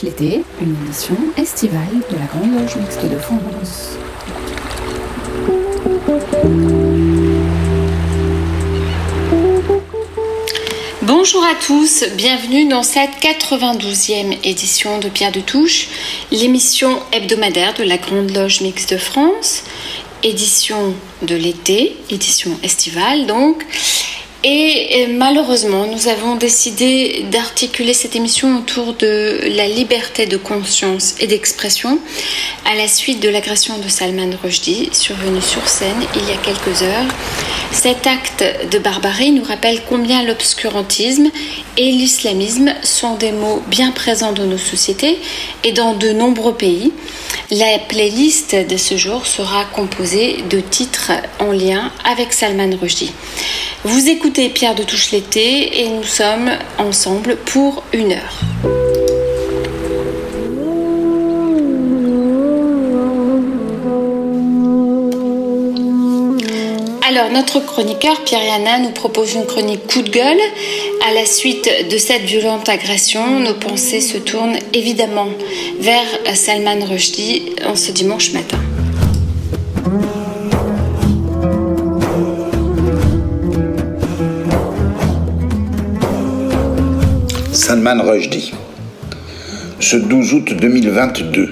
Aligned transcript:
l'été, 0.00 0.42
une 0.60 0.74
édition 0.84 1.16
estivale 1.36 2.00
de 2.10 2.16
la 2.16 2.24
Grande 2.24 2.58
Loge 2.58 2.76
Mixte 2.76 3.04
de 3.04 3.18
France. 3.18 3.98
Bonjour 11.02 11.44
à 11.44 11.54
tous, 11.54 12.04
bienvenue 12.16 12.68
dans 12.68 12.82
cette 12.82 13.10
92e 13.20 14.38
édition 14.44 14.98
de 14.98 15.08
Pierre 15.08 15.32
de 15.32 15.40
Touche, 15.40 15.88
l'émission 16.30 16.98
hebdomadaire 17.12 17.74
de 17.74 17.84
la 17.84 17.98
Grande 17.98 18.34
Loge 18.34 18.62
Mixte 18.62 18.94
de 18.94 18.98
France, 18.98 19.64
édition 20.22 20.94
de 21.22 21.34
l'été, 21.34 21.96
édition 22.08 22.52
estivale 22.62 23.26
donc. 23.26 23.64
Et 24.44 25.06
malheureusement, 25.06 25.86
nous 25.86 26.08
avons 26.08 26.34
décidé 26.34 27.24
d'articuler 27.30 27.94
cette 27.94 28.16
émission 28.16 28.58
autour 28.58 28.94
de 28.94 29.38
la 29.56 29.68
liberté 29.68 30.26
de 30.26 30.36
conscience 30.36 31.14
et 31.20 31.28
d'expression 31.28 32.00
à 32.66 32.74
la 32.74 32.88
suite 32.88 33.20
de 33.20 33.28
l'agression 33.28 33.78
de 33.78 33.88
Salman 33.88 34.30
Rushdie, 34.42 34.88
survenue 34.92 35.40
sur 35.40 35.68
scène 35.68 36.02
il 36.16 36.28
y 36.28 36.32
a 36.32 36.36
quelques 36.38 36.82
heures. 36.82 37.06
Cet 37.70 38.08
acte 38.08 38.44
de 38.70 38.78
barbarie 38.78 39.30
nous 39.30 39.44
rappelle 39.44 39.80
combien 39.88 40.24
l'obscurantisme 40.24 41.30
et 41.76 41.92
l'islamisme 41.92 42.74
sont 42.82 43.14
des 43.14 43.30
mots 43.30 43.62
bien 43.68 43.92
présents 43.92 44.32
dans 44.32 44.46
nos 44.46 44.58
sociétés 44.58 45.18
et 45.62 45.70
dans 45.70 45.94
de 45.94 46.10
nombreux 46.10 46.54
pays. 46.54 46.92
La 47.52 47.78
playlist 47.78 48.56
de 48.56 48.76
ce 48.76 48.96
jour 48.96 49.26
sera 49.26 49.66
composée 49.66 50.38
de 50.50 50.58
titres 50.60 51.12
en 51.38 51.52
lien 51.52 51.92
avec 52.04 52.32
Salman 52.32 52.76
Rushdie. 52.80 53.12
Vous 53.84 54.08
écoutez 54.08 54.31
Pierre 54.32 54.74
de 54.74 54.82
Touche 54.82 55.10
l'été 55.10 55.82
et 55.82 55.88
nous 55.88 56.04
sommes 56.04 56.50
ensemble 56.78 57.36
pour 57.36 57.82
une 57.92 58.12
heure. 58.12 58.40
Alors, 67.06 67.30
notre 67.30 67.60
chroniqueur 67.60 68.24
Pierre 68.24 68.42
Yana 68.42 68.78
nous 68.78 68.92
propose 68.92 69.34
une 69.34 69.44
chronique 69.44 69.86
coup 69.86 70.00
de 70.00 70.08
gueule. 70.08 70.40
À 71.06 71.12
la 71.12 71.26
suite 71.26 71.68
de 71.90 71.98
cette 71.98 72.22
violente 72.22 72.70
agression, 72.70 73.40
nos 73.40 73.54
pensées 73.54 74.00
se 74.00 74.16
tournent 74.16 74.58
évidemment 74.72 75.28
vers 75.78 76.06
Salman 76.34 76.86
Rushdie 76.86 77.54
en 77.66 77.76
ce 77.76 77.92
dimanche 77.92 78.32
matin. 78.32 78.58
Salman 87.52 88.02
Rushdie. 88.02 88.54
Ce 89.78 89.98
12 89.98 90.32
août 90.32 90.54
2022, 90.58 91.50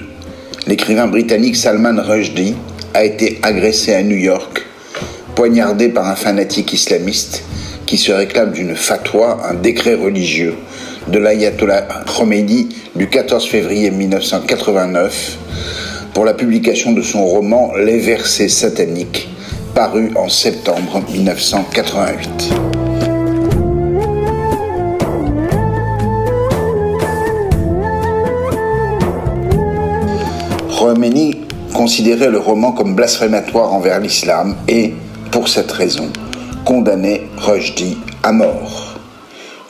l'écrivain 0.65 1.05
britannique 1.05 1.55
Salman 1.55 2.01
Rushdie 2.01 2.55
a 2.95 3.03
été 3.05 3.37
agressé 3.43 3.93
à 3.93 4.01
New 4.01 4.17
York, 4.17 4.65
poignardé 5.35 5.89
par 5.89 6.07
un 6.07 6.15
fanatique 6.15 6.73
islamiste 6.73 7.43
qui 7.85 7.99
se 7.99 8.11
réclame 8.11 8.51
d'une 8.51 8.75
fatwa, 8.75 9.41
un 9.47 9.53
décret 9.53 9.93
religieux 9.93 10.55
de 11.07 11.19
l'ayatollah 11.19 11.87
Khomeini 12.17 12.69
du 12.95 13.07
14 13.07 13.47
février 13.47 13.91
1989 13.91 15.37
pour 16.15 16.25
la 16.25 16.33
publication 16.33 16.93
de 16.93 17.03
son 17.03 17.23
roman 17.23 17.73
Les 17.75 17.99
versets 17.99 18.49
sataniques, 18.49 19.29
paru 19.75 20.09
en 20.15 20.29
septembre 20.29 21.03
1988. 21.13 22.70
Khomeini 31.01 31.35
considérait 31.73 32.29
le 32.29 32.37
roman 32.37 32.73
comme 32.73 32.93
blasphématoire 32.93 33.73
envers 33.73 33.99
l'islam 33.99 34.55
et, 34.67 34.93
pour 35.31 35.47
cette 35.47 35.71
raison, 35.71 36.11
condamnait 36.63 37.23
Rushdie 37.37 37.97
à 38.21 38.31
mort. 38.31 38.99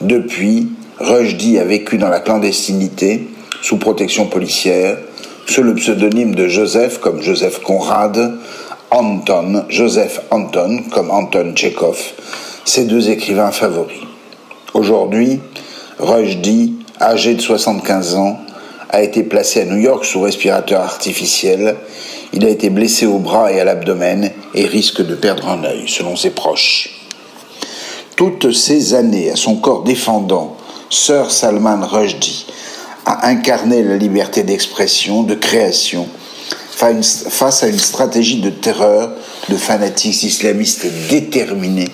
Depuis, 0.02 0.68
Rushdie 0.98 1.58
a 1.58 1.64
vécu 1.64 1.96
dans 1.96 2.10
la 2.10 2.20
clandestinité, 2.20 3.28
sous 3.62 3.78
protection 3.78 4.26
policière, 4.26 4.98
sous 5.46 5.62
le 5.62 5.74
pseudonyme 5.74 6.34
de 6.34 6.48
Joseph 6.48 6.98
comme 6.98 7.22
Joseph 7.22 7.62
Conrad, 7.62 8.34
Anton, 8.90 9.64
Joseph 9.70 10.20
Anton 10.30 10.82
comme 10.90 11.10
Anton 11.10 11.54
Tchekhov, 11.54 11.98
ses 12.66 12.84
deux 12.84 13.08
écrivains 13.08 13.52
favoris. 13.52 14.02
Aujourd'hui, 14.74 15.40
Rushdie, 15.98 16.74
âgé 17.00 17.32
de 17.32 17.40
75 17.40 18.16
ans, 18.16 18.38
a 18.92 19.02
été 19.02 19.22
placé 19.22 19.62
à 19.62 19.64
New 19.64 19.78
York 19.78 20.04
sous 20.04 20.20
respirateur 20.20 20.82
artificiel. 20.82 21.76
Il 22.34 22.44
a 22.44 22.48
été 22.50 22.70
blessé 22.70 23.06
au 23.06 23.18
bras 23.18 23.50
et 23.50 23.58
à 23.58 23.64
l'abdomen 23.64 24.30
et 24.54 24.66
risque 24.66 25.04
de 25.04 25.14
perdre 25.14 25.48
un 25.48 25.64
œil, 25.64 25.88
selon 25.88 26.14
ses 26.14 26.30
proches. 26.30 26.90
Toutes 28.16 28.52
ces 28.52 28.94
années 28.94 29.32
son 29.34 29.56
corps 29.56 29.82
défendant, 29.82 30.56
Sir 30.90 31.30
Salman 31.30 31.86
Rushdie 31.86 32.46
a 33.06 33.26
incarné 33.28 33.82
la 33.82 33.96
liberté 33.96 34.42
d'expression, 34.42 35.22
de 35.22 35.34
création, 35.34 36.06
face 36.70 37.62
à 37.62 37.68
une 37.68 37.78
stratégie 37.78 38.40
de 38.40 38.50
terreur 38.50 39.12
de 39.48 39.56
fanatiques 39.56 40.22
islamistes 40.22 40.86
déterminés 41.08 41.90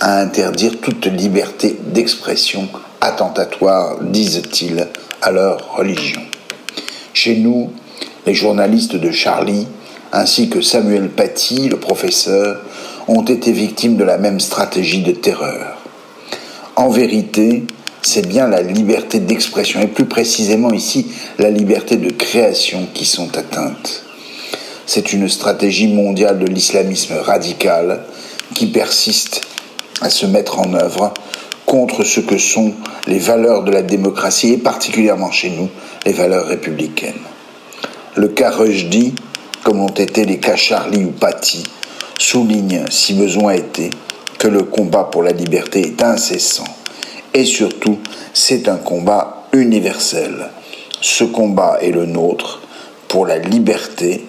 à 0.00 0.20
interdire 0.20 0.80
toute 0.80 1.06
liberté 1.06 1.76
d'expression 1.86 2.68
attentatoire, 3.00 4.02
disent-ils, 4.02 4.88
à 5.22 5.30
leur 5.30 5.74
religion. 5.76 6.20
Chez 7.14 7.36
nous, 7.36 7.70
les 8.26 8.34
journalistes 8.34 8.96
de 8.96 9.10
Charlie, 9.10 9.66
ainsi 10.12 10.48
que 10.48 10.60
Samuel 10.60 11.08
Paty, 11.08 11.68
le 11.68 11.78
professeur, 11.78 12.60
ont 13.08 13.22
été 13.22 13.52
victimes 13.52 13.96
de 13.96 14.04
la 14.04 14.18
même 14.18 14.40
stratégie 14.40 15.02
de 15.02 15.12
terreur. 15.12 15.78
En 16.76 16.88
vérité, 16.88 17.64
c'est 18.02 18.26
bien 18.26 18.48
la 18.48 18.62
liberté 18.62 19.20
d'expression, 19.20 19.80
et 19.80 19.86
plus 19.86 20.06
précisément 20.06 20.72
ici 20.72 21.06
la 21.38 21.50
liberté 21.50 21.96
de 21.96 22.10
création 22.10 22.86
qui 22.92 23.06
sont 23.06 23.36
atteintes. 23.38 24.02
C'est 24.86 25.12
une 25.12 25.28
stratégie 25.28 25.88
mondiale 25.88 26.38
de 26.38 26.46
l'islamisme 26.46 27.14
radical 27.14 28.04
qui 28.54 28.66
persiste 28.66 29.42
à 30.00 30.10
se 30.10 30.26
mettre 30.26 30.58
en 30.58 30.74
œuvre 30.74 31.14
contre 31.72 32.04
ce 32.04 32.20
que 32.20 32.36
sont 32.36 32.74
les 33.06 33.18
valeurs 33.18 33.64
de 33.64 33.72
la 33.72 33.80
démocratie 33.80 34.52
et 34.52 34.58
particulièrement 34.58 35.30
chez 35.30 35.48
nous 35.48 35.70
les 36.04 36.12
valeurs 36.12 36.44
républicaines. 36.44 37.22
Le 38.14 38.28
cas 38.28 38.50
Rushdie, 38.50 39.14
comme 39.64 39.80
ont 39.80 39.88
été 39.88 40.26
les 40.26 40.36
cas 40.36 40.54
Charlie 40.54 41.02
ou 41.02 41.12
Paty, 41.12 41.62
souligne, 42.18 42.84
si 42.90 43.14
besoin 43.14 43.54
était, 43.54 43.88
que 44.38 44.48
le 44.48 44.64
combat 44.64 45.04
pour 45.04 45.22
la 45.22 45.32
liberté 45.32 45.80
est 45.80 46.02
incessant. 46.02 46.68
Et 47.32 47.46
surtout, 47.46 47.96
c'est 48.34 48.68
un 48.68 48.76
combat 48.76 49.46
universel. 49.54 50.50
Ce 51.00 51.24
combat 51.24 51.78
est 51.80 51.92
le 51.92 52.04
nôtre 52.04 52.60
pour 53.08 53.24
la 53.24 53.38
liberté, 53.38 54.26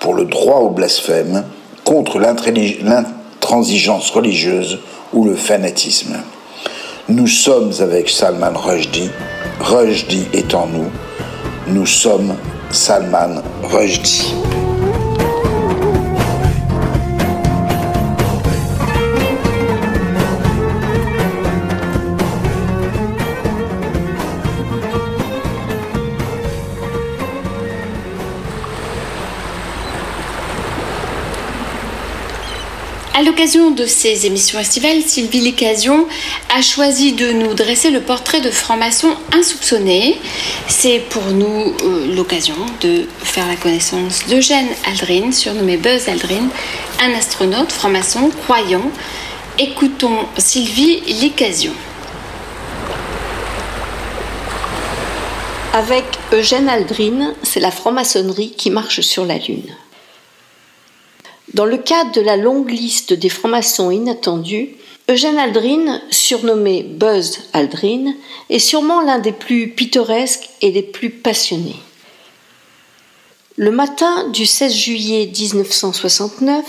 pour 0.00 0.12
le 0.12 0.26
droit 0.26 0.58
au 0.58 0.68
blasphème, 0.68 1.44
contre 1.82 2.18
l'intransigeance 2.18 4.10
religieuse 4.10 4.80
ou 5.14 5.24
le 5.24 5.34
fanatisme. 5.34 6.16
Nous 7.10 7.26
sommes 7.26 7.70
avec 7.80 8.08
Salman 8.08 8.54
Rushdie, 8.54 9.10
Rushdie 9.60 10.26
est 10.32 10.54
en 10.54 10.66
nous, 10.66 10.90
nous 11.66 11.84
sommes 11.84 12.34
Salman 12.70 13.42
Rushdie. 13.62 14.32
L'occasion 33.24 33.70
de 33.70 33.86
ces 33.86 34.26
émissions 34.26 34.58
estivales, 34.58 35.00
Sylvie 35.02 35.40
Lécasion 35.40 36.06
a 36.54 36.60
choisi 36.60 37.12
de 37.12 37.32
nous 37.32 37.54
dresser 37.54 37.90
le 37.90 38.00
portrait 38.00 38.40
de 38.40 38.50
franc-maçon 38.50 39.14
insoupçonné. 39.32 40.18
C'est 40.68 41.00
pour 41.10 41.24
nous 41.26 41.74
euh, 41.82 42.14
l'occasion 42.14 42.54
de 42.82 43.06
faire 43.22 43.46
la 43.46 43.56
connaissance 43.56 44.26
d'Eugène 44.28 44.68
Aldrin, 44.86 45.32
surnommé 45.32 45.76
Buzz 45.76 46.08
Aldrin, 46.08 46.48
un 47.02 47.12
astronaute 47.14 47.72
franc-maçon 47.72 48.30
croyant. 48.44 48.90
Écoutons 49.58 50.18
Sylvie 50.36 51.00
Lécasion. 51.20 51.72
Avec 55.72 56.04
Eugène 56.32 56.68
Aldrin, 56.68 57.34
c'est 57.42 57.60
la 57.60 57.70
franc-maçonnerie 57.70 58.52
qui 58.56 58.70
marche 58.70 59.00
sur 59.00 59.24
la 59.24 59.38
Lune. 59.38 59.74
Dans 61.54 61.66
le 61.66 61.78
cadre 61.78 62.10
de 62.10 62.20
la 62.20 62.36
longue 62.36 62.70
liste 62.70 63.12
des 63.12 63.28
francs-maçons 63.28 63.92
inattendus, 63.92 64.70
Eugène 65.08 65.38
Aldrin, 65.38 66.00
surnommé 66.10 66.82
Buzz 66.82 67.38
Aldrin, 67.52 68.12
est 68.50 68.58
sûrement 68.58 69.00
l'un 69.00 69.20
des 69.20 69.30
plus 69.30 69.68
pittoresques 69.68 70.48
et 70.62 70.72
des 70.72 70.82
plus 70.82 71.10
passionnés. 71.10 71.76
Le 73.56 73.70
matin 73.70 74.28
du 74.30 74.46
16 74.46 74.74
juillet 74.74 75.30
1969, 75.32 76.64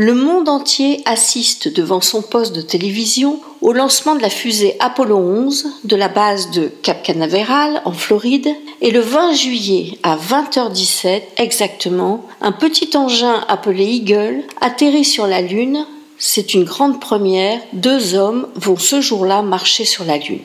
le 0.00 0.14
monde 0.14 0.48
entier 0.48 1.02
assiste 1.04 1.68
devant 1.68 2.00
son 2.00 2.22
poste 2.22 2.56
de 2.56 2.62
télévision 2.62 3.38
au 3.60 3.74
lancement 3.74 4.14
de 4.14 4.22
la 4.22 4.30
fusée 4.30 4.74
Apollo 4.80 5.18
11 5.18 5.66
de 5.84 5.94
la 5.94 6.08
base 6.08 6.50
de 6.52 6.72
Cap 6.82 7.02
Canaveral 7.02 7.82
en 7.84 7.92
Floride 7.92 8.48
et 8.80 8.92
le 8.92 9.00
20 9.00 9.34
juillet 9.34 9.98
à 10.02 10.16
20h17 10.16 11.20
exactement, 11.36 12.24
un 12.40 12.52
petit 12.52 12.96
engin 12.96 13.44
appelé 13.46 13.84
Eagle 13.84 14.44
atterrit 14.62 15.04
sur 15.04 15.26
la 15.26 15.42
Lune. 15.42 15.84
C'est 16.16 16.54
une 16.54 16.64
grande 16.64 16.98
première, 16.98 17.60
deux 17.74 18.14
hommes 18.14 18.48
vont 18.54 18.78
ce 18.78 19.02
jour-là 19.02 19.42
marcher 19.42 19.84
sur 19.84 20.06
la 20.06 20.16
Lune. 20.16 20.40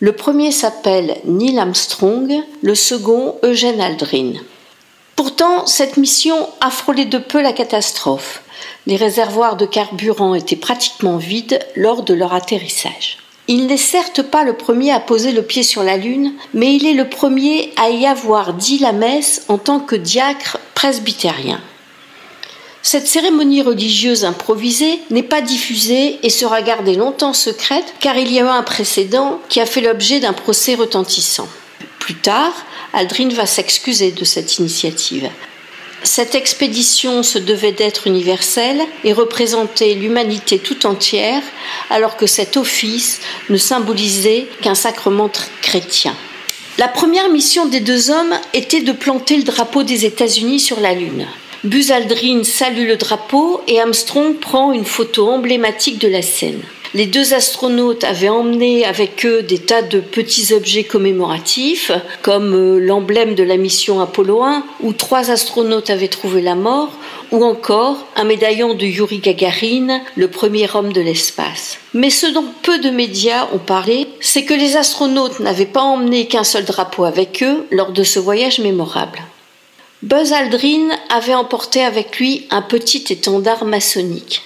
Le 0.00 0.12
premier 0.12 0.50
s'appelle 0.50 1.16
Neil 1.24 1.58
Armstrong, 1.58 2.34
le 2.60 2.74
second 2.74 3.36
Eugène 3.44 3.80
Aldrin. 3.80 4.34
Pourtant, 5.16 5.66
cette 5.66 5.96
mission 5.96 6.48
a 6.60 6.70
frôlé 6.70 7.04
de 7.04 7.18
peu 7.18 7.40
la 7.40 7.52
catastrophe 7.52 8.42
les 8.86 8.96
réservoirs 8.96 9.56
de 9.56 9.66
carburant 9.66 10.34
étaient 10.34 10.56
pratiquement 10.56 11.16
vides 11.16 11.60
lors 11.74 12.02
de 12.02 12.14
leur 12.14 12.34
atterrissage. 12.34 13.18
Il 13.46 13.66
n'est 13.66 13.76
certes 13.76 14.22
pas 14.22 14.44
le 14.44 14.54
premier 14.54 14.90
à 14.90 15.00
poser 15.00 15.32
le 15.32 15.42
pied 15.42 15.62
sur 15.62 15.82
la 15.82 15.96
Lune, 15.96 16.32
mais 16.54 16.74
il 16.74 16.86
est 16.86 16.94
le 16.94 17.08
premier 17.08 17.72
à 17.76 17.90
y 17.90 18.06
avoir 18.06 18.54
dit 18.54 18.78
la 18.78 18.92
messe 18.92 19.44
en 19.48 19.58
tant 19.58 19.80
que 19.80 19.96
diacre 19.96 20.58
presbytérien. 20.74 21.60
Cette 22.82 23.06
cérémonie 23.06 23.62
religieuse 23.62 24.24
improvisée 24.26 25.00
n'est 25.10 25.22
pas 25.22 25.40
diffusée 25.40 26.18
et 26.22 26.30
sera 26.30 26.60
gardée 26.60 26.94
longtemps 26.94 27.32
secrète 27.32 27.94
car 28.00 28.16
il 28.16 28.30
y 28.30 28.38
a 28.38 28.44
eu 28.44 28.48
un 28.48 28.62
précédent 28.62 29.40
qui 29.48 29.60
a 29.60 29.66
fait 29.66 29.80
l'objet 29.80 30.20
d'un 30.20 30.34
procès 30.34 30.74
retentissant. 30.74 31.48
Plus 31.98 32.14
tard, 32.14 32.52
Aldrin 32.94 33.28
va 33.30 33.46
s'excuser 33.46 34.12
de 34.12 34.24
cette 34.24 34.58
initiative. 34.58 35.28
Cette 36.04 36.34
expédition 36.34 37.22
se 37.22 37.38
devait 37.38 37.72
d'être 37.72 38.06
universelle 38.06 38.82
et 39.04 39.12
représenter 39.12 39.94
l'humanité 39.94 40.58
tout 40.58 40.86
entière, 40.86 41.42
alors 41.90 42.16
que 42.16 42.26
cet 42.26 42.56
office 42.56 43.20
ne 43.48 43.56
symbolisait 43.56 44.46
qu'un 44.60 44.74
sacrement 44.74 45.30
chrétien. 45.62 46.14
La 46.76 46.88
première 46.88 47.30
mission 47.30 47.66
des 47.66 47.80
deux 47.80 48.10
hommes 48.10 48.34
était 48.52 48.82
de 48.82 48.92
planter 48.92 49.36
le 49.38 49.44
drapeau 49.44 49.82
des 49.82 50.04
États-Unis 50.04 50.60
sur 50.60 50.78
la 50.80 50.92
Lune. 50.92 51.26
Buzz 51.64 51.90
Aldrin 51.90 52.44
salue 52.44 52.86
le 52.86 52.96
drapeau 52.96 53.62
et 53.66 53.80
Armstrong 53.80 54.34
prend 54.34 54.72
une 54.72 54.84
photo 54.84 55.30
emblématique 55.30 55.98
de 55.98 56.08
la 56.08 56.20
scène. 56.20 56.60
Les 56.94 57.06
deux 57.06 57.34
astronautes 57.34 58.04
avaient 58.04 58.28
emmené 58.28 58.84
avec 58.84 59.26
eux 59.26 59.42
des 59.42 59.58
tas 59.58 59.82
de 59.82 59.98
petits 59.98 60.54
objets 60.54 60.84
commémoratifs, 60.84 61.90
comme 62.22 62.54
euh, 62.54 62.78
l'emblème 62.78 63.34
de 63.34 63.42
la 63.42 63.56
mission 63.56 63.98
Apollo 63.98 64.44
1, 64.44 64.64
où 64.80 64.92
trois 64.92 65.32
astronautes 65.32 65.90
avaient 65.90 66.06
trouvé 66.06 66.40
la 66.40 66.54
mort, 66.54 66.92
ou 67.32 67.44
encore 67.44 68.06
un 68.14 68.22
médaillon 68.22 68.74
de 68.74 68.86
Yuri 68.86 69.18
Gagarin, 69.18 70.02
le 70.14 70.28
premier 70.28 70.68
homme 70.72 70.92
de 70.92 71.00
l'espace. 71.00 71.78
Mais 71.94 72.10
ce 72.10 72.26
dont 72.26 72.46
peu 72.62 72.78
de 72.78 72.90
médias 72.90 73.48
ont 73.52 73.58
parlé, 73.58 74.06
c'est 74.20 74.44
que 74.44 74.54
les 74.54 74.76
astronautes 74.76 75.40
n'avaient 75.40 75.66
pas 75.66 75.82
emmené 75.82 76.28
qu'un 76.28 76.44
seul 76.44 76.64
drapeau 76.64 77.02
avec 77.02 77.42
eux 77.42 77.66
lors 77.72 77.90
de 77.90 78.04
ce 78.04 78.20
voyage 78.20 78.60
mémorable. 78.60 79.18
Buzz 80.02 80.32
Aldrin 80.32 80.90
avait 81.08 81.34
emporté 81.34 81.82
avec 81.82 82.20
lui 82.20 82.46
un 82.52 82.62
petit 82.62 83.04
étendard 83.10 83.64
maçonnique. 83.64 84.42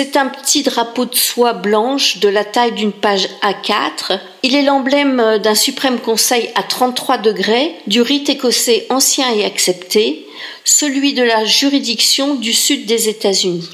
C'est 0.00 0.16
un 0.16 0.28
petit 0.28 0.62
drapeau 0.62 1.06
de 1.06 1.16
soie 1.16 1.54
blanche 1.54 2.20
de 2.20 2.28
la 2.28 2.44
taille 2.44 2.70
d'une 2.70 2.92
page 2.92 3.28
A4. 3.42 4.20
Il 4.44 4.54
est 4.54 4.62
l'emblème 4.62 5.40
d'un 5.42 5.56
suprême 5.56 5.98
conseil 5.98 6.50
à 6.54 6.62
33 6.62 7.18
degrés 7.18 7.74
du 7.88 8.00
rite 8.00 8.28
écossais 8.28 8.86
ancien 8.90 9.28
et 9.34 9.44
accepté, 9.44 10.24
celui 10.64 11.14
de 11.14 11.24
la 11.24 11.44
juridiction 11.44 12.36
du 12.36 12.52
sud 12.52 12.86
des 12.86 13.08
États-Unis. 13.08 13.70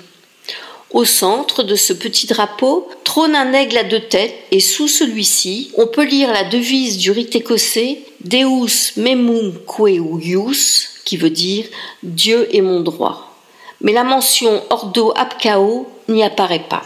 Au 0.93 1.05
centre 1.05 1.62
de 1.62 1.75
ce 1.75 1.93
petit 1.93 2.27
drapeau 2.27 2.88
trône 3.05 3.37
un 3.37 3.53
aigle 3.53 3.77
à 3.77 3.85
deux 3.85 4.00
têtes 4.00 4.35
et 4.50 4.61
sous 4.61 4.88
celui-ci, 4.88 5.73
on 5.77 5.87
peut 5.87 6.06
lire 6.06 6.32
la 6.32 6.44
devise 6.44 6.97
du 6.97 7.11
rite 7.11 7.37
écossais 7.37 7.99
Deus 8.23 8.94
memum 8.97 9.59
queius, 9.67 10.88
qui 11.05 11.19
veut 11.19 11.29
dire 11.29 11.67
Dieu 12.03 12.49
est 12.56 12.62
mon 12.62 12.81
droit 12.81 13.31
mais 13.85 13.93
la 13.93 14.03
mention 14.03 14.62
Ordo 14.70 15.12
Abcao 15.15 15.87
n'y 16.09 16.23
apparaît 16.23 16.67
pas. 16.69 16.83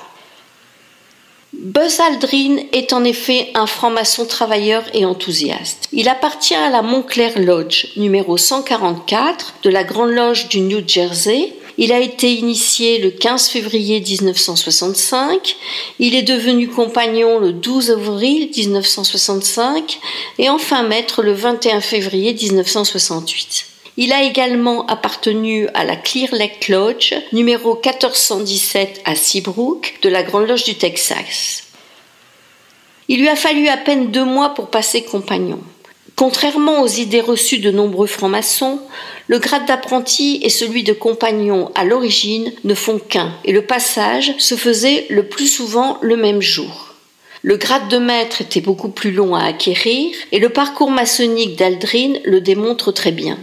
Buzz 1.55 1.99
Aldrin 2.01 2.59
est 2.73 2.93
en 2.93 3.05
effet 3.05 3.51
un 3.55 3.67
franc-maçon 3.67 4.27
travailleur 4.27 4.85
et 4.93 5.07
enthousiaste. 5.07 5.89
Il 5.93 6.09
appartient 6.09 6.55
à 6.55 6.69
la 6.69 6.83
Montclair 6.83 7.39
Lodge, 7.39 7.87
numéro 7.97 8.37
144 8.37 9.55
de 9.63 9.71
la 9.71 9.83
Grande 9.83 10.11
Loge 10.11 10.49
du 10.49 10.61
New 10.61 10.87
Jersey. 10.87 11.55
Il 11.79 11.93
a 11.93 12.01
été 12.01 12.35
initié 12.35 12.99
le 12.99 13.11
15 13.11 13.49
février 13.49 14.01
1965. 14.01 15.57
Il 15.99 16.15
est 16.15 16.23
devenu 16.23 16.69
compagnon 16.69 17.39
le 17.39 17.53
12 17.53 17.93
avril 17.93 18.51
1965 18.55 20.01
et 20.39 20.51
enfin 20.51 20.83
maître 20.83 21.23
le 21.23 21.33
21 21.33 21.81
février 21.81 22.35
1968. 22.35 23.68
Il 24.01 24.13
a 24.13 24.23
également 24.23 24.87
appartenu 24.87 25.67
à 25.75 25.85
la 25.85 25.97
Clear 25.97 26.33
Lake 26.33 26.69
Lodge, 26.69 27.15
numéro 27.33 27.75
1417 27.75 29.01
à 29.05 29.17
Seabrook, 29.17 29.99
de 30.03 30.09
la 30.09 30.23
Grande 30.23 30.47
Loge 30.47 30.63
du 30.63 30.77
Texas. 30.77 31.65
Il 33.09 33.19
lui 33.19 33.29
a 33.29 33.35
fallu 33.35 33.67
à 33.67 33.77
peine 33.77 34.13
deux 34.13 34.25
mois 34.25 34.51
pour 34.51 34.69
passer 34.71 35.03
compagnon. 35.03 35.59
Contrairement 36.15 36.83
aux 36.83 36.87
idées 36.87 37.21
reçues 37.21 37.59
de 37.59 37.73
nombreux 37.73 38.07
francs-maçons, 38.07 38.79
le 39.27 39.41
grade 39.41 39.67
d'apprenti 39.67 40.39
et 40.45 40.49
celui 40.49 40.85
de 40.85 40.93
compagnon 40.93 41.73
à 41.75 41.83
l'origine 41.83 42.53
ne 42.63 42.75
font 42.75 43.01
qu'un, 43.01 43.35
et 43.45 43.51
le 43.51 43.63
passage 43.63 44.33
se 44.39 44.55
faisait 44.55 45.07
le 45.11 45.29
plus 45.29 45.49
souvent 45.49 45.99
le 46.03 46.17
même 46.17 46.41
jour. 46.41 46.95
Le 47.43 47.57
grade 47.57 47.89
de 47.89 47.99
maître 47.99 48.43
était 48.43 48.61
beaucoup 48.61 48.91
plus 48.91 49.11
long 49.11 49.35
à 49.35 49.43
acquérir, 49.43 50.15
et 50.31 50.39
le 50.39 50.51
parcours 50.51 50.93
maçonnique 50.93 51.57
d'Aldrin 51.57 52.13
le 52.25 52.41
démontre 52.41 52.93
très 52.93 53.11
bien. 53.11 53.39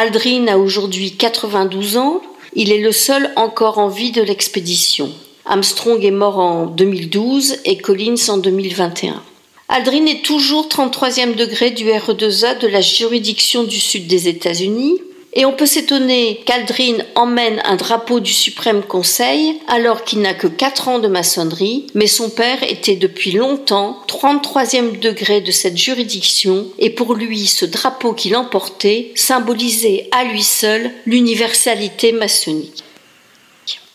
Aldrin 0.00 0.46
a 0.46 0.58
aujourd'hui 0.58 1.16
92 1.16 1.96
ans. 1.96 2.22
Il 2.54 2.70
est 2.70 2.78
le 2.78 2.92
seul 2.92 3.32
encore 3.34 3.78
en 3.78 3.88
vie 3.88 4.12
de 4.12 4.22
l'expédition. 4.22 5.10
Armstrong 5.44 6.04
est 6.04 6.12
mort 6.12 6.38
en 6.38 6.66
2012 6.66 7.56
et 7.64 7.78
Collins 7.78 8.28
en 8.28 8.36
2021. 8.36 9.20
Aldrin 9.68 10.06
est 10.06 10.24
toujours 10.24 10.68
33e 10.68 11.34
degré 11.34 11.72
du 11.72 11.86
RE2A 11.86 12.60
de 12.60 12.68
la 12.68 12.80
juridiction 12.80 13.64
du 13.64 13.80
sud 13.80 14.06
des 14.06 14.28
États-Unis 14.28 15.00
et 15.34 15.44
on 15.44 15.52
peut 15.52 15.66
s'étonner 15.66 16.40
qu'Aldrin 16.46 16.98
emmène 17.14 17.60
un 17.64 17.76
drapeau 17.76 18.20
du 18.20 18.32
Suprême 18.32 18.82
Conseil 18.82 19.60
alors 19.68 20.04
qu'il 20.04 20.20
n'a 20.20 20.34
que 20.34 20.46
4 20.46 20.88
ans 20.88 20.98
de 20.98 21.08
maçonnerie, 21.08 21.86
mais 21.94 22.06
son 22.06 22.30
père 22.30 22.62
était 22.62 22.96
depuis 22.96 23.32
longtemps 23.32 24.02
33e 24.08 24.98
degré 24.98 25.40
de 25.40 25.50
cette 25.50 25.76
juridiction 25.76 26.66
et 26.78 26.90
pour 26.90 27.14
lui 27.14 27.46
ce 27.46 27.66
drapeau 27.66 28.14
qu'il 28.14 28.36
emportait 28.36 29.12
symbolisait 29.14 30.08
à 30.12 30.24
lui 30.24 30.42
seul 30.42 30.90
l'universalité 31.06 32.12
maçonnique. 32.12 32.82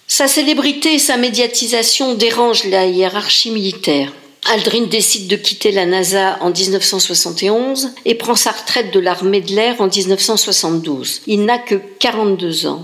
Sa 0.08 0.28
célébrité 0.28 0.94
et 0.94 1.00
sa 1.00 1.18
médiatisation 1.18 2.14
dérangent 2.14 2.66
la 2.66 2.86
hiérarchie 2.86 3.50
militaire. 3.50 4.12
Aldrin 4.52 4.88
décide 4.88 5.28
de 5.28 5.38
quitter 5.38 5.72
la 5.72 5.86
NASA 5.86 6.38
en 6.42 6.52
1971 6.52 7.92
et 8.04 8.16
prend 8.16 8.36
sa 8.36 8.52
retraite 8.52 8.94
de 8.94 9.00
l'armée 9.00 9.40
de 9.40 9.56
l'air 9.56 9.80
en 9.80 9.88
1972. 9.88 11.22
Il 11.28 11.46
n'a 11.46 11.58
que 11.58 11.76
42 12.00 12.68
ans. 12.68 12.84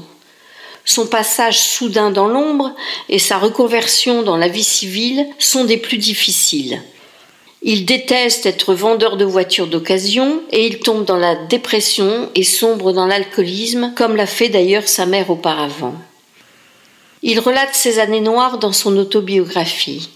Son 0.85 1.05
passage 1.05 1.59
soudain 1.59 2.11
dans 2.11 2.27
l'ombre 2.27 2.73
et 3.09 3.19
sa 3.19 3.37
reconversion 3.37 4.23
dans 4.23 4.37
la 4.37 4.47
vie 4.47 4.63
civile 4.63 5.27
sont 5.37 5.65
des 5.65 5.77
plus 5.77 5.97
difficiles. 5.97 6.81
Il 7.61 7.85
déteste 7.85 8.45
être 8.45 8.73
vendeur 8.73 9.17
de 9.17 9.25
voitures 9.25 9.67
d'occasion 9.67 10.41
et 10.51 10.65
il 10.65 10.79
tombe 10.79 11.03
dans 11.03 11.17
la 11.17 11.35
dépression 11.35 12.29
et 12.35 12.45
sombre 12.45 12.93
dans 12.93 13.05
l'alcoolisme, 13.05 13.93
comme 13.97 14.15
l'a 14.15 14.25
fait 14.25 14.47
d'ailleurs 14.47 14.87
sa 14.87 15.05
mère 15.05 15.29
auparavant. 15.29 15.95
Il 17.21 17.39
relate 17.41 17.75
ses 17.75 17.99
années 17.99 18.21
noires 18.21 18.59
dans 18.59 18.71
son 18.71 18.95
autobiographie. 18.97 20.09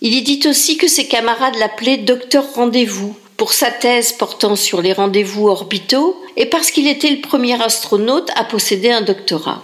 Il 0.00 0.14
y 0.14 0.22
dit 0.22 0.40
aussi 0.48 0.76
que 0.76 0.86
ses 0.86 1.08
camarades 1.08 1.56
l'appelaient 1.56 1.96
docteur 1.96 2.44
rendez-vous 2.54 3.16
pour 3.36 3.52
sa 3.52 3.70
thèse 3.70 4.12
portant 4.12 4.56
sur 4.56 4.80
les 4.80 4.92
rendez-vous 4.92 5.48
orbitaux 5.48 6.20
et 6.36 6.46
parce 6.46 6.70
qu'il 6.70 6.86
était 6.86 7.10
le 7.10 7.20
premier 7.20 7.60
astronaute 7.60 8.30
à 8.36 8.44
posséder 8.44 8.90
un 8.90 9.00
doctorat. 9.00 9.62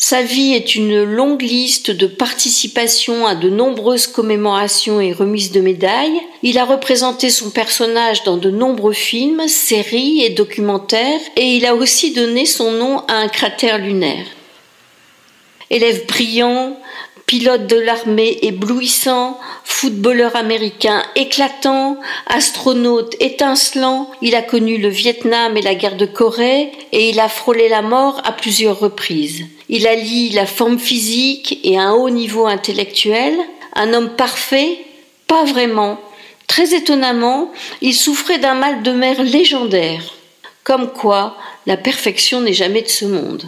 Sa 0.00 0.22
vie 0.22 0.52
est 0.54 0.76
une 0.76 1.02
longue 1.02 1.42
liste 1.42 1.90
de 1.90 2.06
participations 2.06 3.26
à 3.26 3.34
de 3.34 3.50
nombreuses 3.50 4.06
commémorations 4.06 5.00
et 5.00 5.12
remises 5.12 5.50
de 5.50 5.60
médailles. 5.60 6.20
Il 6.42 6.56
a 6.56 6.64
représenté 6.64 7.30
son 7.30 7.50
personnage 7.50 8.22
dans 8.22 8.36
de 8.36 8.50
nombreux 8.50 8.92
films, 8.92 9.48
séries 9.48 10.22
et 10.22 10.30
documentaires 10.30 11.20
et 11.36 11.56
il 11.56 11.66
a 11.66 11.74
aussi 11.74 12.12
donné 12.12 12.46
son 12.46 12.70
nom 12.70 13.00
à 13.08 13.14
un 13.14 13.28
cratère 13.28 13.78
lunaire. 13.78 14.26
Élève 15.68 16.06
brillant, 16.06 16.78
Pilote 17.28 17.66
de 17.66 17.76
l'armée 17.76 18.38
éblouissant, 18.40 19.38
footballeur 19.62 20.34
américain 20.34 21.02
éclatant, 21.14 21.98
astronaute 22.26 23.16
étincelant, 23.20 24.10
il 24.22 24.34
a 24.34 24.40
connu 24.40 24.78
le 24.78 24.88
Vietnam 24.88 25.54
et 25.54 25.60
la 25.60 25.74
guerre 25.74 25.98
de 25.98 26.06
Corée 26.06 26.72
et 26.92 27.10
il 27.10 27.20
a 27.20 27.28
frôlé 27.28 27.68
la 27.68 27.82
mort 27.82 28.22
à 28.24 28.32
plusieurs 28.32 28.80
reprises. 28.80 29.44
Il 29.68 29.86
allie 29.86 30.30
la 30.30 30.46
forme 30.46 30.78
physique 30.78 31.60
et 31.64 31.78
un 31.78 31.92
haut 31.92 32.08
niveau 32.08 32.46
intellectuel, 32.46 33.34
un 33.74 33.92
homme 33.92 34.16
parfait, 34.16 34.78
pas 35.26 35.44
vraiment. 35.44 36.00
Très 36.46 36.74
étonnamment, 36.74 37.52
il 37.82 37.94
souffrait 37.94 38.38
d'un 38.38 38.54
mal 38.54 38.82
de 38.82 38.92
mer 38.92 39.22
légendaire. 39.22 40.14
Comme 40.64 40.90
quoi, 40.90 41.36
la 41.66 41.76
perfection 41.76 42.40
n'est 42.40 42.54
jamais 42.54 42.80
de 42.80 42.88
ce 42.88 43.04
monde. 43.04 43.44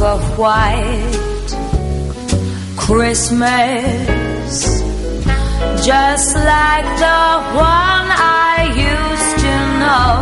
Of 0.00 0.38
white 0.38 1.50
Christmas, 2.76 4.64
just 5.84 6.34
like 6.36 6.84
the 6.98 7.42
one 7.56 8.06
I 8.10 8.56
used 8.90 9.38
to 9.44 9.54
know, 9.82 10.12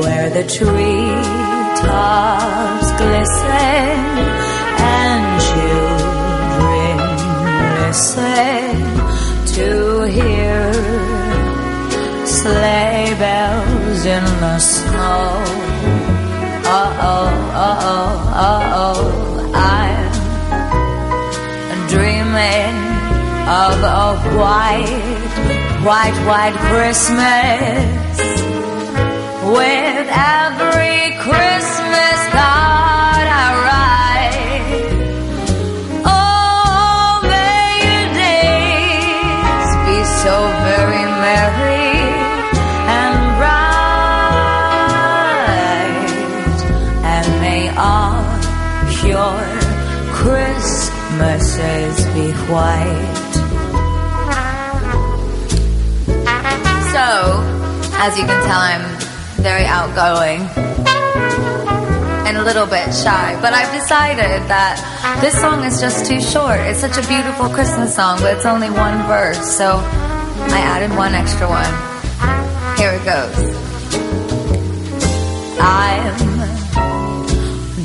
where 0.00 0.28
the 0.30 0.44
tree 0.44 1.22
tops 1.80 2.88
glisten 3.00 3.98
and 4.96 5.24
children 5.50 6.96
listen 7.86 8.72
to 9.54 9.68
hear 10.10 10.72
sleigh 12.26 13.14
bells 13.18 14.04
in 14.04 14.24
the 14.40 14.58
snow. 14.58 15.43
Oh, 17.86 17.90
oh, 18.34 18.62
oh. 18.82 19.52
I'm 19.54 20.10
dreaming 21.86 22.76
of 23.46 23.76
a 23.82 24.16
white, 24.38 24.88
white, 25.84 26.18
white 26.26 26.56
Christmas 26.70 28.18
with 29.52 30.08
every 30.10 31.12
Christmas 31.18 31.73
white. 52.54 53.34
So, 56.94 57.42
as 57.98 58.16
you 58.16 58.24
can 58.24 58.40
tell, 58.46 58.60
I'm 58.60 58.86
very 59.42 59.64
outgoing 59.66 60.40
and 62.26 62.36
a 62.36 62.44
little 62.44 62.66
bit 62.66 62.94
shy, 62.94 63.36
but 63.42 63.52
I've 63.52 63.72
decided 63.74 64.46
that 64.48 64.78
this 65.20 65.38
song 65.40 65.64
is 65.64 65.80
just 65.80 66.06
too 66.06 66.20
short. 66.20 66.60
It's 66.60 66.80
such 66.80 66.96
a 66.96 67.06
beautiful 67.08 67.48
Christmas 67.48 67.94
song, 67.94 68.20
but 68.20 68.36
it's 68.36 68.46
only 68.46 68.70
one 68.70 69.02
verse, 69.08 69.44
so 69.56 69.76
I 70.56 70.60
added 70.62 70.96
one 70.96 71.14
extra 71.14 71.48
one. 71.48 71.74
Here 72.78 72.92
it 72.92 73.04
goes. 73.04 73.36
I'm 75.58 76.14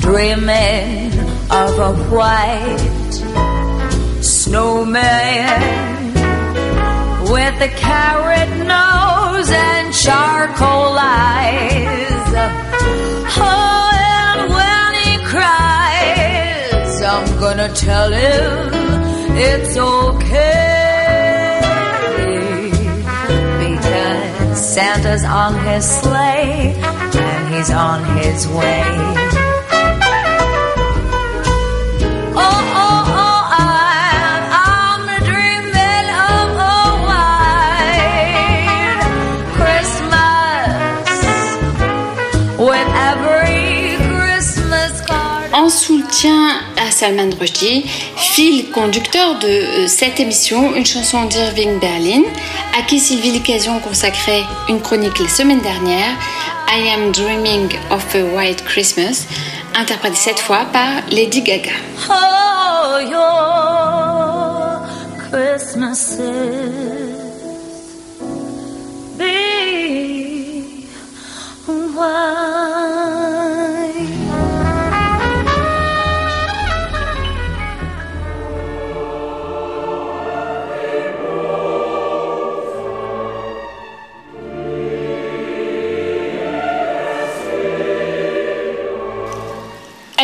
dreaming 0.00 1.12
of 1.50 1.78
a 1.78 1.92
white 2.08 3.49
snowman 4.50 6.12
with 7.30 7.56
a 7.62 7.72
carrot 7.76 8.50
nose 8.66 9.48
and 9.48 9.94
charcoal 9.94 10.96
eyes. 10.98 12.26
Oh, 13.38 13.90
and 13.94 14.40
when 14.58 14.90
he 15.04 15.14
cries, 15.24 17.00
I'm 17.00 17.28
gonna 17.38 17.72
tell 17.74 18.10
him 18.10 18.70
it's 19.38 19.76
okay 19.76 20.40
because 23.66 24.74
Santa's 24.74 25.24
on 25.24 25.54
his 25.64 25.84
sleigh 25.88 26.74
and 26.74 27.54
he's 27.54 27.70
on 27.70 28.02
his 28.18 28.48
way. 28.48 29.29
Soutien 46.20 46.60
à 46.76 46.90
Salman 46.90 47.30
Rushdie, 47.40 47.82
fil 48.16 48.70
conducteur 48.72 49.38
de 49.38 49.46
euh, 49.46 49.86
cette 49.86 50.20
émission, 50.20 50.74
une 50.74 50.84
chanson 50.84 51.24
d'Irving 51.24 51.78
Berlin, 51.78 52.20
à 52.78 52.82
qui 52.82 53.00
Sylvie 53.00 53.30
Licasion 53.30 53.80
consacrait 53.80 54.42
une 54.68 54.82
chronique 54.82 55.18
la 55.18 55.28
semaine 55.28 55.62
dernière, 55.62 56.14
I 56.68 56.90
Am 56.90 57.10
Dreaming 57.12 57.70
of 57.90 58.14
a 58.14 58.22
White 58.22 58.62
Christmas, 58.66 59.24
interprétée 59.74 60.16
cette 60.16 60.40
fois 60.40 60.66
par 60.70 60.90
Lady 61.10 61.40
Gaga. 61.40 61.70
Oh, 62.10 62.98
your 63.00 64.82
Christmases 65.30 66.18
be 66.18 67.09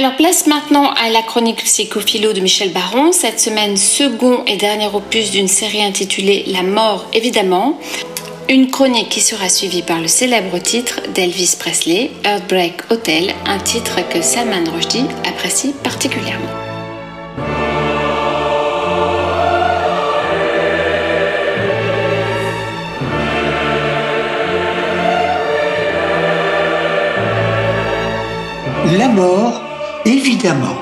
Alors 0.07 0.19
place 0.19 0.47
maintenant 0.47 0.93
à 0.93 1.11
la 1.11 1.21
chronique 1.21 1.65
psychophilo 1.65 2.33
de 2.33 2.39
Michel 2.39 2.73
Baron, 2.73 3.11
cette 3.11 3.41
semaine 3.41 3.77
second 3.77 4.45
et 4.47 4.57
dernier 4.57 4.87
opus 4.87 5.33
d'une 5.33 5.49
série 5.49 5.83
intitulée 5.83 6.45
La 6.47 6.63
mort 6.63 7.07
évidemment. 7.13 7.77
Une 8.49 8.71
chronique 8.71 9.09
qui 9.09 9.21
sera 9.21 9.49
suivie 9.49 9.83
par 9.83 10.01
le 10.01 10.07
célèbre 10.07 10.59
titre 10.59 11.01
d'Elvis 11.13 11.57
Presley, 11.59 12.13
Earthbreak 12.25 12.89
Hotel, 12.93 13.35
un 13.47 13.59
titre 13.59 13.99
que 14.09 14.23
Salman 14.23 14.71
Rushdie 14.73 15.07
apprécie 15.29 15.75
particulièrement. 15.83 16.47
La 28.97 29.09
mort 29.09 29.66
Évidemment. 30.07 30.77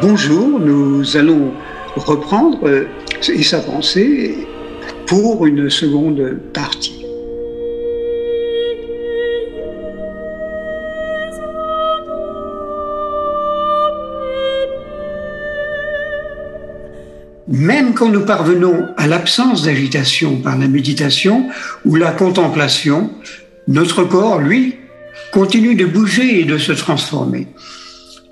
Bonjour, 0.00 0.60
nous 0.60 1.16
allons 1.16 1.52
reprendre 1.96 2.68
euh, 2.68 2.86
et 3.28 3.42
s'avancer 3.42 4.46
pour 5.08 5.44
une 5.44 5.68
seconde 5.68 6.38
partie. 6.54 7.04
Même 17.48 17.92
quand 17.94 18.08
nous 18.08 18.24
parvenons 18.24 18.86
à 18.98 19.08
l'absence 19.08 19.64
d'agitation 19.64 20.36
par 20.36 20.56
la 20.56 20.68
méditation 20.68 21.48
ou 21.84 21.96
la 21.96 22.12
contemplation, 22.12 23.10
notre 23.66 24.04
corps, 24.04 24.38
lui, 24.38 24.76
continue 25.32 25.74
de 25.74 25.86
bouger 25.86 26.38
et 26.38 26.44
de 26.44 26.56
se 26.56 26.70
transformer. 26.70 27.48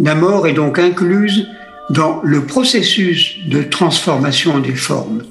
La 0.01 0.15
mort 0.15 0.47
est 0.47 0.55
donc 0.55 0.79
incluse 0.79 1.47
dans 1.91 2.23
le 2.25 2.47
processus 2.47 3.37
de 3.47 3.63
transformation 3.63 4.59
des 4.59 4.75
formes. 4.75 5.25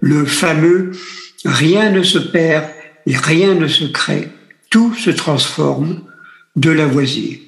le 0.00 0.24
fameux 0.24 0.92
rien 1.44 1.90
ne 1.90 2.02
se 2.02 2.18
perd 2.18 2.64
et 3.06 3.16
rien 3.16 3.54
ne 3.54 3.68
se 3.68 3.84
crée, 3.84 4.28
tout 4.70 4.94
se 4.94 5.10
transforme 5.10 6.00
de 6.56 6.70
Lavoisier. 6.70 7.42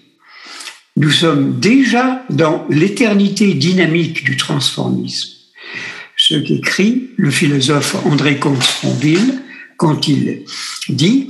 Nous 0.97 1.11
sommes 1.11 1.59
déjà 1.59 2.23
dans 2.31 2.67
l'éternité 2.69 3.55
dynamique 3.55 4.25
du 4.25 4.37
transformisme. 4.37 5.31
Ce 6.17 6.35
qu'écrit 6.35 7.11
le 7.17 7.31
philosophe 7.31 7.97
André 8.07 8.39
Comte-Sponville 8.39 9.41
quand 9.79 10.07
il 10.07 10.45
dit 10.89 11.29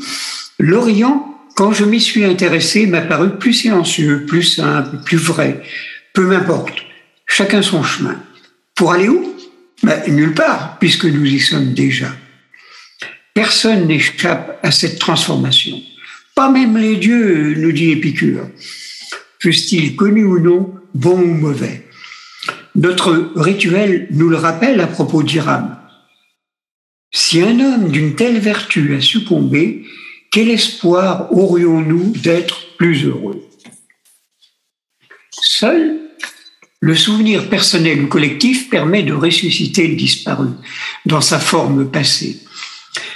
L'Orient, 0.58 1.31
quand 1.54 1.72
je 1.72 1.84
m'y 1.84 2.00
suis 2.00 2.24
intéressé, 2.24 2.86
m'a 2.86 3.02
paru 3.02 3.38
plus 3.38 3.52
silencieux, 3.52 4.24
plus 4.26 4.42
simple, 4.42 4.98
plus 5.04 5.18
vrai. 5.18 5.62
Peu 6.12 6.26
m'importe, 6.26 6.78
chacun 7.26 7.62
son 7.62 7.82
chemin. 7.82 8.22
Pour 8.74 8.92
aller 8.92 9.08
où? 9.08 9.36
Ben, 9.82 10.02
Nulle 10.08 10.34
part, 10.34 10.78
puisque 10.78 11.04
nous 11.04 11.24
y 11.24 11.40
sommes 11.40 11.74
déjà. 11.74 12.08
Personne 13.34 13.86
n'échappe 13.86 14.58
à 14.62 14.70
cette 14.70 14.98
transformation. 14.98 15.80
Pas 16.34 16.50
même 16.50 16.76
les 16.76 16.96
dieux, 16.96 17.54
nous 17.56 17.72
dit 17.72 17.90
Épicure. 17.90 18.48
Fussent-ils 19.40 19.96
connus 19.96 20.24
ou 20.24 20.38
non, 20.38 20.74
bons 20.94 21.20
ou 21.20 21.34
mauvais. 21.34 21.86
Notre 22.74 23.32
rituel 23.36 24.06
nous 24.10 24.28
le 24.28 24.36
rappelle 24.36 24.80
à 24.80 24.86
propos 24.86 25.22
d'Iram. 25.22 25.76
Si 27.12 27.42
un 27.42 27.60
homme 27.60 27.90
d'une 27.90 28.14
telle 28.14 28.38
vertu 28.38 28.94
a 28.94 29.00
succombé, 29.00 29.84
quel 30.32 30.48
espoir 30.48 31.30
aurions-nous 31.30 32.14
d'être 32.22 32.74
plus 32.78 33.04
heureux? 33.04 33.46
Seul 35.30 35.98
le 36.80 36.96
souvenir 36.96 37.48
personnel 37.48 38.02
ou 38.02 38.06
collectif 38.08 38.68
permet 38.68 39.04
de 39.04 39.12
ressusciter 39.12 39.86
le 39.86 39.94
disparu 39.94 40.48
dans 41.06 41.20
sa 41.20 41.38
forme 41.38 41.88
passée. 41.88 42.40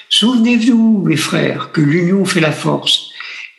Souvenez-vous, 0.09 1.03
mes 1.05 1.17
frères, 1.17 1.73
que 1.73 1.81
l'union 1.81 2.25
fait 2.25 2.41
la 2.41 2.53
force 2.53 3.09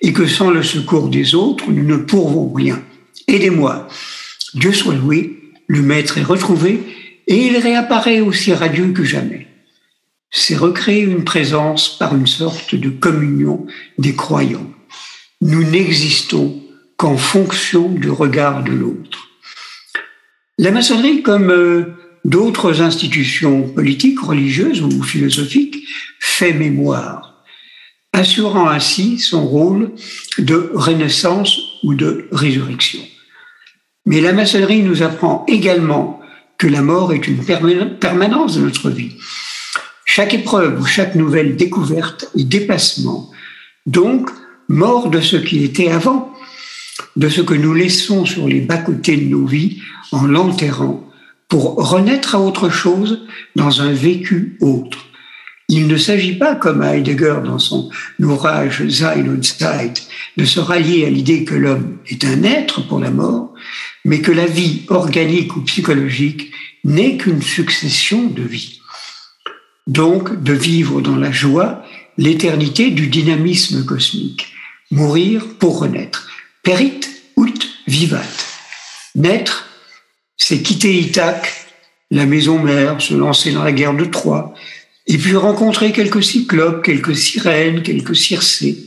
et 0.01 0.13
que 0.13 0.25
sans 0.25 0.49
le 0.49 0.63
secours 0.63 1.09
des 1.09 1.35
autres, 1.35 1.69
nous 1.69 1.83
ne 1.83 1.97
pourrons 1.97 2.53
rien. 2.53 2.81
Aidez-moi. 3.27 3.87
Dieu 4.53 4.71
soit 4.71 4.95
loué, 4.95 5.51
le 5.65 5.81
Maître 5.81 6.17
est 6.17 6.23
retrouvé 6.23 6.79
et 7.27 7.47
il 7.47 7.57
réapparaît 7.57 8.21
aussi 8.21 8.53
radieux 8.53 8.93
que 8.93 9.03
jamais. 9.03 9.46
C'est 10.29 10.57
recréer 10.57 11.01
une 11.01 11.23
présence 11.23 11.97
par 11.97 12.15
une 12.15 12.27
sorte 12.27 12.75
de 12.75 12.89
communion 12.89 13.65
des 13.97 14.15
croyants. 14.15 14.71
Nous 15.41 15.63
n'existons 15.63 16.61
qu'en 16.97 17.17
fonction 17.17 17.89
du 17.89 18.09
regard 18.09 18.63
de 18.63 18.71
l'autre. 18.71 19.29
La 20.57 20.71
maçonnerie, 20.71 21.21
comme 21.21 21.51
euh, 21.51 21.83
d'autres 22.25 22.81
institutions 22.81 23.69
politiques, 23.69 24.19
religieuses 24.19 24.81
ou 24.81 25.03
philosophiques, 25.03 25.87
fait 26.19 26.53
mémoire, 26.53 27.43
assurant 28.11 28.67
ainsi 28.67 29.19
son 29.19 29.45
rôle 29.45 29.91
de 30.39 30.71
renaissance 30.73 31.59
ou 31.83 31.93
de 31.93 32.27
résurrection. 32.31 33.01
Mais 34.07 34.21
la 34.21 34.33
maçonnerie 34.33 34.81
nous 34.81 35.03
apprend 35.03 35.45
également 35.47 36.19
que 36.57 36.67
la 36.67 36.81
mort 36.81 37.13
est 37.13 37.27
une 37.27 37.43
permanence 37.99 38.55
de 38.55 38.61
notre 38.61 38.89
vie. 38.89 39.15
Chaque 40.17 40.33
épreuve 40.33 40.81
ou 40.81 40.85
chaque 40.87 41.13
nouvelle 41.13 41.55
découverte 41.55 42.31
est 42.35 42.43
dépassement, 42.43 43.29
donc 43.85 44.31
mort 44.67 45.11
de 45.11 45.21
ce 45.21 45.35
qui 45.35 45.63
était 45.63 45.89
avant, 45.89 46.33
de 47.15 47.29
ce 47.29 47.41
que 47.41 47.53
nous 47.53 47.75
laissons 47.75 48.25
sur 48.25 48.47
les 48.47 48.61
bas-côtés 48.61 49.17
de 49.17 49.29
nos 49.29 49.45
vies 49.45 49.79
en 50.11 50.25
l'enterrant 50.25 51.07
pour 51.47 51.75
renaître 51.75 52.33
à 52.33 52.39
autre 52.39 52.71
chose 52.71 53.27
dans 53.55 53.81
un 53.81 53.93
vécu 53.93 54.57
autre. 54.59 55.05
Il 55.69 55.85
ne 55.85 55.97
s'agit 55.97 56.35
pas, 56.35 56.55
comme 56.55 56.81
Heidegger 56.81 57.41
dans 57.45 57.59
son 57.59 57.91
ouvrage 58.19 58.89
Sein 58.89 59.27
und 59.27 59.43
Zeit, 59.43 60.07
de 60.35 60.45
se 60.45 60.59
rallier 60.59 61.05
à 61.05 61.11
l'idée 61.11 61.43
que 61.43 61.53
l'homme 61.53 61.99
est 62.07 62.25
un 62.25 62.41
être 62.41 62.87
pour 62.87 62.99
la 62.99 63.11
mort, 63.11 63.53
mais 64.03 64.21
que 64.21 64.31
la 64.31 64.47
vie 64.47 64.81
organique 64.87 65.55
ou 65.55 65.61
psychologique 65.61 66.51
n'est 66.83 67.17
qu'une 67.17 67.43
succession 67.43 68.25
de 68.25 68.41
vies. 68.41 68.76
Donc, 69.87 70.43
de 70.43 70.53
vivre 70.53 71.01
dans 71.01 71.15
la 71.15 71.31
joie 71.31 71.83
l'éternité 72.17 72.91
du 72.91 73.07
dynamisme 73.07 73.85
cosmique. 73.85 74.53
Mourir 74.91 75.45
pour 75.59 75.79
renaître. 75.79 76.29
Perit 76.63 77.01
ut 77.37 77.53
vivat. 77.87 78.23
Naître 79.15 79.67
c'est 80.37 80.61
quitter 80.61 80.93
Ithaque, 80.99 81.51
la 82.11 82.25
maison 82.25 82.59
mère, 82.59 83.01
se 83.01 83.13
lancer 83.13 83.51
dans 83.51 83.63
la 83.63 83.71
guerre 83.71 83.95
de 83.95 84.05
Troie, 84.05 84.53
et 85.07 85.17
puis 85.17 85.35
rencontrer 85.35 85.91
quelques 85.91 86.23
cyclopes, 86.23 86.85
quelques 86.85 87.15
sirènes, 87.15 87.81
quelques 87.81 88.15
circées, 88.15 88.85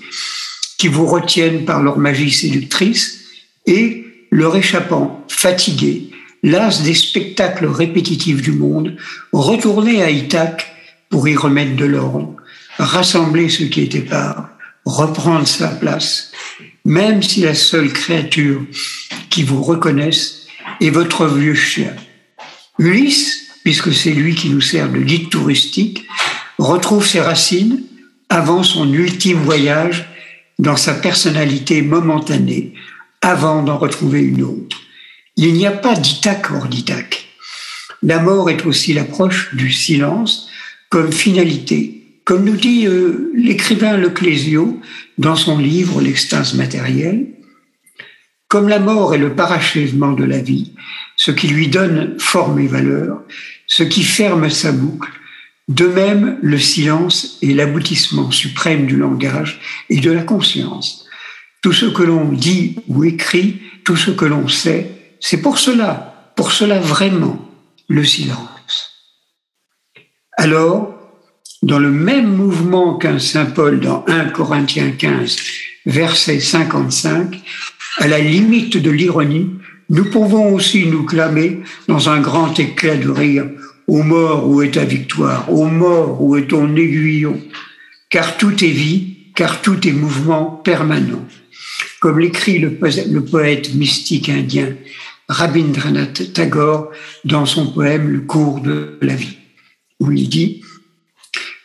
qui 0.78 0.88
vous 0.88 1.06
retiennent 1.06 1.64
par 1.64 1.82
leur 1.82 1.98
magie 1.98 2.30
séductrice, 2.30 3.24
et 3.66 4.06
leur 4.30 4.56
échappant, 4.56 5.24
fatigué, 5.28 6.10
las 6.42 6.82
des 6.82 6.94
spectacles 6.94 7.66
répétitifs 7.66 8.40
du 8.40 8.52
monde, 8.52 8.96
retourner 9.32 10.02
à 10.02 10.10
Ithaque 10.10 10.72
pour 11.10 11.28
y 11.28 11.36
remettre 11.36 11.76
de 11.76 11.84
l'ordre, 11.84 12.34
rassembler 12.78 13.50
ce 13.50 13.64
qui 13.64 13.82
était 13.82 14.00
part, 14.00 14.48
reprendre 14.84 15.46
sa 15.46 15.68
place, 15.68 16.32
même 16.84 17.22
si 17.22 17.42
la 17.42 17.54
seule 17.54 17.92
créature 17.92 18.62
qui 19.28 19.42
vous 19.42 19.62
reconnaisse 19.62 20.46
et 20.80 20.90
votre 20.90 21.26
vieux 21.26 21.54
chien. 21.54 21.94
Ulysse, 22.78 23.48
puisque 23.62 23.92
c'est 23.92 24.12
lui 24.12 24.34
qui 24.34 24.48
nous 24.48 24.62
sert 24.62 24.90
de 24.90 25.00
guide 25.00 25.28
touristique, 25.28 26.06
retrouve 26.58 27.06
ses 27.06 27.20
racines 27.20 27.82
avant 28.28 28.62
son 28.62 28.90
ultime 28.92 29.42
voyage 29.42 30.08
dans 30.58 30.76
sa 30.76 30.94
personnalité 30.94 31.82
momentanée, 31.82 32.74
avant 33.22 33.62
d'en 33.62 33.78
retrouver 33.78 34.20
une 34.20 34.42
autre. 34.42 34.78
Il 35.36 35.54
n'y 35.54 35.66
a 35.66 35.72
pas 35.72 35.94
d'Ithaque 35.94 36.50
hors 36.50 36.68
d'Ithaque. 36.68 37.26
La 38.02 38.18
mort 38.18 38.48
est 38.48 38.64
aussi 38.64 38.94
l'approche 38.94 39.54
du 39.54 39.70
silence 39.70 40.49
comme 40.90 41.12
finalité, 41.12 42.20
comme 42.24 42.44
nous 42.44 42.56
dit 42.56 42.86
euh, 42.86 43.32
l'écrivain 43.34 43.96
Leclésio 43.96 44.80
dans 45.18 45.36
son 45.36 45.58
livre 45.58 46.02
L'extase 46.02 46.54
matérielle. 46.54 47.26
Comme 48.48 48.68
la 48.68 48.80
mort 48.80 49.14
est 49.14 49.18
le 49.18 49.34
parachèvement 49.34 50.12
de 50.12 50.24
la 50.24 50.38
vie, 50.38 50.72
ce 51.16 51.30
qui 51.30 51.46
lui 51.46 51.68
donne 51.68 52.18
forme 52.18 52.58
et 52.58 52.66
valeur, 52.66 53.22
ce 53.68 53.84
qui 53.84 54.02
ferme 54.02 54.50
sa 54.50 54.72
boucle, 54.72 55.10
de 55.68 55.86
même 55.86 56.38
le 56.42 56.58
silence 56.58 57.38
est 57.42 57.54
l'aboutissement 57.54 58.32
suprême 58.32 58.86
du 58.86 58.96
langage 58.96 59.60
et 59.88 60.00
de 60.00 60.10
la 60.10 60.22
conscience. 60.22 61.06
Tout 61.62 61.72
ce 61.72 61.86
que 61.86 62.02
l'on 62.02 62.32
dit 62.32 62.76
ou 62.88 63.04
écrit, 63.04 63.60
tout 63.84 63.96
ce 63.96 64.10
que 64.10 64.24
l'on 64.24 64.48
sait, 64.48 64.90
c'est 65.20 65.40
pour 65.40 65.58
cela, 65.58 66.32
pour 66.34 66.50
cela 66.50 66.80
vraiment, 66.80 67.48
le 67.86 68.02
silence. 68.02 68.48
Alors, 70.42 70.94
dans 71.62 71.78
le 71.78 71.90
même 71.90 72.34
mouvement 72.34 72.96
qu'un 72.96 73.18
Saint 73.18 73.44
Paul 73.44 73.78
dans 73.78 74.06
1 74.06 74.30
Corinthiens 74.30 74.92
15, 74.92 75.36
verset 75.84 76.40
55, 76.40 77.38
à 77.98 78.08
la 78.08 78.20
limite 78.20 78.78
de 78.78 78.90
l'ironie, 78.90 79.50
nous 79.90 80.06
pouvons 80.06 80.54
aussi 80.54 80.86
nous 80.86 81.04
clamer 81.04 81.60
dans 81.88 82.08
un 82.08 82.22
grand 82.22 82.58
éclat 82.58 82.96
de 82.96 83.10
rire. 83.10 83.50
Ô 83.86 84.02
mort, 84.02 84.48
où 84.48 84.62
est 84.62 84.70
ta 84.70 84.84
victoire? 84.86 85.52
Ô 85.52 85.66
mort, 85.66 86.22
où 86.22 86.34
est 86.36 86.46
ton 86.46 86.74
aiguillon? 86.74 87.38
Car 88.08 88.38
tout 88.38 88.64
est 88.64 88.68
vie, 88.68 89.16
car 89.34 89.60
tout 89.60 89.86
est 89.86 89.92
mouvement 89.92 90.46
permanent. 90.46 91.26
Comme 92.00 92.18
l'écrit 92.18 92.58
le, 92.60 92.78
le 92.80 93.20
poète 93.22 93.74
mystique 93.74 94.30
indien 94.30 94.74
Rabindranath 95.28 96.32
Tagore 96.32 96.92
dans 97.26 97.44
son 97.44 97.66
poème 97.66 98.08
Le 98.08 98.20
cours 98.20 98.62
de 98.62 98.98
la 99.02 99.14
vie, 99.14 99.36
où 100.00 100.10
il 100.10 100.28
dit 100.28 100.62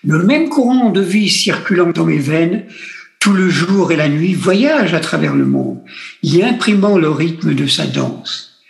Le 0.03 0.21
même 0.23 0.49
courant 0.49 0.91
de 0.91 1.01
vie 1.01 1.29
circulant 1.29 1.91
dans 1.91 2.05
mes 2.05 2.19
veines 2.19 2.65
tout 3.19 3.33
le 3.33 3.49
jour 3.49 3.91
et 3.91 3.95
la 3.95 4.07
nuit, 4.07 4.35
voyage 4.35 4.93
à 4.93 4.99
travers 4.99 5.33
le 5.33 5.47
monde, 5.47 5.79
y 6.21 6.43
imprimant 6.43 6.99
le 6.99 7.09
rythme 7.09 7.55
de 7.55 7.65
sa 7.65 7.87
danse. 7.87 8.61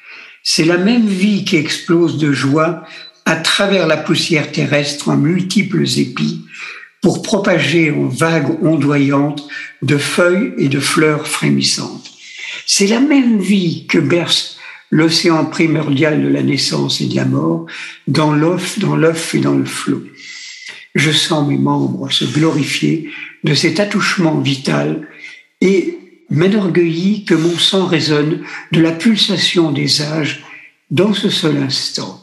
C'est 0.43 0.63
la 0.63 0.77
même 0.77 1.07
vie 1.07 1.43
qui 1.43 1.57
explose 1.57 2.17
de 2.17 2.31
joie 2.31 2.85
à 3.25 3.35
travers 3.35 3.85
la 3.85 3.97
poussière 3.97 4.51
terrestre 4.53 5.09
en 5.09 5.17
multiples 5.17 5.83
épis 5.97 6.45
pour 7.01 7.21
propager 7.21 7.91
en 7.91 8.07
vagues 8.07 8.63
ondoyantes 8.63 9.45
de 9.81 9.97
feuilles 9.97 10.53
et 10.57 10.69
de 10.69 10.79
fleurs 10.79 11.27
frémissantes. 11.27 12.11
C'est 12.65 12.87
la 12.87 13.01
même 13.01 13.39
vie 13.39 13.87
que 13.87 13.97
berce 13.97 14.54
l'océan 14.95 15.43
primordial 15.43 16.23
de 16.23 16.29
la 16.29 16.41
naissance 16.41 17.01
et 17.01 17.07
de 17.07 17.17
la 17.17 17.25
mort 17.25 17.65
dans 18.07 18.31
l'œuf, 18.31 18.79
dans 18.79 18.95
et 19.33 19.39
dans 19.39 19.57
le 19.57 19.65
flot. 19.65 20.03
Je 20.95 21.11
sens 21.11 21.45
mes 21.49 21.57
membres 21.57 22.09
se 22.11 22.23
glorifier 22.23 23.09
de 23.43 23.53
cet 23.53 23.81
attouchement 23.81 24.39
vital 24.39 25.05
et 25.59 25.99
m'enorgueillit 26.29 27.25
que 27.25 27.35
mon 27.35 27.57
sang 27.57 27.85
résonne 27.85 28.43
de 28.71 28.79
la 28.79 28.93
pulsation 28.93 29.73
des 29.73 30.01
âges 30.01 30.45
dans 30.89 31.13
ce 31.13 31.29
seul 31.29 31.57
instant. 31.57 32.21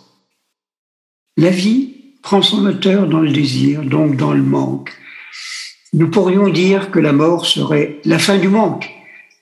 La 1.37 1.50
vie, 1.50 1.90
prend 2.22 2.40
son 2.40 2.64
auteur 2.64 3.06
dans 3.06 3.20
le 3.20 3.32
désir, 3.32 3.82
donc 3.82 4.16
dans 4.16 4.32
le 4.32 4.42
manque. 4.42 4.92
Nous 5.92 6.08
pourrions 6.08 6.48
dire 6.48 6.90
que 6.90 7.00
la 7.00 7.12
mort 7.12 7.44
serait 7.44 8.00
la 8.06 8.18
fin 8.18 8.38
du 8.38 8.48
manque, 8.48 8.88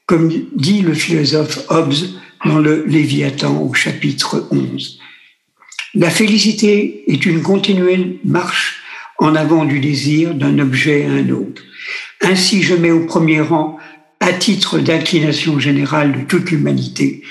comme 0.07 0.33
dit 0.57 0.81
le 0.81 0.95
philosophe 0.95 1.65
Hobbes 1.69 2.20
dans 2.45 2.59
le 2.59 2.85
Léviathan 2.87 3.63
au 3.63 3.75
chapitre 3.75 4.49
11. 4.51 4.99
La 5.95 6.11
félicité 6.11 7.05
est 7.09 7.27
une 7.27 7.43
continuelle 7.43 8.17
marche 8.25 8.83
en 9.19 9.35
avant 9.35 9.65
du 9.65 9.81
désir 9.81 10.35
d'un 10.35 10.59
objet 10.59 11.05
à 11.05 11.11
un 11.11 11.29
autre. 11.31 11.63
Ainsi, 12.23 12.63
je 12.63 12.75
mets 12.75 12.91
au 12.91 13.07
premier 13.07 13.41
rang, 13.41 13.79
à 14.21 14.33
titre 14.33 14.79
d'inclination 14.79 15.59
générale 15.59 16.13
de 16.13 16.25
toute 16.27 16.51
l'humanité, 16.51 17.23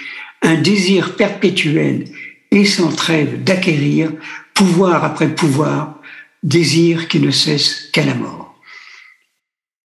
un 0.42 0.56
désir 0.56 1.16
perpétuel 1.16 2.06
et 2.52 2.66
sans 2.66 2.92
trêve 2.92 3.44
d'acquérir, 3.44 4.12
pouvoir 4.54 5.04
après 5.04 5.30
pouvoir, 5.30 6.02
désir 6.42 7.08
qui 7.08 7.20
ne 7.20 7.32
cesse 7.32 7.90
qu'à 7.94 8.06
la 8.06 8.16
mort. 8.16 8.60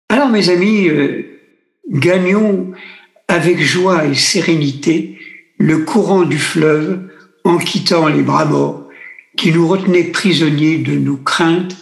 Alors 0.08 0.28
mes 0.28 0.50
amis, 0.50 0.88
euh, 0.88 1.40
gagnons 1.88 2.72
avec 3.28 3.60
joie 3.60 4.04
et 4.04 4.14
sérénité 4.14 5.18
le 5.58 5.78
courant 5.78 6.22
du 6.22 6.38
fleuve 6.38 7.00
en 7.44 7.58
quittant 7.58 8.08
les 8.08 8.22
bras 8.22 8.44
morts 8.44 8.88
qui 9.36 9.52
nous 9.52 9.66
retenaient 9.66 10.04
prisonniers 10.04 10.78
de 10.78 10.92
nos 10.92 11.16
craintes 11.16 11.76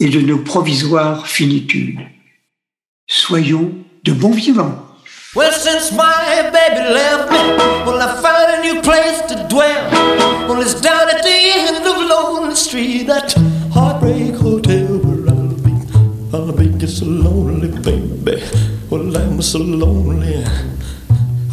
et 0.00 0.08
de 0.08 0.20
nos 0.20 0.38
provisoires 0.38 1.26
finitudes. 1.26 2.00
Soyons 3.06 3.72
de 4.04 4.12
bons 4.12 4.32
vivants. 4.32 4.80
Well, 5.34 5.52
since 5.52 5.90
my 5.92 6.50
baby 6.52 6.94
left 6.94 7.30
me, 7.32 7.38
well, 7.84 8.00
I 8.00 8.22
found 8.22 8.54
a 8.54 8.62
new 8.62 8.80
place 8.82 9.20
to 9.28 9.46
dwell. 9.48 9.90
Well, 10.48 10.62
it's 10.62 10.80
down 10.80 11.08
at 11.08 11.22
the 11.22 11.30
end 11.30 11.84
of 11.84 11.96
Lonely 12.08 12.54
Street, 12.54 13.08
that 13.08 13.34
heartbreak 13.72 14.34
hotel 14.36 14.98
where 14.98 15.28
I'll 15.34 15.54
be. 15.56 15.72
I'll 16.32 16.52
be 16.52 16.78
just 16.78 16.98
so 16.98 17.06
lonely, 17.06 17.68
baby. 17.80 18.42
Well, 18.90 19.16
I'm 19.16 19.42
so 19.42 19.58
lonely. 19.58 20.44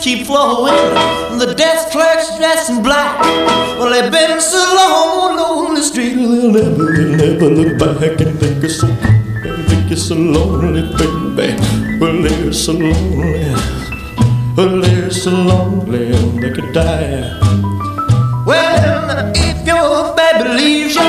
Now 0.00 0.06
the 0.06 0.16
bellhop's 0.16 0.16
tears 0.16 0.16
keep 0.16 0.26
flowing. 0.26 1.38
The 1.38 1.54
desk 1.54 1.90
clerk's 1.90 2.36
dressed 2.36 2.70
in 2.70 2.82
black. 2.82 3.20
Well, 3.78 3.90
they've 3.90 4.10
been 4.10 4.40
so 4.40 4.58
long 4.58 5.38
on 5.38 5.74
the 5.74 5.82
street, 5.82 6.14
they'll 6.14 6.50
never, 6.50 6.92
they'll 6.92 7.16
never 7.16 7.50
look 7.50 7.78
back 7.78 8.20
and 8.20 8.38
think 8.38 8.64
it's 8.64 8.80
so, 8.80 8.86
think 8.86 9.90
it's 9.90 10.02
so 10.02 10.14
lonely, 10.14 10.82
baby. 10.96 11.98
Well, 11.98 12.22
they're 12.22 12.52
so 12.52 12.72
lonely. 12.72 13.54
Well, 14.56 14.80
they're 14.80 15.10
so 15.10 15.30
lonely 15.30 16.12
they 16.40 16.50
could 16.50 16.72
die. 16.72 17.38
Well, 18.46 19.32
if 19.34 19.66
your 19.66 20.14
baby 20.16 20.48
leaves 20.48 20.94
you, 20.96 21.02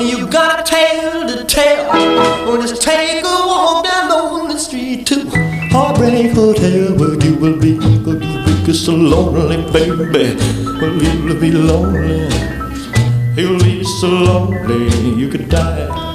you 0.00 0.26
got 0.28 0.60
a 0.60 0.62
tale 0.62 1.26
to 1.28 1.44
tell. 1.44 1.88
Well, 2.46 2.60
just 2.60 2.82
take 2.82 3.24
a 3.24 3.46
walk 3.46 3.84
down 3.84 4.48
the 4.48 4.58
street 4.58 5.06
to 5.08 5.28
Heartbreak 5.70 6.32
Hotel 6.32 6.96
where 6.96 7.18
you 7.22 7.34
will 7.36 7.58
be. 7.58 8.25
But 8.66 8.74
you 8.74 8.78
be 8.80 8.84
so 8.84 8.94
lonely, 8.96 9.62
baby. 9.70 10.34
Well, 10.80 11.00
you'll 11.00 11.40
be 11.40 11.52
lonely. 11.52 12.26
You'll 13.36 13.60
be 13.60 13.84
so 13.84 14.08
lonely 14.08 15.10
you 15.10 15.28
could 15.28 15.48
die. 15.48 16.05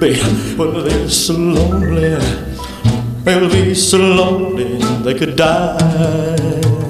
Baby. 0.00 0.56
Well, 0.56 0.82
they're 0.82 1.08
so 1.08 1.34
lonely. 1.34 2.16
They'll 3.24 3.50
be 3.50 3.74
so 3.74 3.98
lonely 3.98 4.78
they 5.04 5.14
could 5.14 5.36
die. 5.36 6.89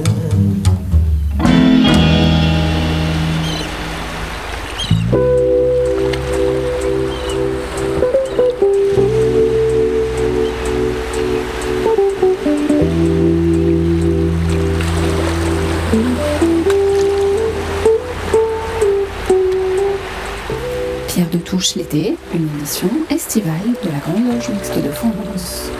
L'été, 21.77 22.17
une 22.35 22.49
émission 22.57 22.89
estivale 23.11 23.53
de 23.85 23.91
la 23.91 23.99
Grande 23.99 24.27
Loge 24.27 24.49
Mixte 24.49 24.83
de 24.83 24.91
France. 24.91 25.71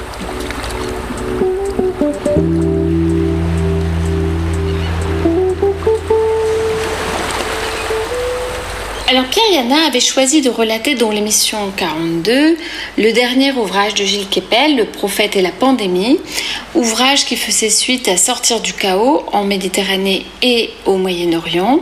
Alors 9.09 9.25
Pierre 9.25 9.51
Yana 9.53 9.87
avait 9.89 9.99
choisi 9.99 10.41
de 10.41 10.51
relater 10.51 10.95
dans 10.95 11.11
l'émission 11.11 11.59
42 11.77 12.57
le 12.97 13.13
dernier 13.13 13.51
ouvrage 13.51 13.95
de 13.95 14.05
Gilles 14.05 14.29
Kepel, 14.29 14.77
Le 14.77 14.85
prophète 14.85 15.35
et 15.35 15.43
la 15.43 15.51
pandémie, 15.51 16.21
ouvrage 16.77 17.25
qui 17.25 17.37
faisait 17.37 17.71
suite 17.71 18.07
à 18.07 18.17
Sortir 18.17 18.61
du 18.61 18.73
chaos 18.73 19.25
en 19.33 19.43
Méditerranée 19.43 20.27
et 20.43 20.71
au 20.87 20.97
Moyen-Orient. 20.97 21.81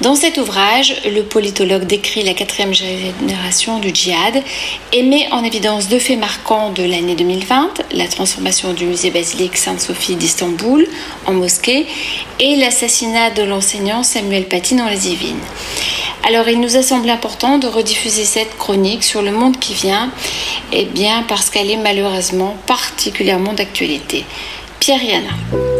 Dans 0.00 0.14
cet 0.14 0.38
ouvrage, 0.38 0.94
le 1.04 1.22
politologue 1.22 1.82
décrit 1.82 2.22
la 2.22 2.32
quatrième 2.32 2.72
génération 2.72 3.80
du 3.80 3.92
djihad 3.92 4.44
et 4.92 5.02
met 5.02 5.26
en 5.32 5.42
évidence 5.42 5.88
deux 5.88 5.98
faits 5.98 6.20
marquants 6.20 6.70
de 6.70 6.84
l'année 6.84 7.16
2020, 7.16 7.82
la 7.94 8.06
transformation 8.06 8.72
du 8.74 8.84
musée 8.84 9.10
basilique 9.10 9.56
Sainte-Sophie 9.56 10.14
d'Istanbul 10.14 10.86
en 11.26 11.32
mosquée 11.32 11.86
et 12.38 12.54
l'assassinat 12.54 13.30
de 13.30 13.42
l'enseignant 13.42 14.04
Samuel 14.04 14.46
Paty 14.46 14.76
dans 14.76 14.88
les 14.88 15.08
Yvelines. 15.08 15.40
Alors 16.28 16.48
il 16.48 16.60
nous 16.60 16.76
a 16.76 16.82
semblé 16.82 17.10
important 17.10 17.58
de 17.58 17.66
rediffuser 17.66 18.24
cette 18.24 18.56
chronique 18.56 19.02
sur 19.02 19.20
le 19.20 19.32
monde 19.32 19.58
qui 19.58 19.74
vient, 19.74 20.12
et 20.72 20.84
bien 20.84 21.24
parce 21.26 21.50
qu'elle 21.50 21.70
est 21.70 21.76
malheureusement 21.76 22.56
particulièrement 22.68 23.52
d'actualité. 23.52 24.24
Pierre 24.78 25.02
Yana. 25.02 25.77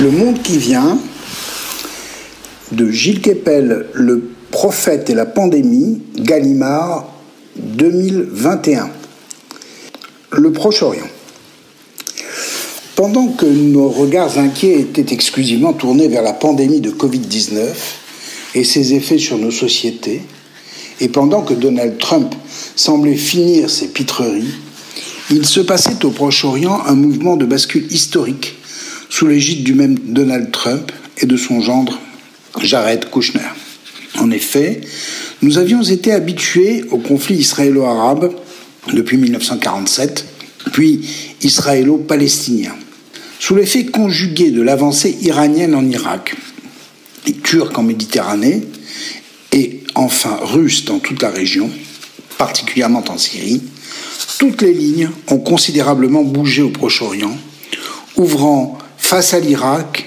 Le 0.00 0.10
monde 0.10 0.40
qui 0.40 0.56
vient 0.56 0.98
de 2.72 2.90
Gilles 2.90 3.20
Kepel, 3.20 3.84
Le 3.92 4.30
prophète 4.50 5.10
et 5.10 5.14
la 5.14 5.26
pandémie, 5.26 6.00
Gallimard 6.16 7.12
2021. 7.56 8.88
Le 10.32 10.52
Proche-Orient. 10.52 11.08
Pendant 12.96 13.28
que 13.28 13.44
nos 13.44 13.90
regards 13.90 14.38
inquiets 14.38 14.80
étaient 14.80 15.12
exclusivement 15.12 15.74
tournés 15.74 16.08
vers 16.08 16.22
la 16.22 16.32
pandémie 16.32 16.80
de 16.80 16.90
Covid-19 16.90 17.60
et 18.54 18.64
ses 18.64 18.94
effets 18.94 19.18
sur 19.18 19.36
nos 19.36 19.50
sociétés, 19.50 20.22
et 21.00 21.08
pendant 21.10 21.42
que 21.42 21.52
Donald 21.52 21.98
Trump 21.98 22.34
semblait 22.74 23.16
finir 23.16 23.68
ses 23.68 23.88
pitreries, 23.88 24.54
il 25.30 25.44
se 25.44 25.60
passait 25.60 26.02
au 26.06 26.10
Proche-Orient 26.10 26.80
un 26.86 26.94
mouvement 26.94 27.36
de 27.36 27.44
bascule 27.44 27.86
historique 27.92 28.54
sous 29.10 29.26
l'égide 29.26 29.62
du 29.62 29.74
même 29.74 29.98
Donald 29.98 30.50
Trump 30.50 30.90
et 31.18 31.26
de 31.26 31.36
son 31.36 31.60
gendre 31.60 32.00
Jared 32.62 33.10
Kushner. 33.10 33.40
En 34.18 34.30
effet, 34.30 34.80
nous 35.42 35.58
avions 35.58 35.82
été 35.82 36.12
habitués 36.12 36.84
au 36.90 36.98
conflit 36.98 37.36
israélo-arabe 37.36 38.32
depuis 38.94 39.18
1947, 39.18 40.24
puis 40.72 41.06
israélo-palestinien, 41.42 42.74
sous 43.38 43.54
l'effet 43.54 43.84
conjugué 43.84 44.50
de 44.50 44.62
l'avancée 44.62 45.18
iranienne 45.20 45.74
en 45.74 45.86
Irak, 45.88 46.34
turcs 47.50 47.76
en 47.78 47.82
Méditerranée 47.82 48.62
et 49.52 49.80
enfin 49.96 50.38
russes 50.40 50.84
dans 50.84 51.00
toute 51.00 51.20
la 51.20 51.30
région, 51.30 51.68
particulièrement 52.38 53.04
en 53.08 53.18
Syrie, 53.18 53.60
toutes 54.38 54.62
les 54.62 54.72
lignes 54.72 55.10
ont 55.28 55.38
considérablement 55.38 56.22
bougé 56.22 56.62
au 56.62 56.70
Proche-Orient, 56.70 57.36
ouvrant 58.16 58.78
face 59.10 59.34
à 59.34 59.40
l'Irak 59.40 60.06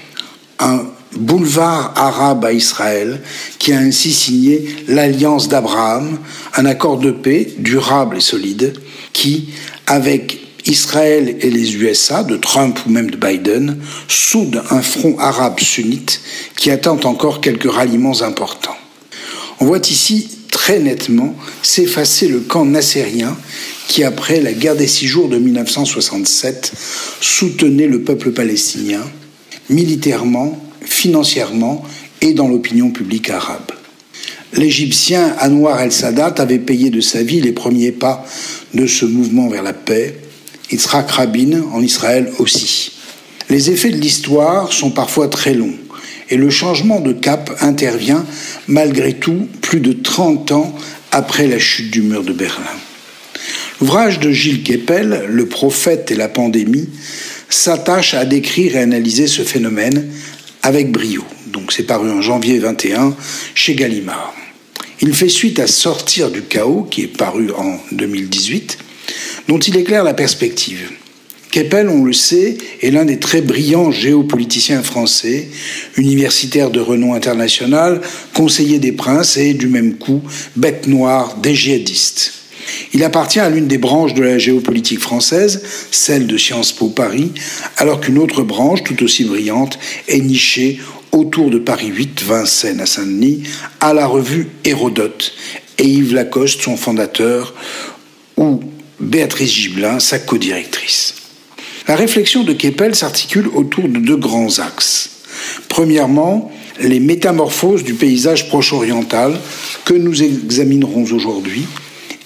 un 0.60 0.86
boulevard 1.14 1.92
arabe 1.94 2.46
à 2.46 2.54
Israël 2.54 3.20
qui 3.58 3.74
a 3.74 3.78
ainsi 3.78 4.14
signé 4.14 4.64
l'alliance 4.88 5.46
d'Abraham, 5.46 6.18
un 6.56 6.64
accord 6.64 6.96
de 6.96 7.10
paix 7.10 7.52
durable 7.58 8.16
et 8.16 8.22
solide 8.22 8.72
qui, 9.12 9.50
avec 9.86 10.38
Israël 10.64 11.36
et 11.38 11.50
les 11.50 11.76
USA, 11.76 12.22
de 12.22 12.38
Trump 12.38 12.78
ou 12.86 12.90
même 12.90 13.10
de 13.10 13.18
Biden, 13.18 13.76
soude 14.08 14.62
un 14.70 14.80
front 14.80 15.18
arabe 15.18 15.60
sunnite 15.60 16.22
qui 16.56 16.70
attend 16.70 16.98
encore 17.04 17.42
quelques 17.42 17.70
ralliements 17.70 18.22
importants. 18.22 18.78
On 19.60 19.66
voit 19.66 19.86
ici 19.90 20.30
très 20.50 20.78
nettement 20.78 21.36
s'effacer 21.60 22.26
le 22.26 22.40
camp 22.40 22.64
nassérien 22.64 23.36
qui, 23.88 24.04
après 24.04 24.40
la 24.40 24.52
guerre 24.52 24.76
des 24.76 24.86
six 24.86 25.06
jours 25.06 25.28
de 25.28 25.38
1967, 25.38 26.72
soutenait 27.20 27.86
le 27.86 28.02
peuple 28.02 28.32
palestinien 28.32 29.02
militairement, 29.70 30.62
financièrement 30.82 31.84
et 32.20 32.34
dans 32.34 32.48
l'opinion 32.48 32.90
publique 32.90 33.30
arabe. 33.30 33.72
L'Égyptien 34.54 35.34
Anwar 35.40 35.80
el-Sadat 35.80 36.34
avait 36.38 36.58
payé 36.58 36.90
de 36.90 37.00
sa 37.00 37.22
vie 37.22 37.40
les 37.40 37.52
premiers 37.52 37.92
pas 37.92 38.24
de 38.72 38.86
ce 38.86 39.04
mouvement 39.04 39.48
vers 39.48 39.62
la 39.62 39.72
paix, 39.72 40.16
Yitzhak 40.70 41.10
Rabin 41.10 41.62
en 41.72 41.82
Israël 41.82 42.30
aussi. 42.38 42.92
Les 43.50 43.70
effets 43.70 43.90
de 43.90 43.96
l'histoire 43.96 44.72
sont 44.72 44.90
parfois 44.90 45.28
très 45.28 45.54
longs 45.54 45.74
et 46.30 46.36
le 46.36 46.50
changement 46.50 47.00
de 47.00 47.12
cap 47.12 47.50
intervient 47.60 48.24
malgré 48.68 49.14
tout 49.14 49.48
plus 49.60 49.80
de 49.80 49.92
30 49.92 50.52
ans 50.52 50.74
après 51.10 51.46
la 51.46 51.58
chute 51.58 51.90
du 51.90 52.02
mur 52.02 52.22
de 52.22 52.32
Berlin. 52.32 52.62
L'ouvrage 53.80 54.20
de 54.20 54.30
Gilles 54.30 54.62
Kepel, 54.62 55.24
Le 55.28 55.46
prophète 55.46 56.10
et 56.10 56.16
la 56.16 56.28
pandémie, 56.28 56.88
s'attache 57.48 58.14
à 58.14 58.24
décrire 58.24 58.76
et 58.76 58.80
analyser 58.80 59.26
ce 59.26 59.42
phénomène 59.42 60.10
avec 60.62 60.92
brio. 60.92 61.24
Donc 61.48 61.72
c'est 61.72 61.82
paru 61.82 62.10
en 62.10 62.22
janvier 62.22 62.58
21 62.58 63.16
chez 63.54 63.74
Gallimard. 63.74 64.34
Il 65.00 65.12
fait 65.12 65.28
suite 65.28 65.58
à 65.58 65.66
Sortir 65.66 66.30
du 66.30 66.42
chaos, 66.42 66.86
qui 66.88 67.02
est 67.02 67.16
paru 67.16 67.50
en 67.50 67.78
2018, 67.92 68.78
dont 69.48 69.58
il 69.58 69.76
éclaire 69.76 70.04
la 70.04 70.14
perspective. 70.14 70.90
Keppel, 71.50 71.88
on 71.88 72.02
le 72.02 72.12
sait, 72.12 72.56
est 72.80 72.90
l'un 72.90 73.04
des 73.04 73.18
très 73.18 73.40
brillants 73.40 73.90
géopoliticiens 73.90 74.82
français, 74.82 75.48
universitaire 75.96 76.70
de 76.70 76.80
renom 76.80 77.14
international, 77.14 78.00
conseiller 78.34 78.78
des 78.78 78.92
princes 78.92 79.36
et, 79.36 79.54
du 79.54 79.68
même 79.68 79.94
coup, 79.94 80.22
bête 80.56 80.86
noire 80.86 81.36
des 81.36 81.54
djihadistes. 81.54 82.43
Il 82.92 83.04
appartient 83.04 83.40
à 83.40 83.50
l'une 83.50 83.66
des 83.66 83.78
branches 83.78 84.14
de 84.14 84.22
la 84.22 84.38
géopolitique 84.38 85.00
française, 85.00 85.62
celle 85.90 86.26
de 86.26 86.36
Sciences 86.36 86.72
Po 86.72 86.88
Paris, 86.88 87.32
alors 87.76 88.00
qu'une 88.00 88.18
autre 88.18 88.42
branche, 88.42 88.82
tout 88.82 89.02
aussi 89.02 89.24
brillante, 89.24 89.78
est 90.08 90.20
nichée 90.20 90.80
autour 91.12 91.50
de 91.50 91.58
Paris 91.58 91.88
8, 91.88 92.22
Vincennes 92.22 92.80
à 92.80 92.86
Saint-Denis, 92.86 93.44
à 93.80 93.94
la 93.94 94.06
revue 94.06 94.48
Hérodote, 94.64 95.32
et 95.78 95.86
Yves 95.86 96.14
Lacoste, 96.14 96.62
son 96.62 96.76
fondateur, 96.76 97.54
ou 98.36 98.60
Béatrice 99.00 99.52
Gibelin, 99.52 100.00
sa 100.00 100.18
codirectrice. 100.18 101.14
La 101.86 101.96
réflexion 101.96 102.44
de 102.44 102.52
Keppel 102.52 102.94
s'articule 102.94 103.48
autour 103.54 103.88
de 103.88 103.98
deux 103.98 104.16
grands 104.16 104.58
axes. 104.58 105.10
Premièrement, 105.68 106.50
les 106.80 107.00
métamorphoses 107.00 107.84
du 107.84 107.94
paysage 107.94 108.48
proche-oriental 108.48 109.38
que 109.84 109.94
nous 109.94 110.22
examinerons 110.22 111.04
aujourd'hui. 111.12 111.66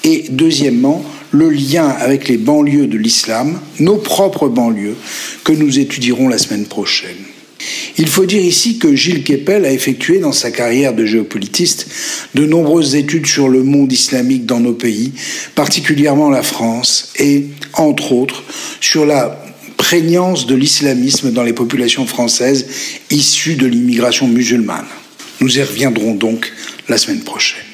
Et 0.04 0.24
deuxièmement, 0.30 1.04
le 1.32 1.50
lien 1.50 1.88
avec 1.88 2.28
les 2.28 2.38
banlieues 2.38 2.86
de 2.86 2.96
l'islam, 2.96 3.60
nos 3.80 3.96
propres 3.96 4.48
banlieues, 4.48 4.96
que 5.44 5.52
nous 5.52 5.78
étudierons 5.78 6.28
la 6.28 6.38
semaine 6.38 6.66
prochaine. 6.66 7.16
Il 7.98 8.06
faut 8.06 8.26
dire 8.26 8.42
ici 8.42 8.78
que 8.78 8.94
Gilles 8.94 9.24
Keppel 9.24 9.64
a 9.64 9.72
effectué 9.72 10.20
dans 10.20 10.32
sa 10.32 10.52
carrière 10.52 10.94
de 10.94 11.04
géopolitiste 11.04 11.88
de 12.34 12.46
nombreuses 12.46 12.94
études 12.94 13.26
sur 13.26 13.48
le 13.48 13.64
monde 13.64 13.92
islamique 13.92 14.46
dans 14.46 14.60
nos 14.60 14.72
pays, 14.72 15.12
particulièrement 15.56 16.30
la 16.30 16.44
France, 16.44 17.12
et, 17.18 17.46
entre 17.72 18.12
autres, 18.12 18.44
sur 18.80 19.04
la 19.04 19.44
prégnance 19.76 20.46
de 20.46 20.54
l'islamisme 20.54 21.32
dans 21.32 21.42
les 21.42 21.52
populations 21.52 22.06
françaises 22.06 22.66
issues 23.10 23.56
de 23.56 23.66
l'immigration 23.66 24.28
musulmane. 24.28 24.86
Nous 25.40 25.58
y 25.58 25.62
reviendrons 25.62 26.14
donc 26.14 26.52
la 26.88 26.98
semaine 26.98 27.20
prochaine. 27.20 27.67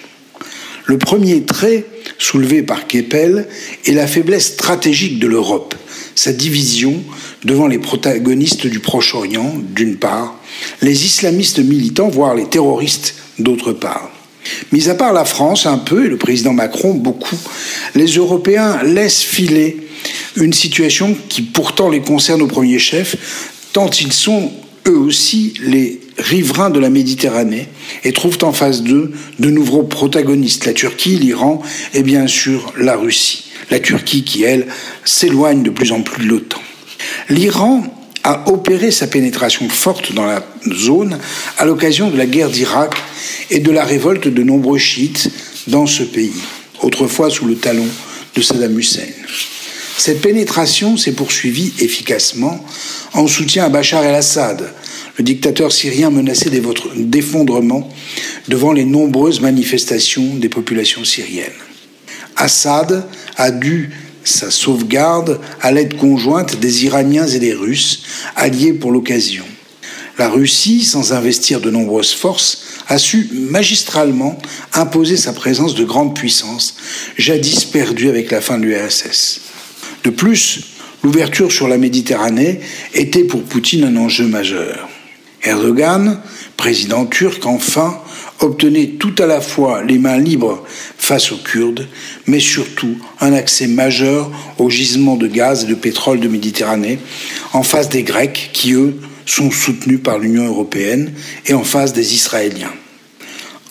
Le 0.87 0.99
premier 0.99 1.43
trait 1.45 1.85
soulevé 2.19 2.63
par 2.63 2.87
Keppel 2.87 3.49
est 3.87 3.93
la 3.93 4.07
faiblesse 4.07 4.49
stratégique 4.49 5.19
de 5.19 5.27
l'Europe, 5.27 5.75
sa 6.15 6.33
division 6.33 7.03
devant 7.45 7.67
les 7.67 7.79
protagonistes 7.79 8.67
du 8.67 8.81
Proche-Orient, 8.81 9.55
d'une 9.75 9.97
part, 9.97 10.39
les 10.83 11.07
islamistes 11.07 11.59
militants, 11.59 12.09
voire 12.09 12.35
les 12.35 12.47
terroristes, 12.47 13.15
d'autre 13.39 13.73
part. 13.73 14.11
Mis 14.73 14.91
à 14.91 14.95
part 14.95 15.15
la 15.15 15.25
France 15.25 15.65
un 15.65 15.79
peu, 15.79 16.05
et 16.05 16.09
le 16.09 16.19
président 16.19 16.53
Macron 16.53 16.93
beaucoup, 16.93 17.39
les 17.95 18.07
Européens 18.07 18.83
laissent 18.83 19.23
filer 19.23 19.89
une 20.37 20.53
situation 20.53 21.17
qui 21.31 21.41
pourtant 21.41 21.89
les 21.89 22.01
concerne 22.01 22.43
au 22.43 22.47
premier 22.47 22.79
chef, 22.79 23.17
tant 23.73 23.89
ils 23.89 24.13
sont 24.13 24.53
eux 24.87 24.99
aussi 24.99 25.55
les 25.63 26.01
riverains 26.19 26.71
de 26.71 26.79
la 26.79 26.91
Méditerranée 26.91 27.69
et 28.05 28.13
trouvent 28.13 28.39
en 28.43 28.53
face 28.53 28.83
d'eux 28.83 29.13
de 29.39 29.51
nouveaux 29.51 29.83
protagonistes, 29.83 30.67
la 30.67 30.73
Turquie, 30.73 31.17
l'Iran 31.17 31.63
et 31.93 32.03
bien 32.03 32.27
sûr 32.27 32.73
la 32.79 32.97
Russie. 32.97 33.51
La 33.71 33.81
Turquie 33.81 34.25
qui, 34.25 34.43
elle, 34.43 34.67
s'éloigne 35.05 35.63
de 35.63 35.71
plus 35.71 35.93
en 35.93 36.03
plus 36.03 36.25
de 36.25 36.29
l'OTAN. 36.29 36.61
L'Iran 37.31 37.83
a 38.23 38.49
opéré 38.51 38.91
sa 38.91 39.07
pénétration 39.07 39.69
forte 39.69 40.13
dans 40.13 40.27
la 40.27 40.45
zone 40.73 41.19
à 41.59 41.65
l'occasion 41.65 42.11
de 42.11 42.17
la 42.17 42.27
guerre 42.27 42.51
d'Irak 42.51 42.95
et 43.51 43.61
de 43.61 43.71
la 43.71 43.85
révolte 43.85 44.29
de 44.29 44.43
nombreux 44.43 44.79
chiites 44.79 45.31
dans 45.67 45.87
ce 45.87 46.03
pays, 46.03 46.33
autrefois 46.83 47.31
sous 47.31 47.47
le 47.47 47.57
talon 47.57 47.87
de 48.35 48.43
Saddam 48.43 48.79
Hussein. 48.79 49.03
Cette 49.97 50.21
pénétration 50.21 50.97
s'est 50.97 51.13
poursuivie 51.13 51.73
efficacement 51.79 52.65
en 53.13 53.27
soutien 53.27 53.65
à 53.65 53.69
Bachar 53.69 54.05
el-Assad, 54.05 54.73
le 55.17 55.25
dictateur 55.25 55.73
syrien 55.73 56.11
menacé 56.11 56.51
d'effondrement 56.97 57.89
devant 58.49 58.73
les 58.73 58.85
nombreuses 58.85 59.41
manifestations 59.41 60.35
des 60.35 60.49
populations 60.49 61.05
syriennes. 61.05 61.53
Assad 62.37 63.07
a 63.37 63.51
dû 63.53 63.91
sa 64.25 64.51
sauvegarde 64.51 65.41
à 65.61 65.71
l'aide 65.71 65.97
conjointe 65.97 66.59
des 66.59 66.85
Iraniens 66.85 67.29
et 67.29 67.39
des 67.39 67.55
Russes, 67.55 68.03
alliés 68.35 68.73
pour 68.73 68.91
l'occasion. 68.91 69.45
La 70.19 70.29
Russie, 70.29 70.83
sans 70.83 71.13
investir 71.13 71.61
de 71.61 71.71
nombreuses 71.71 72.13
forces, 72.13 72.63
a 72.89 72.99
su 72.99 73.29
magistralement 73.33 74.39
imposer 74.73 75.17
sa 75.17 75.33
présence 75.33 75.75
de 75.75 75.85
grande 75.85 76.15
puissance, 76.15 76.77
jadis 77.17 77.65
perdue 77.65 78.09
avec 78.09 78.31
la 78.31 78.41
fin 78.41 78.59
de 78.59 78.65
l'URSS. 78.65 79.41
De 80.05 80.11
plus, 80.11 80.61
l'ouverture 81.03 81.51
sur 81.51 81.67
la 81.67 81.79
Méditerranée 81.79 82.61
était 82.93 83.25
pour 83.25 83.43
Poutine 83.43 83.85
un 83.85 83.97
enjeu 83.97 84.27
majeur. 84.27 84.89
Erdogan, 85.43 86.21
président 86.57 87.07
turc, 87.07 87.45
enfin, 87.47 88.01
obtenait 88.41 88.95
tout 88.99 89.15
à 89.19 89.27
la 89.27 89.41
fois 89.41 89.83
les 89.83 89.99
mains 89.99 90.19
libres 90.19 90.63
face 90.99 91.33
aux 91.33 91.37
Kurdes, 91.37 91.89
mais 92.27 92.41
surtout 92.41 92.97
un 93.21 93.33
accès 93.33 93.67
majeur 93.67 94.31
aux 94.59 94.71
gisements 94.71 95.17
de 95.17 95.27
gaz 95.27 95.65
et 95.65 95.67
de 95.67 95.75
pétrole 95.75 96.21
de 96.21 96.29
Méditerranée, 96.29 96.99
en 97.53 97.63
face 97.63 97.89
des 97.89 98.03
Grecs 98.03 98.51
qui, 98.53 98.73
eux, 98.73 98.99
sont 99.27 99.51
soutenus 99.51 100.01
par 100.03 100.19
l'Union 100.19 100.47
européenne, 100.47 101.13
et 101.47 101.55
en 101.55 101.65
face 101.65 101.93
des 101.93 102.15
Israéliens. 102.15 102.73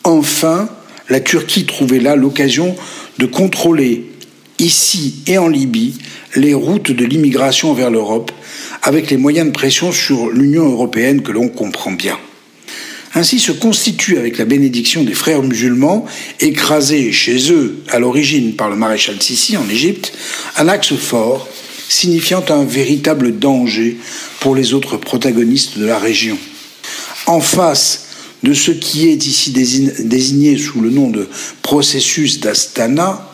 Enfin, 0.04 0.70
la 1.10 1.20
Turquie 1.20 1.66
trouvait 1.66 2.00
là 2.00 2.16
l'occasion 2.16 2.76
de 3.20 3.26
contrôler, 3.26 4.13
ici 4.64 5.16
et 5.28 5.38
en 5.38 5.48
Libye, 5.48 5.96
les 6.36 6.54
routes 6.54 6.92
de 6.92 7.06
l'immigration 7.06 7.74
vers 7.74 7.92
l'Europe, 7.92 8.32
avec 8.82 9.12
les 9.12 9.18
moyens 9.18 9.48
de 9.48 9.52
pression 9.52 9.92
sur 9.92 10.30
l'Union 10.30 10.70
européenne 10.70 11.22
que 11.22 11.32
l'on 11.32 11.50
comprend 11.50 11.92
bien. 11.92 12.18
Ainsi 13.16 13.40
se 13.40 13.52
constitue, 13.52 14.18
avec 14.18 14.40
la 14.40 14.46
bénédiction 14.46 15.04
des 15.04 15.14
frères 15.14 15.44
musulmans, 15.44 16.06
écrasés 16.40 17.12
chez 17.12 17.52
eux 17.52 17.84
à 17.90 18.00
l'origine 18.00 18.56
par 18.56 18.70
le 18.70 18.76
maréchal 18.76 19.22
Sissi 19.22 19.56
en 19.56 19.70
Égypte, 19.70 20.14
un 20.58 20.68
axe 20.68 20.96
fort 20.96 21.48
signifiant 21.88 22.44
un 22.50 22.64
véritable 22.64 23.38
danger 23.38 23.98
pour 24.40 24.56
les 24.56 24.74
autres 24.74 24.98
protagonistes 24.98 25.78
de 25.78 25.86
la 25.86 26.00
région. 26.00 26.38
En 27.28 27.40
face 27.40 28.08
de 28.42 28.54
ce 28.54 28.72
qui 28.72 29.10
est 29.10 29.28
ici 29.28 29.52
désigné 29.52 30.58
sous 30.58 30.82
le 30.82 30.90
nom 30.90 31.10
de 31.10 31.30
processus 31.62 32.40
d'Astana, 32.40 33.33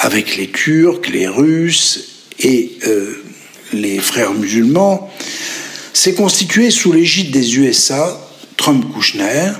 avec 0.00 0.36
les 0.36 0.48
Turcs, 0.48 1.08
les 1.12 1.28
Russes 1.28 2.08
et 2.40 2.72
euh, 2.86 3.22
les 3.72 3.98
frères 3.98 4.32
musulmans, 4.32 5.10
s'est 5.92 6.14
constitué 6.14 6.70
sous 6.70 6.92
l'égide 6.92 7.30
des 7.30 7.58
USA 7.58 8.18
Trump-Kouchner, 8.56 9.52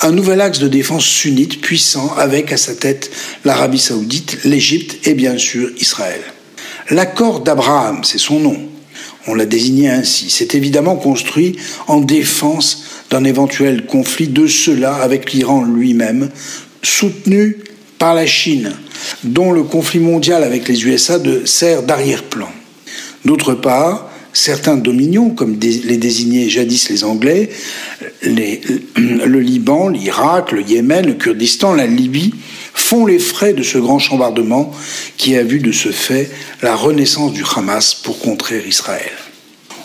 un 0.00 0.10
nouvel 0.10 0.40
axe 0.40 0.58
de 0.58 0.68
défense 0.68 1.04
sunnite 1.04 1.60
puissant 1.60 2.14
avec 2.16 2.52
à 2.52 2.56
sa 2.56 2.74
tête 2.74 3.10
l'Arabie 3.44 3.78
saoudite, 3.78 4.38
l'Égypte 4.44 5.06
et 5.06 5.14
bien 5.14 5.36
sûr 5.36 5.70
Israël. 5.78 6.20
L'accord 6.90 7.40
d'Abraham, 7.40 8.04
c'est 8.04 8.18
son 8.18 8.40
nom, 8.40 8.56
on 9.26 9.34
l'a 9.34 9.44
désigné 9.44 9.90
ainsi, 9.90 10.30
s'est 10.30 10.48
évidemment 10.52 10.96
construit 10.96 11.56
en 11.86 12.00
défense 12.00 12.84
d'un 13.10 13.24
éventuel 13.24 13.84
conflit 13.84 14.28
de 14.28 14.46
cela 14.46 14.94
avec 14.94 15.32
l'Iran 15.32 15.64
lui-même, 15.64 16.30
soutenu 16.82 17.58
par 17.98 18.14
la 18.14 18.26
Chine, 18.26 18.72
dont 19.24 19.52
le 19.52 19.64
conflit 19.64 20.00
mondial 20.00 20.44
avec 20.44 20.68
les 20.68 20.86
USA 20.86 21.18
sert 21.44 21.82
d'arrière-plan. 21.82 22.50
D'autre 23.24 23.54
part, 23.54 24.08
certains 24.32 24.76
dominions, 24.76 25.30
comme 25.30 25.58
les 25.60 25.96
désignaient 25.96 26.48
jadis 26.48 26.88
les 26.88 27.04
Anglais, 27.04 27.50
le 28.22 29.40
Liban, 29.40 29.88
l'Irak, 29.88 30.52
le 30.52 30.62
Yémen, 30.62 31.06
le 31.06 31.14
Kurdistan, 31.14 31.74
la 31.74 31.86
Libye, 31.86 32.34
font 32.74 33.06
les 33.06 33.18
frais 33.18 33.52
de 33.52 33.62
ce 33.62 33.78
grand 33.78 33.98
chambardement 33.98 34.72
qui 35.16 35.36
a 35.36 35.42
vu 35.42 35.58
de 35.58 35.72
ce 35.72 35.90
fait 35.90 36.30
la 36.62 36.76
renaissance 36.76 37.32
du 37.32 37.42
Hamas 37.56 37.94
pour 37.94 38.20
contrer 38.20 38.62
Israël. 38.66 39.10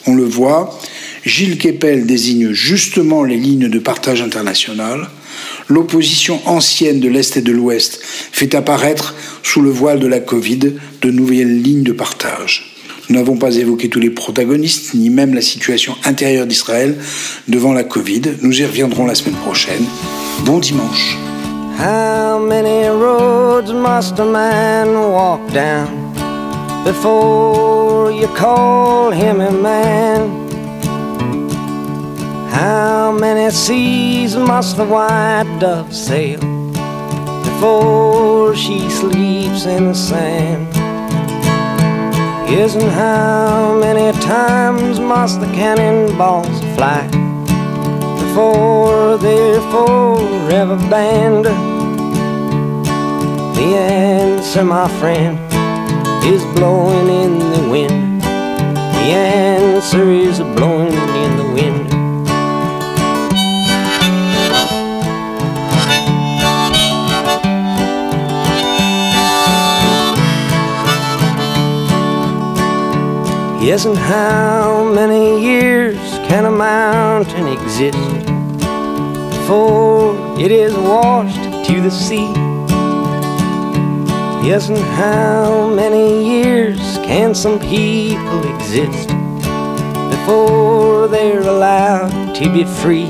On 0.05 0.15
le 0.15 0.25
voit, 0.25 0.79
Gilles 1.25 1.57
Kepel 1.57 2.05
désigne 2.05 2.51
justement 2.51 3.23
les 3.23 3.37
lignes 3.37 3.69
de 3.69 3.79
partage 3.79 4.21
international. 4.21 5.09
L'opposition 5.69 6.39
ancienne 6.45 6.99
de 6.99 7.09
l'Est 7.09 7.37
et 7.37 7.41
de 7.41 7.51
l'Ouest 7.51 7.99
fait 8.03 8.55
apparaître, 8.55 9.15
sous 9.43 9.61
le 9.61 9.69
voile 9.69 9.99
de 9.99 10.07
la 10.07 10.19
Covid, 10.19 10.73
de 11.01 11.11
nouvelles 11.11 11.61
lignes 11.61 11.83
de 11.83 11.91
partage. 11.91 12.73
Nous 13.09 13.15
n'avons 13.15 13.35
pas 13.35 13.55
évoqué 13.55 13.89
tous 13.89 13.99
les 13.99 14.09
protagonistes, 14.09 14.93
ni 14.93 15.09
même 15.09 15.33
la 15.33 15.41
situation 15.41 15.95
intérieure 16.05 16.47
d'Israël 16.47 16.95
devant 17.47 17.73
la 17.73 17.83
Covid. 17.83 18.21
Nous 18.41 18.61
y 18.61 18.65
reviendrons 18.65 19.05
la 19.05 19.15
semaine 19.15 19.35
prochaine. 19.35 19.85
Bon 20.45 20.59
dimanche. 20.59 21.17
How 32.53 33.11
many 33.11 33.49
seas 33.51 34.35
must 34.35 34.77
the 34.77 34.85
white 34.85 35.57
dove 35.59 35.93
sail 35.93 36.39
before 37.43 38.55
she 38.55 38.89
sleeps 38.89 39.65
in 39.65 39.87
the 39.87 39.95
sand? 39.95 40.73
And 42.53 42.91
how 42.91 43.79
many 43.79 44.17
times 44.19 44.99
must 44.99 45.39
the 45.39 45.47
cannonballs 45.47 46.59
fly 46.75 47.07
before 48.19 49.17
they're 49.17 49.59
forever 49.71 50.77
banned? 50.87 51.45
The 53.55 53.69
answer, 53.75 54.63
my 54.63 54.87
friend, 54.99 55.39
is 56.23 56.45
blowing 56.55 57.09
in 57.09 57.39
the 57.39 57.69
wind. 57.69 58.21
The 58.21 59.09
answer 59.11 60.11
is 60.11 60.39
Yes, 73.73 73.85
and 73.85 73.97
how 73.97 74.83
many 74.93 75.43
years 75.43 75.97
can 76.29 76.45
a 76.45 76.51
mountain 76.51 77.47
exist 77.47 77.97
before 79.31 80.13
it 80.39 80.51
is 80.51 80.75
washed 80.75 81.65
to 81.65 81.81
the 81.81 81.89
sea? 81.89 82.31
Yes, 84.47 84.69
and 84.69 84.77
how 84.77 85.73
many 85.73 86.23
years 86.23 86.77
can 86.97 87.33
some 87.33 87.59
people 87.59 88.55
exist 88.57 89.07
before 90.11 91.07
they're 91.07 91.41
allowed 91.41 92.35
to 92.35 92.53
be 92.53 92.65
free? 92.65 93.09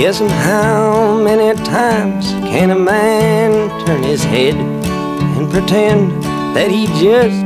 Yes, 0.00 0.22
and 0.22 0.30
how 0.30 1.20
many 1.22 1.54
times 1.62 2.30
can 2.48 2.70
a 2.70 2.78
man 2.78 3.68
turn 3.84 4.02
his 4.02 4.24
head 4.24 4.54
and 4.54 5.50
pretend 5.50 6.22
that 6.56 6.70
he 6.70 6.86
just 6.98 7.45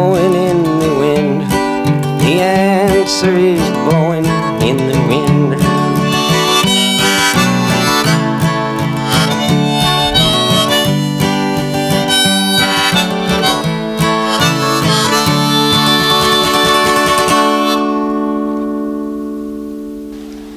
blowing 3.19 4.25
in 4.61 4.77
the 4.77 4.97
wind. 5.07 5.57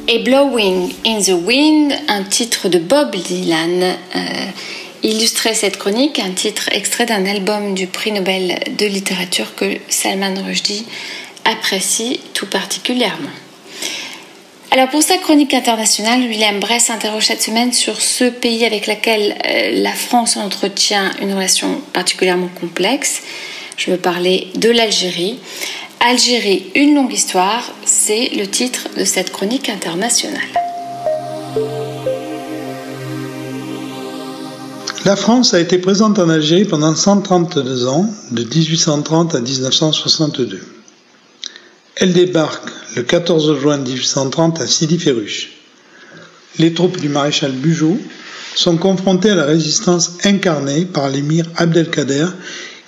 Et 0.07 0.19
Blowing 0.21 0.93
in 1.05 1.21
the 1.21 1.31
Wind, 1.31 1.93
un 2.09 2.23
titre 2.23 2.69
de 2.69 2.79
Bob 2.79 3.17
Dylan. 3.17 3.83
Euh, 3.83 4.51
illustrait 5.03 5.53
cette 5.53 5.77
chronique 5.77 6.19
un 6.19 6.31
titre 6.31 6.71
extrait 6.73 7.05
d'un 7.05 7.27
album 7.27 7.75
du 7.75 7.87
prix 7.87 8.11
Nobel 8.11 8.59
de 8.79 8.87
littérature 8.87 9.55
que 9.55 9.77
Salman 9.91 10.35
Rushdie 10.43 10.87
apprécie 11.45 12.21
tout 12.33 12.47
particulièrement. 12.47 13.31
Alors 14.71 14.89
pour 14.89 15.03
sa 15.03 15.19
chronique 15.19 15.55
internationale, 15.55 16.21
William 16.23 16.59
Bress 16.59 16.87
s'interroge 16.87 17.27
cette 17.27 17.43
semaine 17.43 17.73
sur 17.73 18.01
ce 18.01 18.25
pays 18.25 18.65
avec 18.65 18.89
lequel 18.89 19.37
euh, 19.47 19.83
la 19.83 19.93
France 19.93 20.37
entretient 20.37 21.13
une 21.23 21.33
relation 21.33 21.81
particulièrement 21.93 22.51
complexe. 22.61 23.23
Je 23.77 23.93
veux 23.93 23.97
parler 23.97 24.49
de 24.57 24.71
l'Algérie. 24.71 25.39
Algérie, 26.01 26.73
une 26.75 26.97
longue 26.97 27.13
histoire, 27.13 27.71
c'est 27.85 28.31
le 28.37 28.49
titre 28.49 28.89
de 28.99 29.05
cette 29.05 29.31
chronique 29.31 29.69
internationale. 29.69 30.43
La 35.05 35.17
France 35.17 35.55
a 35.55 35.61
été 35.61 35.79
présente 35.79 36.19
en 36.19 36.29
Algérie 36.29 36.65
pendant 36.65 36.97
132 36.97 37.87
ans, 37.87 38.09
de 38.33 38.43
1830 38.43 39.35
à 39.37 39.41
1962. 39.41 40.74
Elle 41.97 42.13
débarque 42.13 42.69
le 42.97 43.03
14 43.03 43.61
juin 43.61 43.77
1830 43.79 44.61
à 44.61 44.67
Sidi 44.67 44.99
Ferruche. 44.99 45.53
Les 46.59 46.75
troupes 46.75 47.01
du 47.01 47.09
maréchal 47.09 47.53
Bugeaud 47.53 47.99
sont 48.57 48.77
confrontées 48.77 49.31
à 49.31 49.35
la 49.37 49.45
résistance 49.45 50.13
incarnée 50.25 50.85
par 50.87 51.09
l'émir 51.09 51.47
Abdelkader 51.57 52.27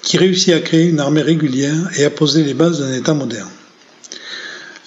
qui 0.02 0.18
réussit 0.18 0.54
à 0.54 0.60
créer 0.60 0.86
une 0.86 1.00
armée 1.00 1.22
régulière 1.22 1.88
et 1.96 2.04
à 2.04 2.10
poser 2.10 2.44
les 2.44 2.54
bases 2.54 2.80
d'un 2.80 2.94
État 2.94 3.14
moderne. 3.14 3.50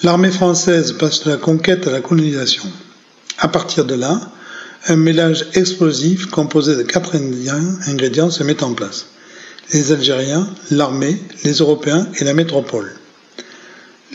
L'armée 0.03 0.31
française 0.31 0.93
passe 0.93 1.23
de 1.25 1.31
la 1.31 1.37
conquête 1.37 1.87
à 1.87 1.91
la 1.91 1.99
colonisation. 2.01 2.63
À 3.37 3.47
partir 3.49 3.83
de 3.85 3.95
là, 3.95 4.19
un 4.87 4.95
mélange 4.95 5.45
explosif 5.53 6.25
composé 6.27 6.75
de 6.75 6.83
quatre 6.83 7.15
ingrédients 7.15 8.29
se 8.31 8.43
met 8.43 8.63
en 8.63 8.73
place. 8.73 9.07
Les 9.73 9.91
Algériens, 9.91 10.47
l'armée, 10.71 11.21
les 11.43 11.53
Européens 11.53 12.07
et 12.19 12.23
la 12.23 12.33
métropole. 12.33 12.98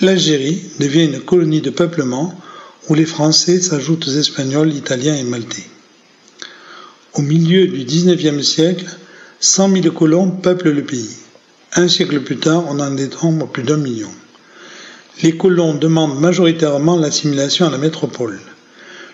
L'Algérie 0.01 0.61
devient 0.80 1.05
une 1.05 1.20
colonie 1.20 1.61
de 1.61 1.70
peuplement 1.70 2.34
où 2.88 2.95
les 2.95 3.07
Français 3.07 3.61
s'ajoutent 3.61 4.09
aux 4.09 4.18
Espagnols, 4.18 4.74
Italiens 4.74 5.14
et 5.16 5.22
Maltais. 5.22 5.68
Au 7.14 7.22
milieu 7.22 7.68
du 7.68 7.84
XIXe 7.84 8.42
siècle, 8.45 8.86
100 9.38 9.82
000 9.82 9.95
colons 9.95 10.30
peuplent 10.30 10.70
le 10.72 10.82
pays. 10.84 11.11
Un 11.76 11.86
siècle 11.86 12.20
plus 12.20 12.38
tard, 12.38 12.64
on 12.68 12.80
en 12.80 12.90
dénombre 12.90 13.47
plus 13.49 13.62
d'un 13.62 13.76
million. 13.76 14.11
Les 15.22 15.36
colons 15.36 15.74
demandent 15.74 16.18
majoritairement 16.20 16.97
l'assimilation 16.97 17.66
à 17.66 17.70
la 17.70 17.78
métropole. 17.78 18.40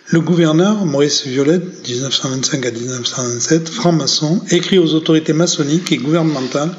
Le 0.07 0.21
gouverneur, 0.21 0.87
Maurice 0.87 1.27
Violette, 1.27 1.87
1925 1.87 2.67
à 2.67 2.71
1927, 2.71 3.69
franc-maçon, 3.69 4.43
écrit 4.51 4.79
aux 4.79 4.95
autorités 4.95 5.35
maçonniques 5.35 5.93
et 5.93 5.99
gouvernementales 5.99 6.75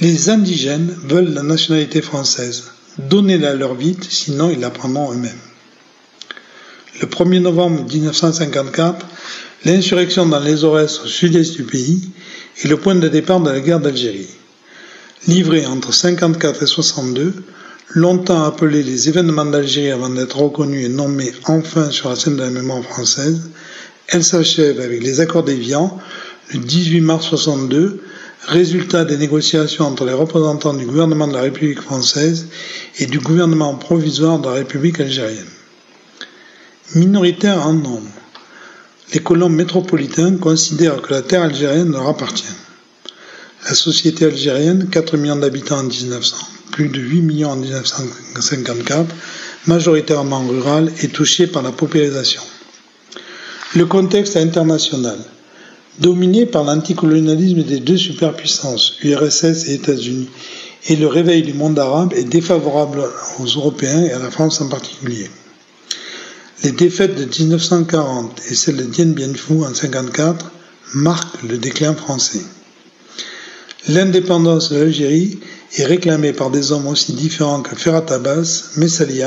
Les 0.00 0.30
indigènes 0.30 0.96
veulent 1.04 1.34
la 1.34 1.42
nationalité 1.42 2.00
française. 2.00 2.64
Donnez-la 2.98 3.54
leur 3.54 3.74
vite, 3.74 4.04
sinon 4.04 4.50
ils 4.50 4.60
la 4.60 4.70
prendront 4.70 5.12
eux-mêmes. 5.12 5.38
Le 7.00 7.06
1er 7.06 7.40
novembre 7.40 7.84
1954, 7.84 9.06
l'insurrection 9.64 10.26
dans 10.26 10.40
les 10.40 10.64
Aurès 10.64 11.00
au 11.00 11.06
sud-est 11.06 11.54
du 11.54 11.62
pays 11.62 12.10
est 12.62 12.66
le 12.68 12.76
point 12.76 12.96
de 12.96 13.06
départ 13.06 13.40
de 13.40 13.50
la 13.50 13.60
guerre 13.60 13.78
d'Algérie. 13.78 14.28
Livrée 15.28 15.64
entre 15.64 15.94
54 15.94 16.64
et 16.64 16.66
62, 16.66 17.34
longtemps 17.90 18.42
appelée 18.42 18.82
les 18.82 19.08
événements 19.08 19.44
d'Algérie 19.44 19.92
avant 19.92 20.08
d'être 20.10 20.36
reconnue 20.36 20.84
et 20.84 20.88
nommée 20.88 21.32
enfin 21.44 21.90
sur 21.90 22.08
la 22.08 22.16
scène 22.16 22.36
de 22.36 22.42
la 22.42 22.50
mémoire 22.50 22.82
française, 22.82 23.48
elle 24.08 24.24
s'achève 24.24 24.80
avec 24.80 25.02
les 25.02 25.20
accords 25.20 25.44
d'Évian 25.44 25.98
le 26.52 26.58
18 26.58 27.00
mars 27.02 27.26
62, 27.26 28.00
résultat 28.46 29.04
des 29.04 29.16
négociations 29.16 29.86
entre 29.86 30.04
les 30.04 30.12
représentants 30.12 30.74
du 30.74 30.86
gouvernement 30.86 31.28
de 31.28 31.34
la 31.34 31.42
République 31.42 31.80
française 31.82 32.46
et 32.98 33.06
du 33.06 33.18
gouvernement 33.18 33.74
provisoire 33.74 34.38
de 34.38 34.46
la 34.46 34.54
République 34.54 35.00
algérienne 35.00 35.46
minoritaires 36.94 37.66
en 37.66 37.74
nombre. 37.74 38.08
Les 39.12 39.20
colons 39.20 39.48
métropolitains 39.48 40.36
considèrent 40.36 41.00
que 41.02 41.12
la 41.12 41.22
terre 41.22 41.42
algérienne 41.42 41.92
leur 41.92 42.08
appartient. 42.08 42.44
La 43.64 43.74
société 43.74 44.24
algérienne, 44.26 44.88
4 44.90 45.16
millions 45.16 45.36
d'habitants 45.36 45.78
en 45.80 45.84
1900, 45.84 46.36
plus 46.72 46.88
de 46.88 47.00
8 47.00 47.22
millions 47.22 47.50
en 47.50 47.56
1954, 47.56 49.06
majoritairement 49.66 50.46
rurale, 50.46 50.92
est 51.00 51.12
touchée 51.12 51.46
par 51.46 51.62
la 51.62 51.72
paupérisation. 51.72 52.42
Le 53.74 53.84
contexte 53.86 54.36
international, 54.36 55.18
dominé 56.00 56.46
par 56.46 56.64
l'anticolonialisme 56.64 57.62
des 57.62 57.80
deux 57.80 57.96
superpuissances, 57.96 58.96
URSS 59.02 59.68
et 59.68 59.74
États-Unis, 59.74 60.28
et 60.88 60.96
le 60.96 61.06
réveil 61.06 61.42
du 61.42 61.52
monde 61.52 61.78
arabe 61.78 62.12
est 62.14 62.24
défavorable 62.24 63.02
aux 63.38 63.46
Européens 63.46 64.02
et 64.04 64.12
à 64.12 64.18
la 64.18 64.30
France 64.30 64.60
en 64.60 64.68
particulier. 64.68 65.28
Les 66.64 66.72
défaites 66.72 67.14
de 67.14 67.24
1940 67.24 68.40
et 68.50 68.54
celles 68.54 68.76
de 68.76 68.84
Dien 68.84 69.06
Bien 69.06 69.32
Phu 69.34 69.52
en 69.52 69.70
1954 69.70 70.50
marquent 70.94 71.42
le 71.42 71.58
déclin 71.58 71.94
français. 71.94 72.42
L'indépendance 73.88 74.70
de 74.70 74.78
l'Algérie 74.78 75.38
est 75.76 75.84
réclamée 75.84 76.32
par 76.32 76.50
des 76.50 76.72
hommes 76.72 76.86
aussi 76.88 77.12
différents 77.12 77.62
que 77.62 77.76
Ferhat 77.76 78.06
Abbas, 78.10 78.70
Messali 78.76 79.22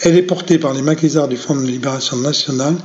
Elle 0.00 0.16
est 0.16 0.22
portée 0.22 0.58
par 0.58 0.72
les 0.74 0.82
maquisards 0.82 1.26
du 1.26 1.36
Front 1.36 1.56
de 1.56 1.66
libération 1.66 2.16
nationale 2.16 2.76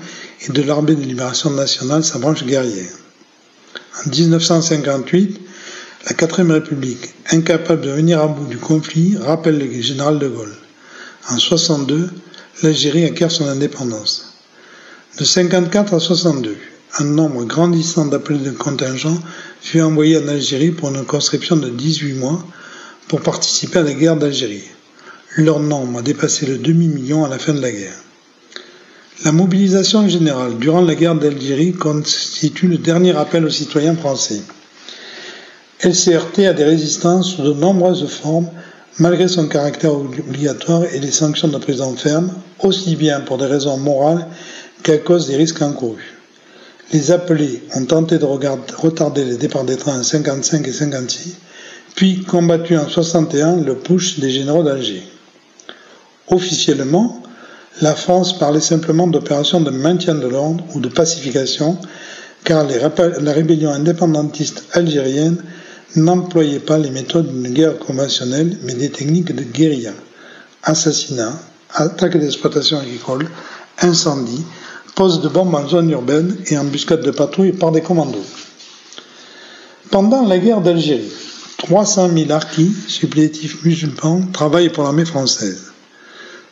et 0.42 0.52
de 0.52 0.62
l'Armée 0.64 0.96
de 0.96 1.04
libération 1.04 1.52
nationale, 1.52 2.04
sa 2.04 2.18
branche 2.18 2.44
guerrière. 2.44 2.92
En 4.04 4.10
1958, 4.10 5.40
la 6.08 6.14
4ème 6.14 6.52
République, 6.52 7.14
incapable 7.32 7.82
de 7.82 7.92
venir 7.92 8.20
à 8.20 8.28
bout 8.28 8.48
du 8.48 8.58
conflit, 8.58 9.16
rappelle 9.18 9.60
le 9.60 9.82
général 9.82 10.18
de 10.18 10.28
Gaulle. 10.28 10.56
En 11.30 11.36
1962, 11.36 12.10
l'Algérie 12.64 13.06
acquiert 13.06 13.32
son 13.32 13.48
indépendance. 13.48 14.34
De 15.20 15.24
54 15.24 15.94
à 15.94 16.00
62, 16.00 16.58
un 17.00 17.04
nombre 17.06 17.44
grandissant 17.46 18.06
d'appelés 18.06 18.40
de 18.40 18.52
contingents 18.52 19.20
fut 19.62 19.82
envoyé 19.82 20.18
en 20.18 20.28
Algérie 20.28 20.72
pour 20.72 20.90
une 20.90 21.06
conscription 21.06 21.56
de 21.58 21.70
18 21.70 22.14
mois 22.14 22.44
pour 23.08 23.22
participer 23.22 23.80
à 23.80 23.84
la 23.84 23.94
guerre 23.94 24.18
d'Algérie. 24.18 24.64
Leur 25.36 25.60
nombre 25.60 25.98
a 25.98 26.02
dépassé 26.04 26.46
le 26.46 26.60
demi-million 26.60 27.26
à 27.26 27.28
la 27.28 27.40
fin 27.40 27.56
de 27.56 27.62
la 27.62 27.72
guerre. 27.72 28.04
La 29.26 29.32
mobilisation 29.32 30.08
générale 30.08 30.60
durant 30.60 30.82
la 30.82 30.94
guerre 30.94 31.16
d'Algérie 31.16 31.74
constitue 31.74 32.68
le 32.68 32.78
dernier 32.78 33.18
appel 33.18 33.44
aux 33.44 33.50
citoyens 33.50 33.96
français. 33.96 34.42
Elle 35.80 35.96
s'est 35.96 36.14
heurtée 36.14 36.46
à 36.46 36.54
des 36.54 36.64
résistances 36.64 37.36
sous 37.36 37.42
de 37.42 37.54
nombreuses 37.54 38.08
formes 38.08 38.48
malgré 39.00 39.28
son 39.28 39.48
caractère 39.48 39.96
obligatoire 39.96 40.84
et 40.94 41.00
les 41.00 41.12
sanctions 41.12 41.48
de 41.48 41.58
prison 41.58 41.96
ferme, 41.96 42.32
aussi 42.60 42.96
bien 42.96 43.22
pour 43.22 43.40
des 43.40 43.48
raisons 43.48 43.78
morales 43.78 44.28
qu'à 44.84 45.00
cause 45.00 45.26
des 45.28 45.36
risques 45.36 45.64
encourus. 45.64 46.14
Les 46.92 47.10
appelés 47.10 47.64
ont 47.74 47.86
tenté 47.86 48.20
de 48.20 48.26
retarder 48.26 49.26
les 49.26 49.38
départs 49.38 49.64
des 49.64 49.78
trains 49.78 50.00
en 50.00 50.04
55 50.04 50.68
et 50.68 50.72
56, 50.72 51.38
puis 51.96 52.22
combattu 52.22 52.78
en 52.78 52.88
61 52.88 53.62
le 53.62 53.76
push 53.78 54.20
des 54.20 54.30
généraux 54.30 54.62
d'Alger. 54.62 55.02
Officiellement, 56.30 57.22
la 57.82 57.96
France 57.96 58.38
parlait 58.38 58.62
simplement 58.62 59.08
d'opération 59.08 59.60
de 59.62 59.70
maintien 59.72 60.16
de 60.16 60.28
l'ordre 60.28 60.64
ou 60.76 60.80
de 60.80 60.88
pacification, 60.90 61.78
car 62.44 62.66
la 62.68 63.34
rébellion 63.34 63.72
indépendantiste 63.72 64.66
algérienne 64.74 65.38
n'employait 65.96 66.60
pas 66.60 66.78
les 66.78 66.90
méthodes 66.92 67.32
d'une 67.32 67.54
guerre 67.54 67.78
conventionnelle, 67.80 68.58
mais 68.64 68.74
des 68.74 68.90
techniques 68.90 69.36
de 69.36 69.44
guérilla. 69.44 69.94
Assassinat, 70.64 71.34
attaque 71.74 72.18
d'exploitation 72.18 72.80
agricole, 72.80 73.28
incendie, 73.82 74.44
pose 74.96 75.22
de 75.22 75.28
bombes 75.30 75.56
en 75.56 75.68
zone 75.68 75.90
urbaine 75.90 76.36
et 76.48 76.58
embuscade 76.58 77.02
de 77.02 77.12
patrouilles 77.12 77.54
par 77.54 77.72
des 77.72 77.82
commandos. 77.82 78.24
Pendant 79.92 80.26
la 80.26 80.38
guerre 80.40 80.62
d'Algérie, 80.62 81.12
300 81.58 82.10
000 82.16 82.32
harkis, 82.32 82.74
supplétifs 82.88 83.64
musulmans, 83.64 84.22
travaillent 84.32 84.70
pour 84.72 84.84
l'armée 84.84 85.06
française. 85.06 85.73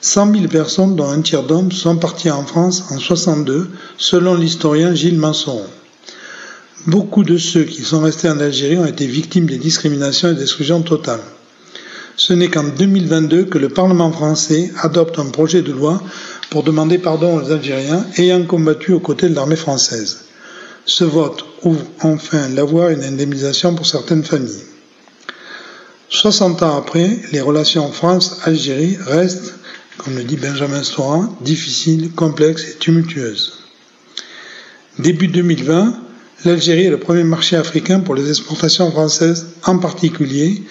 100 0.01 0.33
000 0.33 0.47
personnes, 0.47 0.95
dont 0.95 1.09
un 1.09 1.21
tiers 1.21 1.43
d'hommes, 1.43 1.71
sont 1.71 1.95
partis 1.95 2.31
en 2.31 2.43
France 2.43 2.85
en 2.91 2.97
62, 2.97 3.69
selon 3.97 4.35
l'historien 4.35 4.95
Gilles 4.95 5.19
Mansoron. 5.19 5.65
Beaucoup 6.87 7.23
de 7.23 7.37
ceux 7.37 7.63
qui 7.63 7.83
sont 7.83 8.01
restés 8.01 8.27
en 8.27 8.39
Algérie 8.39 8.79
ont 8.79 8.87
été 8.87 9.05
victimes 9.05 9.45
des 9.45 9.59
discriminations 9.59 10.31
et 10.31 10.35
d'exclusion 10.35 10.81
totales. 10.81 11.21
Ce 12.17 12.33
n'est 12.33 12.49
qu'en 12.49 12.63
2022 12.63 13.45
que 13.45 13.59
le 13.59 13.69
Parlement 13.69 14.11
français 14.11 14.71
adopte 14.81 15.19
un 15.19 15.29
projet 15.29 15.61
de 15.61 15.71
loi 15.71 16.01
pour 16.49 16.63
demander 16.63 16.97
pardon 16.97 17.39
aux 17.39 17.51
Algériens 17.51 18.05
ayant 18.17 18.43
combattu 18.43 18.93
aux 18.93 18.99
côtés 18.99 19.29
de 19.29 19.35
l'armée 19.35 19.55
française. 19.55 20.25
Ce 20.85 21.03
vote 21.03 21.45
ouvre 21.63 21.85
enfin 22.01 22.49
la 22.49 22.63
voie 22.63 22.87
à 22.87 22.91
une 22.91 23.03
indemnisation 23.03 23.75
pour 23.75 23.85
certaines 23.85 24.23
familles. 24.23 24.63
60 26.09 26.63
ans 26.63 26.77
après, 26.77 27.19
les 27.31 27.41
relations 27.41 27.91
France-Algérie 27.91 28.97
restent, 28.99 29.53
comme 30.03 30.15
le 30.15 30.23
dit 30.23 30.37
Benjamin 30.37 30.81
Storan, 30.83 31.35
difficiles, 31.41 32.11
complexes 32.11 32.65
et 32.69 32.77
tumultueuses. 32.77 33.59
Début 34.97 35.27
2020, 35.27 35.95
l'Algérie 36.45 36.85
est 36.85 36.89
le 36.89 36.99
premier 36.99 37.23
marché 37.23 37.55
africain 37.55 37.99
pour 37.99 38.15
les 38.15 38.27
exportations 38.29 38.89
françaises, 38.89 39.47
en 39.63 39.77
particulier 39.77 40.63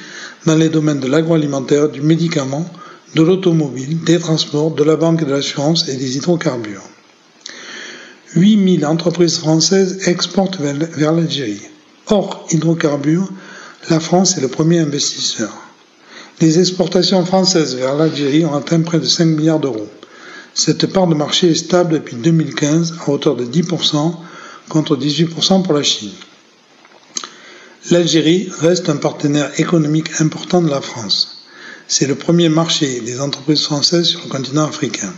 dans 0.47 0.57
les 0.57 0.68
domaines 0.68 1.01
de 1.01 1.07
l'agroalimentaire, 1.07 1.89
du 1.89 2.01
médicament, 2.01 2.68
de 3.14 3.22
l'automobile, 3.22 4.03
des 4.03 4.18
transports, 4.18 4.72
de 4.74 4.83
la 4.83 4.97
banque 4.97 5.22
et 5.22 5.24
de 5.26 5.33
l'assurance 5.33 5.89
et 5.89 5.97
des 5.97 6.16
hydrocarbures. 6.16 6.83
8000 8.35 8.85
entreprises 8.87 9.39
françaises 9.39 10.09
exportent 10.09 10.59
vers 10.61 11.12
l'Algérie. 11.12 11.62
Hors 12.07 12.47
hydrocarbures, 12.51 13.28
la 13.91 14.01
France 14.01 14.37
est 14.37 14.41
le 14.41 14.49
premier 14.49 14.81
investisseur. 14.81 15.70
Les 16.41 16.59
exportations 16.59 17.26
françaises 17.26 17.74
vers 17.76 17.97
l'Algérie 17.97 18.47
ont 18.47 18.55
atteint 18.55 18.80
près 18.80 18.99
de 18.99 19.05
5 19.05 19.26
milliards 19.26 19.61
d'euros. 19.61 19.88
Cette 20.55 20.86
part 20.86 21.07
de 21.07 21.14
marché 21.14 21.51
est 21.51 21.55
stable 21.55 21.93
depuis 21.93 22.16
2015 22.16 22.95
à 23.05 23.11
hauteur 23.11 23.36
de 23.36 23.45
10%, 23.45 24.14
contre 24.70 24.97
18% 24.97 25.62
pour 25.62 25.74
la 25.74 25.82
Chine. 25.82 26.12
L'Algérie 27.91 28.49
reste 28.61 28.88
un 28.88 28.97
partenaire 28.97 29.51
économique 29.61 30.20
important 30.20 30.62
de 30.62 30.70
la 30.70 30.80
France. 30.80 31.45
C'est 31.88 32.07
le 32.07 32.14
premier 32.14 32.49
marché 32.49 33.01
des 33.01 33.20
entreprises 33.20 33.64
françaises 33.64 34.07
sur 34.07 34.20
le 34.22 34.28
continent 34.30 34.64
africain. 34.64 35.12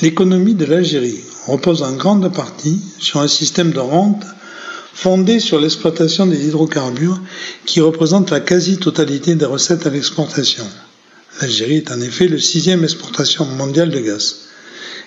L'économie 0.00 0.54
de 0.54 0.66
l'Algérie 0.66 1.24
repose 1.46 1.82
en 1.82 1.94
grande 1.94 2.32
partie 2.32 2.80
sur 2.98 3.20
un 3.20 3.28
système 3.28 3.72
de 3.72 3.80
rente 3.80 4.24
fondé 4.96 5.40
sur 5.40 5.60
l'exploitation 5.60 6.24
des 6.26 6.46
hydrocarbures 6.46 7.20
qui 7.66 7.82
représente 7.82 8.30
la 8.30 8.40
quasi-totalité 8.40 9.34
des 9.34 9.44
recettes 9.44 9.86
à 9.86 9.90
l'exportation. 9.90 10.64
L'Algérie 11.40 11.76
est 11.76 11.90
en 11.90 12.00
effet 12.00 12.28
le 12.28 12.38
sixième 12.38 12.82
exportation 12.82 13.44
mondiale 13.44 13.90
de 13.90 14.00
gaz 14.00 14.36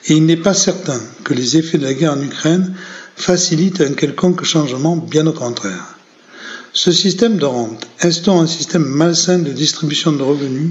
et 0.08 0.14
il 0.14 0.28
n'est 0.28 0.38
pas 0.38 0.54
certain 0.54 1.02
que 1.24 1.34
les 1.34 1.58
effets 1.58 1.80
de 1.80 1.86
la 1.86 1.96
guerre 1.96 2.14
en 2.14 2.22
Ukraine 2.22 2.76
facilitent 3.16 3.82
un 3.82 3.94
quelconque 3.94 4.44
changement, 4.44 4.96
bien 4.96 5.26
au 5.26 5.34
contraire. 5.34 5.96
Ce 6.72 6.92
système 6.92 7.38
de 7.38 7.46
rente 7.46 7.88
instaure 8.04 8.40
un 8.40 8.46
système 8.48 8.86
malsain 8.86 9.40
de 9.40 9.52
distribution 9.52 10.12
de 10.12 10.22
revenus 10.22 10.70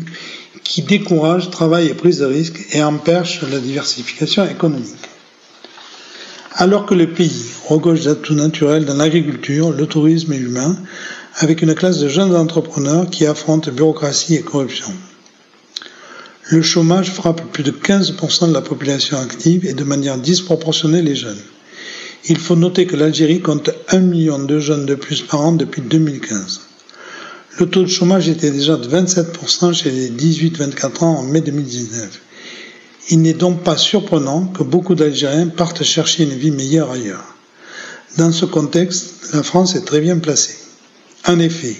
qui 0.62 0.83
décourage 0.83 1.51
travail 1.51 1.89
et 1.89 1.95
prise 1.95 2.19
de 2.21 2.27
risque 2.27 2.61
et 2.71 2.85
empêche 2.85 3.43
la 3.51 3.59
diversification 3.59 4.49
économique. 4.49 4.95
Alors 6.61 6.87
que 6.87 6.95
le 6.95 7.07
pays 7.07 7.45
regorge 7.69 8.03
d'atouts 8.03 8.35
naturels 8.35 8.85
dans 8.85 8.97
l'agriculture, 8.97 9.71
le 9.71 9.87
tourisme 9.87 10.33
et 10.33 10.39
l'humain, 10.39 10.77
avec 11.37 11.63
une 11.63 11.73
classe 11.73 12.01
de 12.01 12.09
jeunes 12.09 12.35
entrepreneurs 12.35 13.09
qui 13.09 13.27
affrontent 13.27 13.71
bureaucratie 13.71 14.35
et 14.35 14.43
corruption. 14.43 14.93
Le 16.51 16.61
chômage 16.61 17.13
frappe 17.13 17.43
plus 17.53 17.63
de 17.63 17.71
15% 17.71 18.49
de 18.49 18.53
la 18.53 18.61
population 18.61 19.19
active 19.19 19.67
et 19.67 19.73
de 19.73 19.85
manière 19.85 20.19
disproportionnée 20.19 21.01
les 21.01 21.15
jeunes. 21.15 21.39
Il 22.29 22.39
faut 22.39 22.57
noter 22.57 22.87
que 22.87 22.97
l'Algérie 22.97 23.41
compte 23.41 23.71
1 23.91 24.01
million 24.01 24.41
de 24.41 24.59
jeunes 24.59 24.85
de 24.85 24.97
plus 24.97 25.23
par 25.23 25.43
an 25.43 25.53
depuis 25.53 25.83
2015. 25.83 26.63
Le 27.61 27.67
taux 27.67 27.83
de 27.83 27.89
chômage 27.89 28.29
était 28.29 28.51
déjà 28.51 28.77
de 28.77 28.89
27% 28.89 29.75
chez 29.75 29.93
les 29.93 30.11
18-24 30.11 31.05
ans 31.05 31.19
en 31.19 31.23
mai 31.23 31.41
2019. 31.41 32.21
Il 33.11 33.23
n'est 33.23 33.33
donc 33.33 33.63
pas 33.63 33.77
surprenant 33.79 34.45
que 34.47 34.63
beaucoup 34.63 34.95
d'Algériens 34.95 35.49
partent 35.49 35.83
chercher 35.83 36.25
une 36.25 36.35
vie 36.35 36.51
meilleure 36.51 36.91
ailleurs. 36.91 37.25
Dans 38.19 38.33
ce 38.33 38.45
contexte, 38.45 39.33
la 39.33 39.43
France 39.43 39.75
est 39.77 39.85
très 39.85 40.01
bien 40.01 40.19
placée. 40.19 40.57
En 41.27 41.39
effet, 41.39 41.77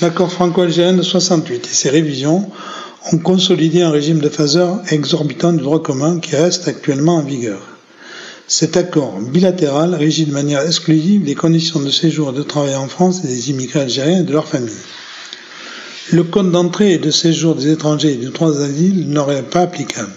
l'accord 0.00 0.32
franco-algérien 0.32 0.94
de 0.94 1.02
68 1.02 1.66
et 1.66 1.74
ses 1.74 1.90
révisions 1.90 2.50
ont 3.12 3.18
consolidé 3.18 3.82
un 3.82 3.90
régime 3.90 4.18
de 4.20 4.28
phaseur 4.28 4.80
exorbitant 4.90 5.52
du 5.52 5.62
droit 5.62 5.82
commun 5.82 6.20
qui 6.20 6.36
reste 6.36 6.68
actuellement 6.68 7.16
en 7.16 7.22
vigueur. 7.22 7.60
Cet 8.48 8.76
accord 8.76 9.18
bilatéral 9.20 9.94
régit 9.94 10.24
de 10.24 10.32
manière 10.32 10.64
exclusive 10.64 11.24
les 11.24 11.34
conditions 11.34 11.80
de 11.80 11.90
séjour 11.90 12.30
et 12.30 12.36
de 12.36 12.42
travail 12.42 12.76
en 12.76 12.88
France 12.88 13.22
des 13.22 13.50
immigrés 13.50 13.80
algériens 13.80 14.20
et 14.20 14.24
de 14.24 14.32
leurs 14.32 14.48
familles. 14.48 14.72
Le 16.12 16.22
code 16.22 16.52
d'entrée 16.52 16.92
et 16.92 16.98
de 16.98 17.10
séjour 17.10 17.56
des 17.56 17.72
étrangers 17.72 18.12
et 18.12 18.16
du 18.16 18.30
droit 18.30 18.52
d'asile 18.52 19.08
n'aurait 19.10 19.42
pas 19.42 19.62
applicable. 19.62 20.12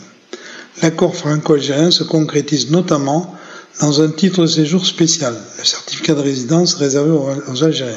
L'accord 0.81 1.15
franco-algérien 1.15 1.91
se 1.91 2.03
concrétise 2.03 2.71
notamment 2.71 3.35
dans 3.81 4.01
un 4.01 4.09
titre 4.09 4.41
de 4.41 4.47
séjour 4.47 4.85
spécial, 4.85 5.35
le 5.57 5.63
certificat 5.63 6.15
de 6.15 6.21
résidence 6.21 6.75
réservé 6.75 7.11
aux 7.11 7.63
Algériens. 7.63 7.95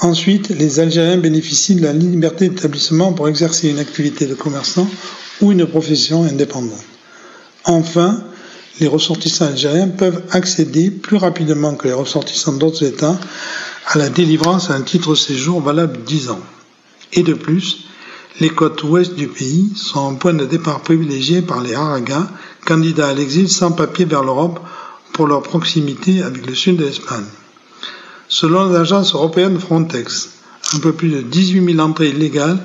Ensuite, 0.00 0.48
les 0.50 0.80
Algériens 0.80 1.16
bénéficient 1.16 1.76
de 1.76 1.82
la 1.82 1.92
liberté 1.92 2.48
d'établissement 2.48 3.12
pour 3.12 3.28
exercer 3.28 3.68
une 3.70 3.78
activité 3.78 4.26
de 4.26 4.34
commerçant 4.34 4.86
ou 5.40 5.52
une 5.52 5.66
profession 5.66 6.24
indépendante. 6.24 6.84
Enfin, 7.64 8.22
les 8.80 8.86
ressortissants 8.86 9.46
algériens 9.46 9.88
peuvent 9.88 10.22
accéder 10.30 10.90
plus 10.90 11.16
rapidement 11.16 11.74
que 11.74 11.88
les 11.88 11.94
ressortissants 11.94 12.52
d'autres 12.52 12.84
États 12.84 13.18
à 13.86 13.98
la 13.98 14.08
délivrance 14.08 14.68
d'un 14.68 14.82
titre 14.82 15.10
de 15.10 15.14
séjour 15.16 15.60
valable 15.60 15.98
10 16.04 16.30
ans. 16.30 16.40
Et 17.12 17.22
de 17.22 17.34
plus, 17.34 17.85
les 18.40 18.50
côtes 18.50 18.82
ouest 18.84 19.14
du 19.14 19.28
pays 19.28 19.70
sont 19.74 20.10
un 20.10 20.14
point 20.14 20.34
de 20.34 20.44
départ 20.44 20.80
privilégié 20.80 21.42
par 21.42 21.60
les 21.60 21.74
Haragas, 21.74 22.28
candidats 22.64 23.08
à 23.08 23.14
l'exil 23.14 23.48
sans 23.48 23.72
papier 23.72 24.04
vers 24.04 24.22
l'Europe 24.22 24.60
pour 25.12 25.26
leur 25.26 25.42
proximité 25.42 26.22
avec 26.22 26.46
le 26.46 26.54
sud 26.54 26.76
de 26.76 26.84
l'Espagne. 26.84 27.24
Selon 28.28 28.66
l'agence 28.66 29.14
européenne 29.14 29.58
Frontex, 29.58 30.30
un 30.74 30.78
peu 30.80 30.92
plus 30.92 31.08
de 31.08 31.22
18 31.22 31.74
000 31.74 31.78
entrées 31.78 32.08
illégales, 32.08 32.58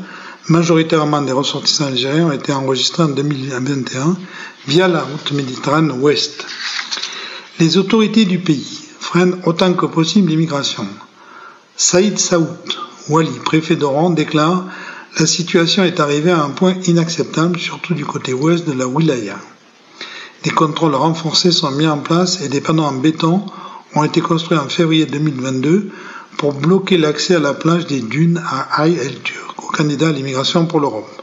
majoritairement 0.50 1.22
des 1.22 1.32
ressortissants 1.32 1.86
algériens, 1.86 2.28
ont 2.28 2.32
été 2.32 2.52
enregistrées 2.52 3.04
en 3.04 3.10
2021 3.10 4.18
via 4.68 4.88
la 4.88 5.02
route 5.02 5.32
méditerranéenne 5.32 6.02
ouest. 6.02 6.46
Les 7.60 7.78
autorités 7.78 8.26
du 8.26 8.40
pays 8.40 8.82
freinent 9.00 9.40
autant 9.46 9.74
que 9.74 9.86
possible 9.86 10.30
l'immigration. 10.30 10.88
Saïd 11.78 12.20
Saoud, 12.20 12.48
Wali, 13.08 13.40
préfet 13.46 13.76
d'Oran, 13.76 14.10
déclare 14.10 14.66
La 15.20 15.26
situation 15.26 15.84
est 15.84 16.00
arrivée 16.00 16.32
à 16.32 16.42
un 16.42 16.50
point 16.52 16.76
inacceptable, 16.88 17.60
surtout 17.60 17.94
du 17.94 18.06
côté 18.06 18.34
ouest 18.34 18.66
de 18.66 18.72
la 18.74 18.88
Wilaya. 18.88 19.38
Des 20.44 20.50
contrôles 20.50 20.96
renforcés 20.96 21.52
sont 21.52 21.72
mis 21.72 21.86
en 21.86 22.00
place 22.00 22.42
et 22.42 22.50
des 22.50 22.62
panneaux 22.62 22.84
en 22.84 22.94
béton 22.94 23.46
ont 23.94 24.04
été 24.04 24.22
construits 24.22 24.58
en 24.58 24.70
février 24.70 25.06
2022 25.06 25.92
pour 26.38 26.54
bloquer 26.54 26.98
l'accès 26.98 27.36
à 27.36 27.40
la 27.40 27.54
plage 27.54 27.86
des 27.88 28.00
dunes 28.00 28.42
à 28.50 28.82
Aïe 28.82 28.98
el 28.98 29.20
Turk, 29.22 29.64
au 29.64 29.68
candidat 29.68 30.08
à 30.08 30.12
l'immigration 30.12 30.66
pour 30.66 30.80
l'Europe. 30.80 31.22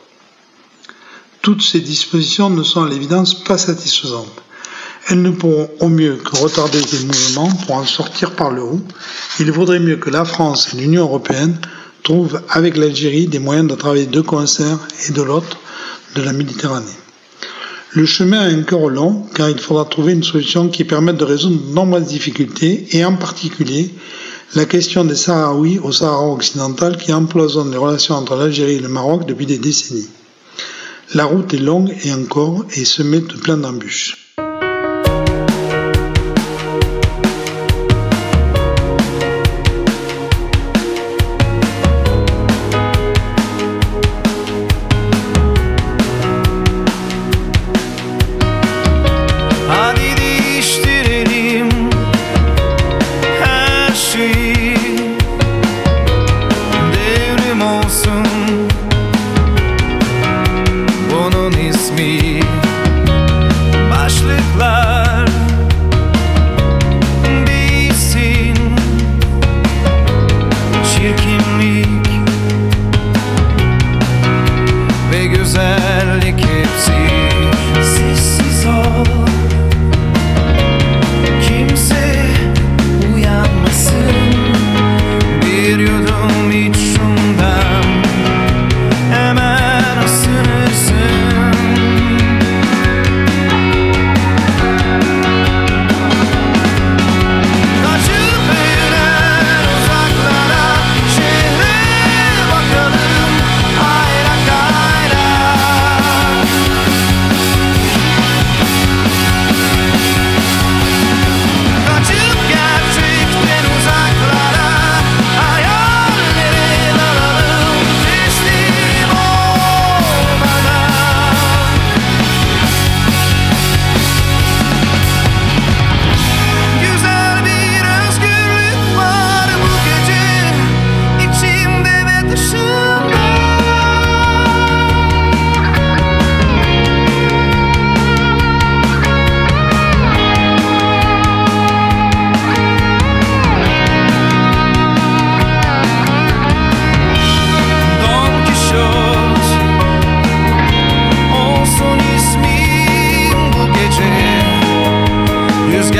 Toutes 1.40 1.62
ces 1.62 1.80
dispositions 1.80 2.50
ne 2.50 2.62
sont 2.62 2.84
à 2.84 2.88
l'évidence 2.88 3.42
pas 3.42 3.58
satisfaisantes. 3.58 4.42
Elles 5.08 5.22
ne 5.22 5.30
pourront 5.30 5.70
au 5.80 5.88
mieux 5.88 6.16
que 6.16 6.36
retarder 6.36 6.80
ces 6.80 7.06
mouvements 7.06 7.50
pour 7.66 7.76
en 7.76 7.86
sortir 7.86 8.36
par 8.36 8.50
le 8.50 8.62
haut. 8.62 8.82
Il 9.40 9.50
vaudrait 9.50 9.80
mieux 9.80 9.96
que 9.96 10.10
la 10.10 10.26
France 10.26 10.74
et 10.74 10.76
l'Union 10.76 11.04
européenne 11.04 11.58
trouvent 12.08 12.40
avec 12.48 12.78
l'Algérie 12.78 13.26
des 13.26 13.38
moyens 13.38 13.68
de 13.68 13.74
travailler 13.74 14.06
de 14.06 14.22
concert 14.22 14.78
et 15.06 15.12
de 15.12 15.20
l'autre 15.20 15.58
de 16.16 16.22
la 16.22 16.32
Méditerranée. 16.32 16.86
Le 17.92 18.06
chemin 18.06 18.48
est 18.48 18.58
encore 18.58 18.88
long 18.88 19.26
car 19.34 19.50
il 19.50 19.58
faudra 19.58 19.84
trouver 19.84 20.14
une 20.14 20.22
solution 20.22 20.70
qui 20.70 20.84
permette 20.84 21.18
de 21.18 21.24
résoudre 21.24 21.60
de 21.68 21.74
nombreuses 21.74 22.06
difficultés 22.06 22.86
et 22.92 23.04
en 23.04 23.14
particulier 23.16 23.90
la 24.54 24.64
question 24.64 25.04
des 25.04 25.14
Sahraouis 25.14 25.80
au 25.80 25.92
Sahara 25.92 26.32
occidental 26.32 26.96
qui 26.96 27.12
empoisonne 27.12 27.70
les 27.72 27.76
relations 27.76 28.14
entre 28.14 28.36
l'Algérie 28.36 28.76
et 28.76 28.80
le 28.80 28.88
Maroc 28.88 29.26
depuis 29.26 29.44
des 29.44 29.58
décennies. 29.58 30.08
La 31.12 31.26
route 31.26 31.52
est 31.52 31.58
longue 31.58 31.94
et 32.04 32.12
encore 32.14 32.64
et 32.74 32.86
semée 32.86 33.20
de 33.20 33.34
plein 33.36 33.58
d'embûches. 33.58 34.27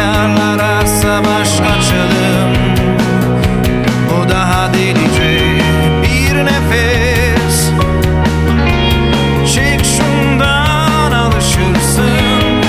Rüzgarlara 0.08 0.86
savaş 0.86 1.60
açalım 1.60 2.52
Bu 4.10 4.28
daha 4.28 4.74
delice 4.74 5.60
bir 6.02 6.44
nefes. 6.44 7.70
Çek 9.54 9.80
şundan 9.84 11.12
alışırsın. 11.12 12.62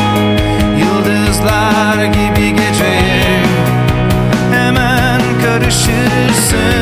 Yıldızlar 0.80 2.06
gibi 2.06 2.50
geceye 2.50 3.44
Hemen 4.52 5.22
karışırsın. 5.44 6.79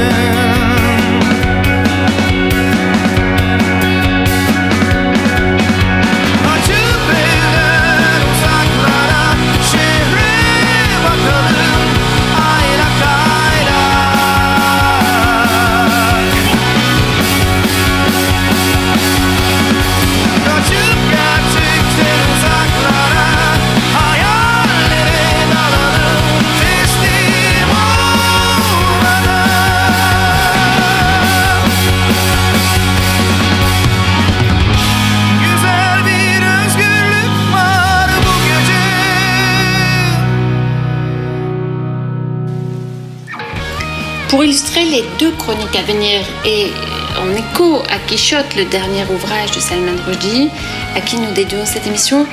Deux 45.20 45.32
chroniques 45.32 45.76
à 45.76 45.82
venir 45.82 46.22
et 46.46 46.72
en 47.20 47.32
écho 47.36 47.82
à 47.90 47.98
Quichotte, 48.08 48.56
le 48.56 48.66
dernier 48.66 49.04
ouvrage 49.10 49.52
de 49.52 49.60
Salman 49.60 49.96
Rushdie, 50.06 50.50
à 50.96 51.02
qui 51.02 51.18
nous 51.18 51.32
dédions 51.32 51.66
cette 51.66 51.88
émission, 51.88 52.26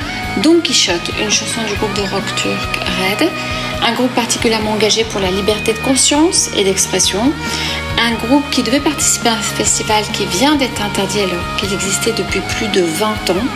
Don 0.42 0.60
Quichotte, 0.60 1.10
une 1.22 1.30
chanson 1.30 1.62
du 1.66 1.74
groupe 1.76 1.94
de 1.94 2.02
rock 2.02 2.24
turc 2.36 2.76
Red, 2.76 3.28
un 3.82 3.92
groupe 3.94 4.14
particulièrement 4.14 4.72
engagé 4.72 5.04
pour 5.04 5.20
la 5.20 5.30
liberté 5.30 5.72
de 5.72 5.78
conscience 5.78 6.50
et 6.56 6.64
d'expression, 6.64 7.32
un 7.98 8.12
groupe 8.26 8.48
qui 8.50 8.62
devait 8.62 8.80
participer 8.80 9.28
à 9.28 9.34
un 9.34 9.42
festival 9.42 10.04
qui 10.12 10.26
vient 10.26 10.56
d'être 10.56 10.82
interdit 10.82 11.20
alors 11.20 11.56
qu'il 11.56 11.72
existait 11.72 12.12
depuis 12.12 12.40
plus 12.40 12.68
de 12.68 12.82
20 12.82 13.30
ans. 13.30 13.46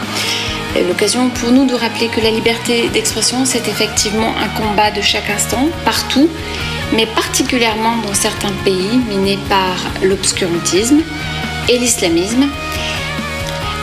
L'occasion 0.86 1.28
pour 1.30 1.50
nous 1.50 1.66
de 1.66 1.74
rappeler 1.74 2.08
que 2.08 2.20
la 2.20 2.30
liberté 2.30 2.88
d'expression, 2.88 3.44
c'est 3.44 3.66
effectivement 3.68 4.34
un 4.38 4.48
combat 4.48 4.90
de 4.90 5.00
chaque 5.00 5.28
instant, 5.28 5.68
partout, 5.84 6.28
mais 6.92 7.06
particulièrement 7.06 7.96
dans 8.06 8.14
certains 8.14 8.52
pays 8.64 8.98
minés 9.08 9.38
par 9.48 9.76
l'obscurantisme 10.02 11.00
et 11.68 11.78
l'islamisme. 11.78 12.48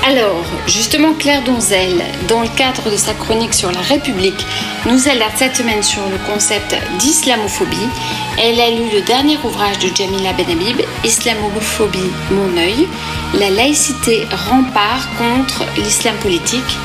Alors, 0.08 0.46
justement, 0.68 1.14
Claire 1.14 1.44
Donzel, 1.44 2.04
dans 2.28 2.42
le 2.42 2.48
cadre 2.50 2.92
de 2.92 2.96
sa 2.96 3.16
chronique 3.16 3.56
sur 3.56 3.72
la 3.72 3.82
République, 3.82 4.46
nous 4.86 5.08
alerte 5.08 5.34
cette 5.38 5.56
semaine 5.56 5.82
sur 5.82 6.04
le 6.08 6.18
concept 6.32 6.76
d'islamophobie. 7.00 7.90
Elle 8.38 8.60
a 8.60 8.70
lu 8.70 8.84
le 8.94 9.02
dernier 9.02 9.40
ouvrage 9.44 9.80
de 9.80 9.90
Jamila 9.96 10.32
Benhabib, 10.34 10.80
Islamophobie, 11.04 12.12
mon 12.30 12.56
œil, 12.56 12.88
la 13.34 13.50
laïcité 13.50 14.28
rempart 14.48 15.08
contre 15.18 15.66
l'islam 15.76 16.16
politique. 16.18 16.78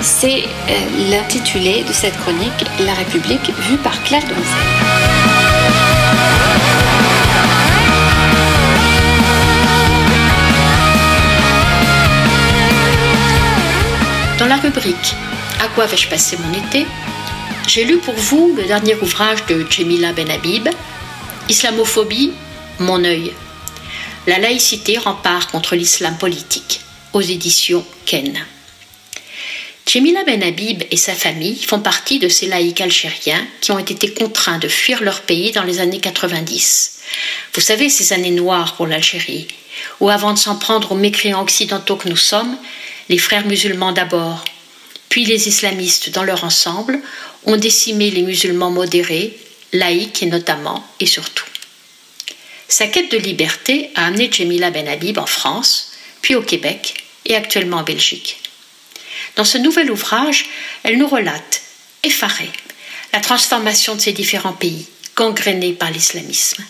C'est 0.00 0.42
euh, 0.42 1.10
l'intitulé 1.10 1.84
de 1.86 1.92
cette 1.92 2.18
chronique, 2.22 2.64
La 2.84 2.94
République, 2.94 3.52
vue 3.68 3.78
par 3.78 4.02
Claire 4.02 4.22
Donzel. 4.22 5.33
Rubrique 14.64 15.14
À 15.60 15.68
quoi 15.68 15.84
vais-je 15.84 16.08
passer 16.08 16.38
mon 16.38 16.52
été? 16.54 16.86
J'ai 17.68 17.84
lu 17.84 17.98
pour 17.98 18.14
vous 18.14 18.54
le 18.56 18.62
dernier 18.64 18.94
ouvrage 18.94 19.44
de 19.46 19.66
Jemila 19.68 20.14
Benhabib, 20.14 20.68
Islamophobie, 21.50 22.32
mon 22.78 23.04
œil. 23.04 23.32
La 24.26 24.38
laïcité 24.38 24.96
rempart 24.96 25.48
contre 25.48 25.76
l'islam 25.76 26.16
politique, 26.16 26.80
aux 27.12 27.20
éditions 27.20 27.84
Ken. 28.06 28.46
Jemila 29.86 30.24
Benhabib 30.24 30.82
et 30.90 30.96
sa 30.96 31.12
famille 31.12 31.62
font 31.62 31.80
partie 31.80 32.18
de 32.18 32.28
ces 32.28 32.46
laïcs 32.46 32.80
algériens 32.80 33.46
qui 33.60 33.70
ont 33.70 33.78
été 33.78 34.14
contraints 34.14 34.58
de 34.58 34.68
fuir 34.68 35.02
leur 35.02 35.20
pays 35.22 35.52
dans 35.52 35.64
les 35.64 35.80
années 35.80 36.00
90. 36.00 37.00
Vous 37.52 37.60
savez, 37.60 37.90
ces 37.90 38.14
années 38.14 38.30
noires 38.30 38.76
pour 38.76 38.86
l'Algérie, 38.86 39.46
où 40.00 40.08
avant 40.08 40.32
de 40.32 40.38
s'en 40.38 40.56
prendre 40.56 40.92
aux 40.92 40.96
mécréants 40.96 41.42
occidentaux 41.42 41.96
que 41.96 42.08
nous 42.08 42.16
sommes, 42.16 42.56
les 43.10 43.18
frères 43.18 43.46
musulmans 43.46 43.92
d'abord, 43.92 44.44
puis 45.14 45.24
les 45.24 45.46
islamistes 45.46 46.10
dans 46.10 46.24
leur 46.24 46.42
ensemble, 46.42 47.00
ont 47.44 47.56
décimé 47.56 48.10
les 48.10 48.22
musulmans 48.22 48.72
modérés, 48.72 49.38
laïcs 49.72 50.22
notamment 50.22 50.84
et 50.98 51.06
surtout. 51.06 51.44
Sa 52.66 52.88
quête 52.88 53.12
de 53.12 53.18
liberté 53.18 53.90
a 53.94 54.06
amené 54.06 54.28
Jemila 54.28 54.72
Benhabib 54.72 55.18
en 55.18 55.26
France, 55.26 55.92
puis 56.20 56.34
au 56.34 56.42
Québec 56.42 56.94
et 57.26 57.36
actuellement 57.36 57.76
en 57.76 57.82
Belgique. 57.84 58.40
Dans 59.36 59.44
ce 59.44 59.56
nouvel 59.56 59.92
ouvrage, 59.92 60.46
elle 60.82 60.98
nous 60.98 61.06
relate, 61.06 61.62
effarée, 62.02 62.50
la 63.12 63.20
transformation 63.20 63.94
de 63.94 64.00
ces 64.00 64.12
différents 64.12 64.52
pays, 64.52 64.88
gangrénés 65.14 65.74
par 65.74 65.92
l'islamisme. 65.92 66.64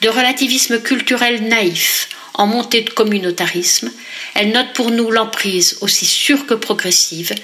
De 0.00 0.08
relativisme 0.08 0.80
culturel 0.80 1.42
naïf 1.42 2.08
en 2.36 2.46
montée 2.46 2.82
de 2.82 2.90
communautarisme, 2.90 3.90
elle 4.34 4.50
note 4.50 4.74
pour 4.74 4.90
nous 4.90 5.10
l'emprise 5.10 5.78
aussi 5.80 6.04
sûre 6.04 6.46
que 6.46 6.54
progressive 6.54 7.34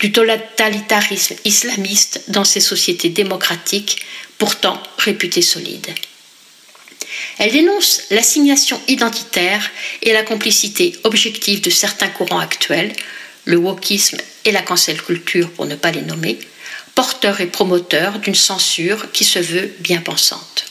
du 0.00 0.12
totalitarisme 0.12 1.36
islamiste 1.44 2.24
dans 2.28 2.44
ces 2.44 2.60
sociétés 2.60 3.08
démocratiques, 3.08 4.04
pourtant 4.36 4.82
réputées 4.98 5.42
solides. 5.42 5.94
Elle 7.38 7.52
dénonce 7.52 8.02
l'assignation 8.10 8.80
identitaire 8.88 9.70
et 10.02 10.12
la 10.12 10.22
complicité 10.22 10.94
objective 11.04 11.62
de 11.62 11.70
certains 11.70 12.08
courants 12.08 12.38
actuels, 12.38 12.92
le 13.46 13.56
wokisme 13.56 14.18
et 14.44 14.52
la 14.52 14.62
cancel 14.62 15.00
culture 15.00 15.50
pour 15.50 15.66
ne 15.66 15.74
pas 15.74 15.90
les 15.90 16.02
nommer, 16.02 16.38
porteurs 16.94 17.40
et 17.40 17.46
promoteurs 17.46 18.18
d'une 18.18 18.34
censure 18.34 19.10
qui 19.12 19.24
se 19.24 19.38
veut 19.38 19.72
bien 19.80 20.00
pensante. 20.00 20.66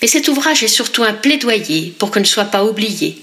Mais 0.00 0.08
cet 0.08 0.28
ouvrage 0.28 0.62
est 0.62 0.68
surtout 0.68 1.04
un 1.04 1.12
plaidoyer 1.12 1.94
pour 1.98 2.10
que 2.10 2.18
ne 2.18 2.24
soient 2.24 2.44
pas 2.44 2.64
oubliés, 2.64 3.18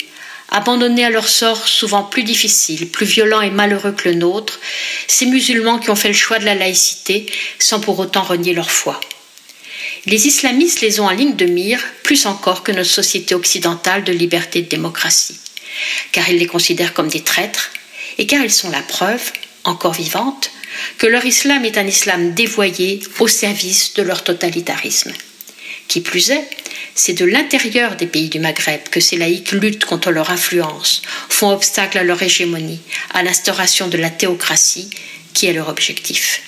abandonnés 0.50 1.06
à 1.06 1.10
leur 1.10 1.28
sort 1.28 1.68
souvent 1.68 2.04
plus 2.04 2.24
difficile, 2.24 2.90
plus 2.90 3.06
violent 3.06 3.42
et 3.42 3.50
malheureux 3.50 3.92
que 3.92 4.10
le 4.10 4.16
nôtre, 4.16 4.60
ces 5.08 5.26
musulmans 5.26 5.80
qui 5.80 5.90
ont 5.90 5.96
fait 5.96 6.10
le 6.10 6.14
choix 6.14 6.40
de 6.40 6.46
la 6.46 6.56
laïcité 6.56 7.26
sans 7.60 7.80
pour 7.80 8.00
autant 8.00 8.24
renier 8.24 8.54
leur 8.54 8.72
foi. 8.72 9.00
Les 10.06 10.28
islamistes 10.28 10.82
les 10.82 11.00
ont 11.00 11.06
en 11.06 11.12
ligne 11.12 11.36
de 11.36 11.46
mire 11.46 11.82
plus 12.04 12.26
encore 12.26 12.64
que 12.64 12.72
notre 12.72 12.90
société 12.90 13.36
occidentale 13.36 14.04
de 14.04 14.12
liberté 14.12 14.60
et 14.60 14.64
de 14.64 14.70
démocratie, 14.70 15.40
car 16.12 16.30
ils 16.30 16.38
les 16.38 16.48
considèrent 16.48 16.94
comme 16.94 17.08
des 17.08 17.24
traîtres 17.24 17.72
et 18.18 18.28
car 18.28 18.44
ils 18.44 18.52
sont 18.52 18.70
la 18.70 18.82
preuve, 18.82 19.32
encore 19.64 19.94
vivante, 19.94 20.52
que 20.98 21.08
leur 21.08 21.26
islam 21.26 21.66
est 21.66 21.78
un 21.78 21.88
islam 21.88 22.34
dévoyé 22.34 23.00
au 23.20 23.28
service 23.28 23.94
de 23.94 24.04
leur 24.04 24.24
totalitarisme. 24.24 25.14
Qui 25.88 26.02
plus 26.02 26.32
est, 26.32 26.48
c'est 26.96 27.14
de 27.14 27.26
l'intérieur 27.26 27.96
des 27.96 28.08
pays 28.08 28.30
du 28.30 28.40
Maghreb 28.40 28.82
que 28.90 29.00
ces 29.00 29.18
laïcs 29.18 29.52
luttent 29.52 29.86
contre 29.86 30.12
leur 30.12 30.30
influence, 30.30 31.02
font 31.30 31.52
obstacle 31.52 31.98
à 31.98 32.04
leur 32.04 32.22
hégémonie, 32.22 32.82
à 33.14 33.24
l'instauration 33.24 33.88
de 33.88 33.98
la 33.98 34.10
théocratie, 34.10 34.90
qui 35.34 35.48
est 35.48 35.54
leur 35.54 35.70
objectif. 35.70 36.42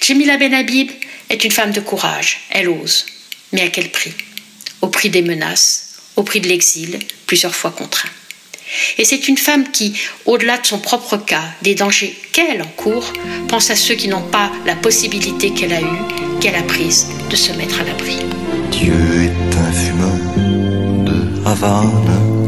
Jemila 0.00 0.36
Benhabib 0.36 0.90
est 1.28 1.44
une 1.44 1.50
femme 1.50 1.72
de 1.72 1.80
courage, 1.80 2.40
elle 2.50 2.68
ose, 2.68 3.06
mais 3.52 3.62
à 3.62 3.68
quel 3.68 3.90
prix? 3.90 4.12
Au 4.80 4.88
prix 4.88 5.10
des 5.10 5.22
menaces, 5.22 5.96
au 6.16 6.22
prix 6.22 6.40
de 6.40 6.48
l'exil, 6.48 6.98
plusieurs 7.26 7.54
fois 7.54 7.70
contraint. 7.70 8.10
Et 8.98 9.04
c'est 9.04 9.28
une 9.28 9.36
femme 9.36 9.70
qui, 9.70 9.94
au-delà 10.26 10.58
de 10.58 10.66
son 10.66 10.78
propre 10.78 11.16
cas, 11.16 11.42
des 11.62 11.74
dangers 11.74 12.16
qu'elle 12.32 12.62
encourt, 12.62 13.12
pense 13.48 13.70
à 13.70 13.76
ceux 13.76 13.94
qui 13.94 14.08
n'ont 14.08 14.22
pas 14.22 14.50
la 14.66 14.74
possibilité 14.76 15.50
qu'elle 15.50 15.72
a 15.72 15.80
eue, 15.80 16.02
qu'elle 16.40 16.56
a 16.56 16.62
prise, 16.62 17.06
de 17.28 17.36
se 17.36 17.52
mettre 17.52 17.80
à 17.80 17.84
l'abri. 17.84 18.18
Dieu 18.70 18.94
est 19.24 19.56
un 19.56 19.72
fumeur 19.72 20.18
de 21.04 21.48
Havane. 21.48 22.40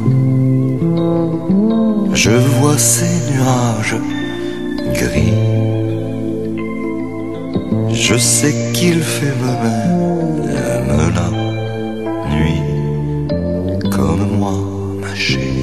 Je 2.15 2.31
vois 2.31 2.79
ces 2.79 3.33
nuages 3.33 3.97
gris. 4.95 5.33
Je 7.93 8.17
sais 8.17 8.55
qu'il 8.73 9.03
fait 9.03 9.35
même 9.43 10.43
la 11.15 11.31
nuit 12.35 12.61
comme 13.91 14.39
moi, 14.39 14.55
ma 15.01 15.15
chérie. 15.15 15.62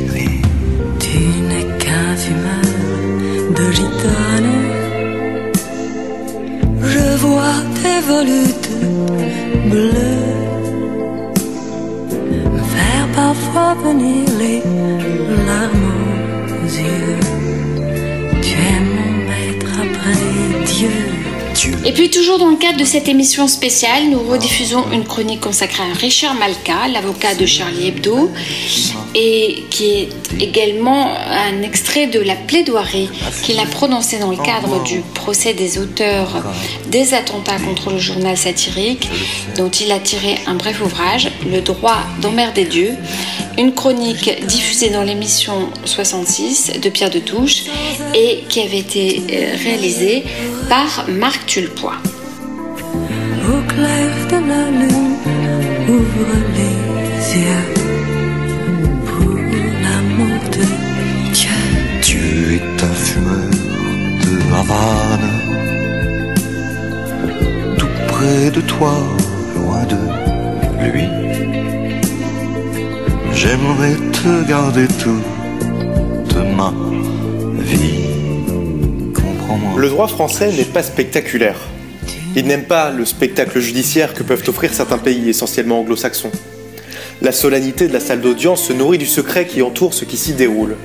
De 3.55 3.71
gitane. 3.71 4.55
Je 6.93 7.17
vois 7.23 7.59
tes 7.81 7.99
volutes 8.11 8.69
bleues 9.71 10.29
faire 12.73 13.07
parfois 13.15 13.73
venir 13.83 14.25
les 14.39 14.61
larmes 15.47 15.93
aux 16.57 16.71
yeux. 16.85 17.19
Tu 18.41 18.55
es 18.73 18.79
mon 18.95 19.11
maître 19.29 19.71
après 19.85 20.65
Dieu. 20.65 21.18
Et 21.85 21.91
puis 21.91 22.09
toujours 22.09 22.37
dans 22.37 22.49
le 22.49 22.55
cadre 22.55 22.77
de 22.77 22.85
cette 22.85 23.07
émission 23.09 23.47
spéciale, 23.47 24.09
nous 24.09 24.19
rediffusons 24.19 24.91
une 24.91 25.03
chronique 25.03 25.41
consacrée 25.41 25.83
à 25.83 25.93
Richard 25.93 26.35
Malka, 26.35 26.87
l'avocat 26.91 27.35
de 27.35 27.45
Charlie 27.45 27.87
Hebdo, 27.87 28.31
et 29.15 29.65
qui 29.69 29.85
est 29.91 30.09
également 30.39 31.11
un 31.11 31.61
extrait 31.61 32.07
de 32.07 32.19
la 32.19 32.35
plaidoirie 32.35 33.09
qu'il 33.43 33.59
a 33.59 33.65
prononcée 33.65 34.19
dans 34.19 34.31
le 34.31 34.37
cadre 34.37 34.83
du 34.83 35.01
procès 35.13 35.53
des 35.53 35.79
auteurs 35.79 36.43
des 36.87 37.13
attentats 37.13 37.59
contre 37.59 37.91
le 37.91 37.99
journal 37.99 38.37
satirique, 38.37 39.09
dont 39.57 39.69
il 39.69 39.91
a 39.91 39.99
tiré 39.99 40.37
un 40.47 40.55
bref 40.55 40.81
ouvrage, 40.81 41.29
Le 41.51 41.61
droit 41.61 41.97
d'emmerder 42.21 42.65
Dieu, 42.65 42.95
une 43.59 43.73
chronique 43.73 44.45
diffusée 44.45 44.89
dans 44.89 45.03
l'émission 45.03 45.69
66 45.83 46.79
de 46.81 46.89
Pierre 46.89 47.09
de 47.09 47.19
Touche 47.19 47.65
et 48.15 48.45
qui 48.47 48.61
avait 48.61 48.79
été 48.79 49.21
euh, 49.31 49.55
réalisée 49.61 50.23
par 50.69 51.05
Marc 51.09 51.45
Tulpois. 51.45 51.95
Au 52.93 53.61
clair 53.67 54.27
de 54.29 54.47
la 54.47 54.69
lune, 54.69 55.17
ouvre 55.89 56.35
les 56.55 57.37
yeux 57.41 57.67
pour 59.05 59.35
l'amour 59.83 60.39
de 60.51 60.65
Dieu. 61.33 61.59
Dieu 62.01 62.53
est 62.53 62.83
un 62.83 62.93
fumeur 62.93 63.49
de 64.23 64.31
Havane. 64.55 65.29
Tout 67.77 67.93
près 68.07 68.51
de 68.51 68.61
toi, 68.61 68.93
loin 69.57 69.83
de 69.83 69.97
lui. 70.91 71.48
J'aimerais 73.41 73.95
te 74.11 74.49
garder 74.49 74.85
toute 75.01 76.35
ma 76.57 76.73
vie. 77.61 78.03
Le 79.77 79.87
droit 79.87 80.09
français 80.09 80.51
n'est 80.51 80.65
pas 80.65 80.83
spectaculaire. 80.83 81.57
Il 82.35 82.47
n'aime 82.47 82.65
pas 82.65 82.91
le 82.91 83.05
spectacle 83.05 83.61
judiciaire 83.61 84.13
que 84.13 84.23
peuvent 84.23 84.43
offrir 84.49 84.73
certains 84.73 84.97
pays 84.97 85.29
essentiellement 85.29 85.79
anglo-saxons. 85.79 86.33
La 87.21 87.31
solennité 87.31 87.87
de 87.87 87.93
la 87.93 88.01
salle 88.01 88.19
d'audience 88.19 88.61
se 88.61 88.73
nourrit 88.73 88.97
du 88.97 89.05
secret 89.05 89.47
qui 89.47 89.61
entoure 89.61 89.93
ce 89.93 90.03
qui 90.03 90.17
s'y 90.17 90.33
déroule. 90.33 90.75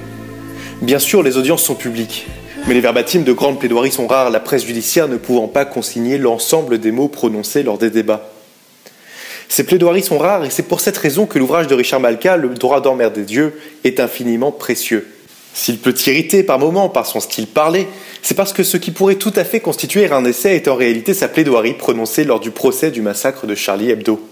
Bien 0.81 1.01
sûr, 1.01 1.25
les 1.25 1.37
audiences 1.37 1.65
sont 1.65 1.75
publiques, 1.75 2.29
mais 2.69 2.75
les 2.75 2.81
verbatims 2.81 3.25
de 3.25 3.33
grandes 3.33 3.59
plaidoiries 3.59 3.91
sont 3.91 4.07
rares, 4.07 4.31
la 4.31 4.39
presse 4.39 4.65
judiciaire 4.65 5.09
ne 5.09 5.17
pouvant 5.17 5.49
pas 5.49 5.65
consigner 5.65 6.19
l'ensemble 6.19 6.79
des 6.79 6.93
mots 6.93 7.09
prononcés 7.09 7.65
lors 7.65 7.79
des 7.79 7.91
débats. 7.91 8.31
Ces 9.55 9.63
plaidoiries 9.63 10.03
sont 10.03 10.19
rares 10.19 10.45
et 10.45 10.51
c'est 10.51 10.65
pour 10.65 10.81
cette 10.81 10.99
raison 10.99 11.27
que 11.27 11.39
l'ouvrage 11.39 11.69
de 11.69 11.77
Richard 11.77 12.01
Malka, 12.01 12.37
Le 12.37 12.49
droit 12.49 12.81
d'en 12.81 12.97
des 12.97 13.23
dieux, 13.23 13.53
est 13.85 14.01
infiniment 14.01 14.51
précieux. 14.51 15.07
S'il 15.55 15.79
peut 15.79 15.95
irriter 16.09 16.43
par 16.43 16.59
moments 16.59 16.89
par 16.89 17.07
son 17.07 17.21
style 17.21 17.47
parlé, 17.47 17.87
c'est 18.21 18.35
parce 18.35 18.53
que 18.53 18.65
ce 18.65 18.77
qui 18.77 18.91
pourrait 18.91 19.15
tout 19.15 19.33
à 19.37 19.45
fait 19.45 19.61
constituer 19.61 20.11
un 20.11 20.25
essai 20.25 20.57
est 20.57 20.67
en 20.67 20.75
réalité 20.75 21.15
sa 21.15 21.29
plaidoirie 21.29 21.75
prononcée 21.75 22.25
lors 22.25 22.41
du 22.41 22.51
procès 22.51 22.91
du 22.91 23.01
massacre 23.01 23.47
de 23.47 23.55
Charlie 23.55 23.93
Hebdo. 23.93 24.29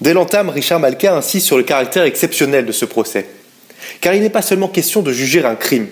Dès 0.00 0.14
l'entame, 0.14 0.50
Richard 0.50 0.78
Malka 0.78 1.12
insiste 1.12 1.46
sur 1.46 1.56
le 1.56 1.64
caractère 1.64 2.04
exceptionnel 2.04 2.64
de 2.64 2.70
ce 2.70 2.84
procès. 2.84 3.26
Car 4.00 4.14
il 4.14 4.22
n'est 4.22 4.30
pas 4.30 4.40
seulement 4.40 4.68
question 4.68 5.02
de 5.02 5.10
juger 5.10 5.44
un 5.44 5.56
crime, 5.56 5.88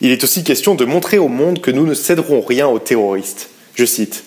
il 0.00 0.12
est 0.12 0.24
aussi 0.24 0.44
question 0.44 0.74
de 0.74 0.86
montrer 0.86 1.18
au 1.18 1.28
monde 1.28 1.60
que 1.60 1.70
nous 1.70 1.84
ne 1.84 1.92
céderons 1.92 2.40
rien 2.40 2.68
aux 2.68 2.78
terroristes. 2.78 3.50
Je 3.74 3.84
cite 3.84 4.24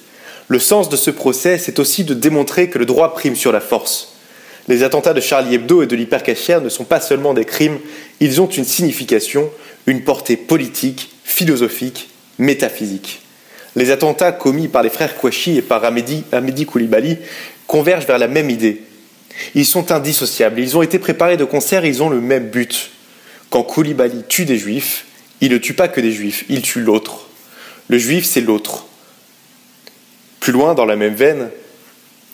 Le 0.53 0.59
sens 0.59 0.87
de 0.87 0.97
ce 0.97 1.09
procès, 1.09 1.57
c'est 1.57 1.79
aussi 1.79 2.03
de 2.03 2.13
démontrer 2.13 2.69
que 2.69 2.77
le 2.77 2.85
droit 2.85 3.15
prime 3.15 3.35
sur 3.35 3.51
la 3.51 3.59
force. 3.59 4.13
Les 4.67 4.83
attentats 4.83 5.15
de 5.15 5.19
Charlie 5.19 5.55
Hebdo 5.55 5.81
et 5.81 5.87
de 5.87 5.95
l'hypercachère 5.95 6.61
ne 6.61 6.69
sont 6.69 6.83
pas 6.83 7.01
seulement 7.01 7.33
des 7.33 7.43
crimes, 7.43 7.79
ils 8.19 8.39
ont 8.39 8.45
une 8.45 8.63
signification, 8.63 9.49
une 9.87 10.03
portée 10.03 10.37
politique, 10.37 11.09
philosophique, 11.23 12.11
métaphysique. 12.37 13.23
Les 13.75 13.89
attentats 13.89 14.31
commis 14.31 14.67
par 14.67 14.83
les 14.83 14.91
frères 14.91 15.17
Kouachi 15.17 15.57
et 15.57 15.63
par 15.63 15.83
Amédi, 15.83 16.23
Koulibaly 16.67 17.17
convergent 17.65 18.05
vers 18.05 18.19
la 18.19 18.27
même 18.27 18.51
idée. 18.51 18.83
Ils 19.55 19.65
sont 19.65 19.91
indissociables, 19.91 20.59
ils 20.59 20.77
ont 20.77 20.83
été 20.83 20.99
préparés 20.99 21.35
de 21.35 21.45
concert, 21.45 21.83
ils 21.83 22.03
ont 22.03 22.09
le 22.09 22.21
même 22.21 22.49
but. 22.49 22.91
Quand 23.49 23.63
Koulibaly 23.63 24.23
tue 24.29 24.45
des 24.45 24.59
juifs, 24.59 25.05
il 25.41 25.51
ne 25.51 25.57
tue 25.57 25.73
pas 25.73 25.87
que 25.87 25.99
des 25.99 26.11
juifs, 26.11 26.45
il 26.47 26.61
tue 26.61 26.81
l'autre. 26.81 27.27
Le 27.87 27.97
juif, 27.97 28.23
c'est 28.23 28.41
l'autre. 28.41 28.85
Plus 30.43 30.51
loin, 30.51 30.73
dans 30.73 30.83
la 30.83 30.97
même 30.97 31.13
veine, 31.13 31.51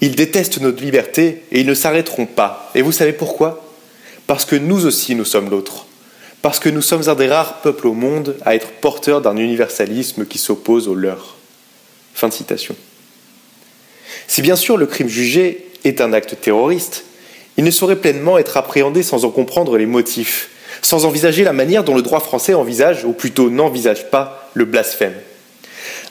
ils 0.02 0.16
détestent 0.16 0.60
notre 0.62 0.82
liberté 0.82 1.44
et 1.52 1.60
ils 1.60 1.68
ne 1.68 1.76
s'arrêteront 1.76 2.26
pas. 2.26 2.72
Et 2.74 2.82
vous 2.82 2.92
savez 2.92 3.14
pourquoi? 3.14 3.64
Parce 4.26 4.46
que 4.46 4.56
nous 4.56 4.88
aussi, 4.88 5.14
nous 5.14 5.26
sommes 5.26 5.52
l'autre. 5.52 5.86
Parce 6.42 6.58
que 6.58 6.70
nous 6.70 6.82
sommes 6.82 7.08
un 7.08 7.14
des 7.14 7.28
rares 7.28 7.62
peuples 7.62 7.86
au 7.86 7.94
monde 7.94 8.36
à 8.44 8.56
être 8.56 8.70
porteurs 8.82 9.22
d'un 9.22 9.38
universalisme 9.38 10.26
qui 10.26 10.40
s'oppose 10.40 10.88
au 10.88 10.96
leur. 10.96 11.36
Fin 12.16 12.30
de 12.30 12.34
citation. 12.34 12.76
Si 14.28 14.42
bien 14.42 14.56
sûr 14.56 14.76
le 14.76 14.88
crime 14.88 15.08
jugé 15.08 15.68
est 15.84 16.02
un 16.02 16.12
acte 16.12 16.36
terroriste, 16.42 17.06
il 17.58 17.64
ne 17.64 17.70
saurait 17.70 17.96
pleinement 17.96 18.40
être 18.40 18.58
appréhendé 18.58 19.04
sans 19.04 19.24
en 19.24 19.30
comprendre 19.30 19.78
les 19.78 19.86
motifs, 19.86 20.50
sans 20.82 21.06
envisager 21.06 21.44
la 21.44 21.54
manière 21.54 21.84
dont 21.84 21.96
le 21.96 22.02
droit 22.02 22.22
français 22.22 22.56
envisage, 22.56 23.06
ou 23.06 23.14
plutôt 23.14 23.52
n'envisage 23.52 24.10
pas, 24.10 24.50
le 24.56 24.66
blasphème. 24.66 25.14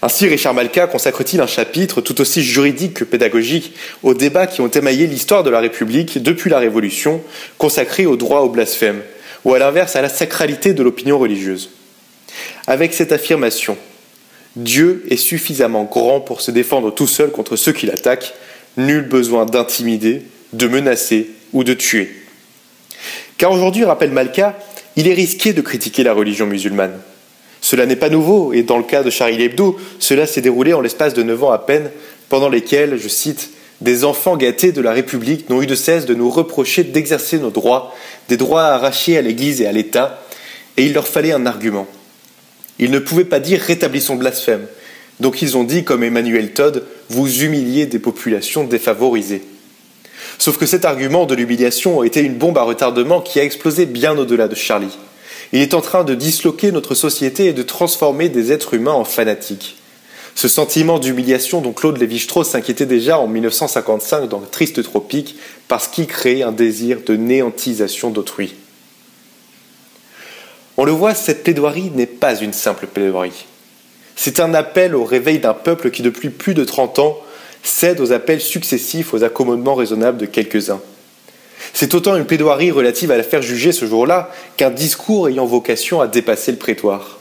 Ainsi, 0.03 0.29
Richard 0.29 0.55
Malka 0.55 0.87
consacre-t-il 0.87 1.41
un 1.41 1.47
chapitre 1.47 2.01
tout 2.01 2.21
aussi 2.21 2.43
juridique 2.43 2.95
que 2.95 3.05
pédagogique 3.05 3.75
aux 4.03 4.15
débats 4.15 4.47
qui 4.47 4.61
ont 4.61 4.69
émaillé 4.69 5.07
l'histoire 5.07 5.43
de 5.43 5.51
la 5.51 5.61
République 5.61 6.23
depuis 6.23 6.51
la 6.51 6.59
Révolution, 6.59 7.23
consacré 7.59 8.07
au 8.07 8.17
droit 8.17 8.41
au 8.41 8.49
blasphème, 8.49 9.03
ou 9.45 9.55
à 9.55 9.59
l'inverse 9.59 9.97
à 9.97 10.03
la 10.03 10.09
sacralité 10.09 10.73
de 10.73 10.83
l'opinion 10.83 11.19
religieuse. 11.19 11.71
Avec 12.67 12.95
cette 12.95 13.13
affirmation, 13.13 13.77
Dieu 14.57 15.05
est 15.11 15.17
suffisamment 15.17 15.85
grand 15.85 16.21
pour 16.21 16.41
se 16.41 16.51
défendre 16.51 16.93
tout 16.93 17.07
seul 17.07 17.31
contre 17.31 17.57
ceux 17.57 17.73
qui 17.73 17.87
l'attaquent, 17.87 18.35
nul 18.77 19.03
besoin 19.03 19.47
d'intimider, 19.47 20.23
de 20.53 20.69
menacer 20.69 21.31
ou 21.53 21.65
de 21.65 21.75
tuer. 21.75 22.11
Car 23.37 23.53
aujourd'hui, 23.53 23.85
rappelle 23.85 24.11
Malka, 24.11 24.59
il 24.97 25.07
est 25.09 25.15
risqué 25.15 25.53
de 25.53 25.61
critiquer 25.61 26.03
la 26.03 26.13
religion 26.13 26.47
musulmane. 26.47 27.01
Cela 27.69 27.85
n'est 27.85 27.97
pas 27.97 28.09
nouveau, 28.09 28.55
et 28.55 28.63
dans 28.63 28.79
le 28.79 28.83
cas 28.83 29.03
de 29.03 29.11
Charlie 29.11 29.43
Hebdo, 29.43 29.77
cela 29.99 30.27
s'est 30.27 30.41
déroulé 30.41 30.73
en 30.73 30.81
l'espace 30.81 31.13
de 31.13 31.23
neuf 31.23 31.45
ans 31.45 31.51
à 31.51 31.59
peine, 31.59 31.91
pendant 32.31 32.49
lesquels, 32.49 32.97
je 32.97 33.09
cite, 33.09 33.51
des 33.83 34.07
enfants 34.07 34.39
gâtés 34.39 34.73
de 34.73 34.81
la 34.81 34.93
République 34.93 35.51
n'ont 35.51 35.61
eu 35.61 35.67
de 35.67 35.75
cesse 35.75 36.07
de 36.07 36.15
nous 36.15 36.31
reprocher 36.31 36.83
d'exercer 36.83 37.39
nos 37.39 37.51
droits, 37.51 37.95
des 38.31 38.39
droits 38.39 38.65
arrachés 38.65 39.19
à 39.19 39.21
l'Église 39.21 39.61
et 39.61 39.67
à 39.67 39.73
l'État, 39.73 40.25
et 40.79 40.87
il 40.87 40.95
leur 40.95 41.07
fallait 41.07 41.33
un 41.33 41.45
argument. 41.45 41.87
Ils 42.79 42.91
ne 42.91 42.99
pouvaient 42.99 43.27
pas 43.27 43.39
dire 43.39 43.61
rétablissons 43.61 44.17
blasphème, 44.17 44.67
donc 45.21 45.43
ils 45.43 45.59
ont 45.59 45.65
dit, 45.65 45.85
comme 45.85 46.03
Emmanuel 46.03 46.55
Todd, 46.55 46.87
vous 47.11 47.43
humiliez 47.43 47.85
des 47.85 47.99
populations 47.99 48.65
défavorisées. 48.65 49.43
Sauf 50.39 50.57
que 50.57 50.65
cet 50.65 50.87
argument 50.87 51.27
de 51.27 51.35
l'humiliation 51.35 52.01
a 52.01 52.07
été 52.07 52.21
une 52.21 52.37
bombe 52.37 52.57
à 52.57 52.63
retardement 52.63 53.21
qui 53.21 53.39
a 53.41 53.45
explosé 53.45 53.85
bien 53.85 54.17
au-delà 54.17 54.49
de 54.49 54.55
Charlie. 54.55 54.97
Il 55.53 55.61
est 55.61 55.75
en 55.75 55.81
train 55.81 56.05
de 56.05 56.15
disloquer 56.15 56.73
notre 56.73 56.95
société 56.95 57.47
et 57.47 57.53
de 57.53 57.63
transformer 57.63 58.29
des 58.29 58.53
êtres 58.53 58.75
humains 58.75 58.93
en 58.93 59.05
fanatiques. 59.05 59.77
Ce 60.35 60.47
sentiment 60.47 60.99
d'humiliation 60.99 61.61
dont 61.61 61.73
Claude 61.73 61.99
Lévi-Strauss 61.99 62.51
s'inquiétait 62.51 62.87
déjà 62.87 63.19
en 63.19 63.27
1955 63.27 64.29
dans 64.29 64.39
le 64.39 64.47
Triste 64.47 64.83
Tropique 64.83 65.37
parce 65.67 65.89
qu'il 65.89 66.07
crée 66.07 66.43
un 66.43 66.53
désir 66.53 66.99
de 67.05 67.17
néantisation 67.17 68.11
d'autrui. 68.11 68.55
On 70.77 70.85
le 70.85 70.93
voit, 70.93 71.15
cette 71.15 71.43
plaidoirie 71.43 71.91
n'est 71.93 72.07
pas 72.07 72.37
une 72.37 72.53
simple 72.53 72.87
plaidoirie. 72.87 73.47
C'est 74.15 74.39
un 74.39 74.55
appel 74.55 74.95
au 74.95 75.05
réveil 75.05 75.41
d'un 75.41 75.55
peuple 75.55 75.91
qui, 75.91 76.03
depuis 76.03 76.31
plus 76.31 76.55
de 76.55 76.63
30 76.63 77.01
ans, 77.01 77.19
cède 77.65 78.01
aux 78.01 78.13
appels 78.13 78.41
successifs 78.41 79.13
aux 79.15 79.25
accommodements 79.25 79.75
raisonnables 79.75 80.19
de 80.19 80.27
quelques-uns. 80.27 80.81
C'est 81.73 81.95
autant 81.95 82.17
une 82.17 82.25
plaidoirie 82.25 82.71
relative 82.71 83.11
à 83.11 83.17
l'affaire 83.17 83.43
jugée 83.43 83.73
ce 83.73 83.87
jour-là 83.87 84.31
qu'un 84.57 84.71
discours 84.71 85.29
ayant 85.29 85.47
vocation 85.47 86.01
à 86.01 86.07
dépasser 86.07 86.53
le 86.53 86.59
prétoire. 86.59 87.19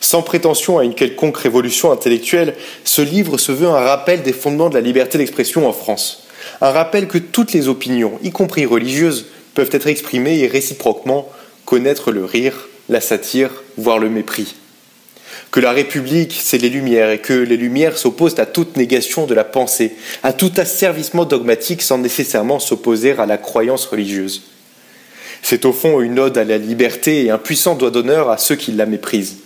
Sans 0.00 0.22
prétention 0.22 0.78
à 0.78 0.84
une 0.84 0.94
quelconque 0.94 1.38
révolution 1.38 1.90
intellectuelle, 1.90 2.56
ce 2.84 3.00
livre 3.00 3.38
se 3.38 3.52
veut 3.52 3.68
un 3.68 3.80
rappel 3.80 4.22
des 4.22 4.32
fondements 4.32 4.68
de 4.68 4.74
la 4.74 4.80
liberté 4.80 5.18
d'expression 5.18 5.66
en 5.66 5.72
France. 5.72 6.26
Un 6.60 6.70
rappel 6.70 7.08
que 7.08 7.18
toutes 7.18 7.52
les 7.52 7.68
opinions, 7.68 8.18
y 8.22 8.30
compris 8.30 8.66
religieuses, 8.66 9.26
peuvent 9.54 9.70
être 9.72 9.86
exprimées 9.86 10.40
et 10.40 10.46
réciproquement 10.46 11.28
connaître 11.64 12.12
le 12.12 12.24
rire, 12.24 12.68
la 12.88 13.00
satire, 13.00 13.62
voire 13.78 13.98
le 13.98 14.10
mépris 14.10 14.54
que 15.54 15.60
la 15.60 15.70
République, 15.70 16.36
c'est 16.42 16.58
les 16.58 16.68
Lumières, 16.68 17.10
et 17.10 17.20
que 17.20 17.32
les 17.32 17.56
Lumières 17.56 17.96
s'opposent 17.96 18.40
à 18.40 18.44
toute 18.44 18.76
négation 18.76 19.24
de 19.24 19.34
la 19.34 19.44
pensée, 19.44 19.94
à 20.24 20.32
tout 20.32 20.50
asservissement 20.56 21.26
dogmatique 21.26 21.80
sans 21.80 21.96
nécessairement 21.96 22.58
s'opposer 22.58 23.12
à 23.12 23.24
la 23.24 23.38
croyance 23.38 23.86
religieuse. 23.86 24.42
C'est 25.42 25.64
au 25.64 25.72
fond 25.72 26.00
une 26.00 26.18
ode 26.18 26.36
à 26.38 26.42
la 26.42 26.58
liberté 26.58 27.24
et 27.24 27.30
un 27.30 27.38
puissant 27.38 27.76
doigt 27.76 27.92
d'honneur 27.92 28.30
à 28.30 28.36
ceux 28.36 28.56
qui 28.56 28.72
la 28.72 28.84
méprisent. 28.84 29.36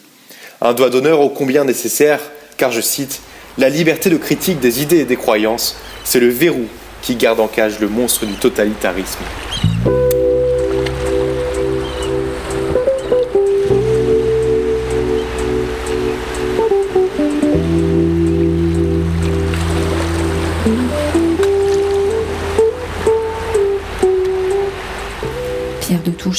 Un 0.63 0.73
doigt 0.73 0.89
d'honneur 0.89 1.21
ô 1.21 1.29
combien 1.29 1.65
nécessaire, 1.65 2.21
car 2.57 2.73
je 2.73 2.81
cite, 2.81 3.21
La 3.59 3.69
liberté 3.69 4.09
de 4.09 4.17
critique 4.17 4.61
des 4.61 4.81
idées 4.81 5.01
et 5.01 5.05
des 5.05 5.17
croyances, 5.17 5.77
c'est 6.05 6.21
le 6.21 6.31
verrou 6.31 6.65
qui 7.03 7.17
garde 7.17 7.39
en 7.39 7.49
cage 7.49 7.81
le 7.81 7.89
monstre 7.89 8.25
du 8.25 8.33
totalitarisme. 8.33 9.25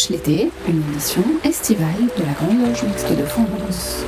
L'été, 0.10 0.52
une 0.68 0.84
édition 0.92 1.24
estivale 1.44 1.88
de 2.18 2.24
la 2.24 2.34
Grande 2.34 2.68
Loge 2.68 2.84
Mixte 2.84 3.12
de 3.12 3.26
France. 3.26 4.06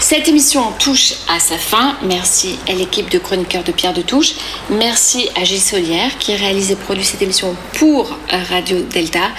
Cette 0.00 0.28
émission 0.28 0.72
touche 0.78 1.14
à 1.28 1.38
sa 1.38 1.58
fin. 1.58 1.96
Merci 2.02 2.58
à 2.68 2.72
l'équipe 2.72 3.10
de 3.10 3.18
chroniqueurs 3.18 3.64
de 3.64 3.72
Pierre 3.72 3.92
de 3.92 4.02
Touche. 4.02 4.34
Merci 4.70 5.28
à 5.34 5.44
Gilles 5.44 5.60
Solière 5.60 6.16
qui 6.18 6.34
réalise 6.34 6.70
et 6.70 6.76
produit 6.76 7.04
cette 7.04 7.20
émission 7.20 7.54
pour 7.74 8.16
Radio 8.30 8.80
Delta. 8.82 9.30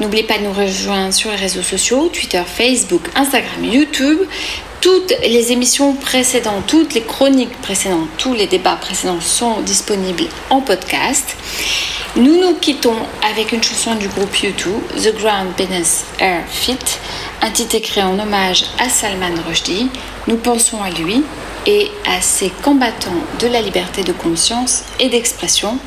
N'oubliez 0.00 0.24
pas 0.24 0.38
de 0.38 0.44
nous 0.44 0.52
rejoindre 0.52 1.12
sur 1.12 1.30
les 1.30 1.36
réseaux 1.36 1.62
sociaux, 1.62 2.08
Twitter, 2.08 2.42
Facebook, 2.46 3.02
Instagram, 3.14 3.64
YouTube. 3.64 4.18
Toutes 4.84 5.14
les 5.22 5.50
émissions 5.50 5.94
précédentes, 5.94 6.66
toutes 6.66 6.92
les 6.92 7.00
chroniques 7.00 7.58
précédentes, 7.62 8.10
tous 8.18 8.34
les 8.34 8.46
débats 8.46 8.76
précédents 8.76 9.22
sont 9.22 9.62
disponibles 9.62 10.24
en 10.50 10.60
podcast. 10.60 11.38
Nous 12.16 12.38
nous 12.38 12.56
quittons 12.56 12.98
avec 13.32 13.52
une 13.52 13.62
chanson 13.62 13.94
du 13.94 14.08
groupe 14.08 14.36
YouTube, 14.36 14.82
The 15.02 15.16
Ground 15.16 15.54
Business 15.56 16.04
Air 16.18 16.44
Fit, 16.50 16.76
un 17.40 17.50
titre 17.50 17.76
écrit 17.76 18.02
en 18.02 18.18
hommage 18.18 18.66
à 18.78 18.90
Salman 18.90 19.40
Rushdie, 19.48 19.88
nous 20.26 20.36
pensons 20.36 20.82
à 20.82 20.90
lui 20.90 21.22
et 21.64 21.90
à 22.06 22.20
ces 22.20 22.50
combattants 22.50 23.24
de 23.40 23.46
la 23.46 23.62
liberté 23.62 24.04
de 24.04 24.12
conscience 24.12 24.82
et 25.00 25.08
d'expression. 25.08 25.78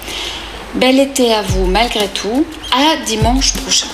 Bel 0.74 1.00
été 1.00 1.36
à 1.36 1.44
vous 1.44 1.68
malgré 1.68 2.08
tout, 2.08 2.48
à 2.72 2.98
dimanche 3.06 3.54
prochain. 3.54 3.86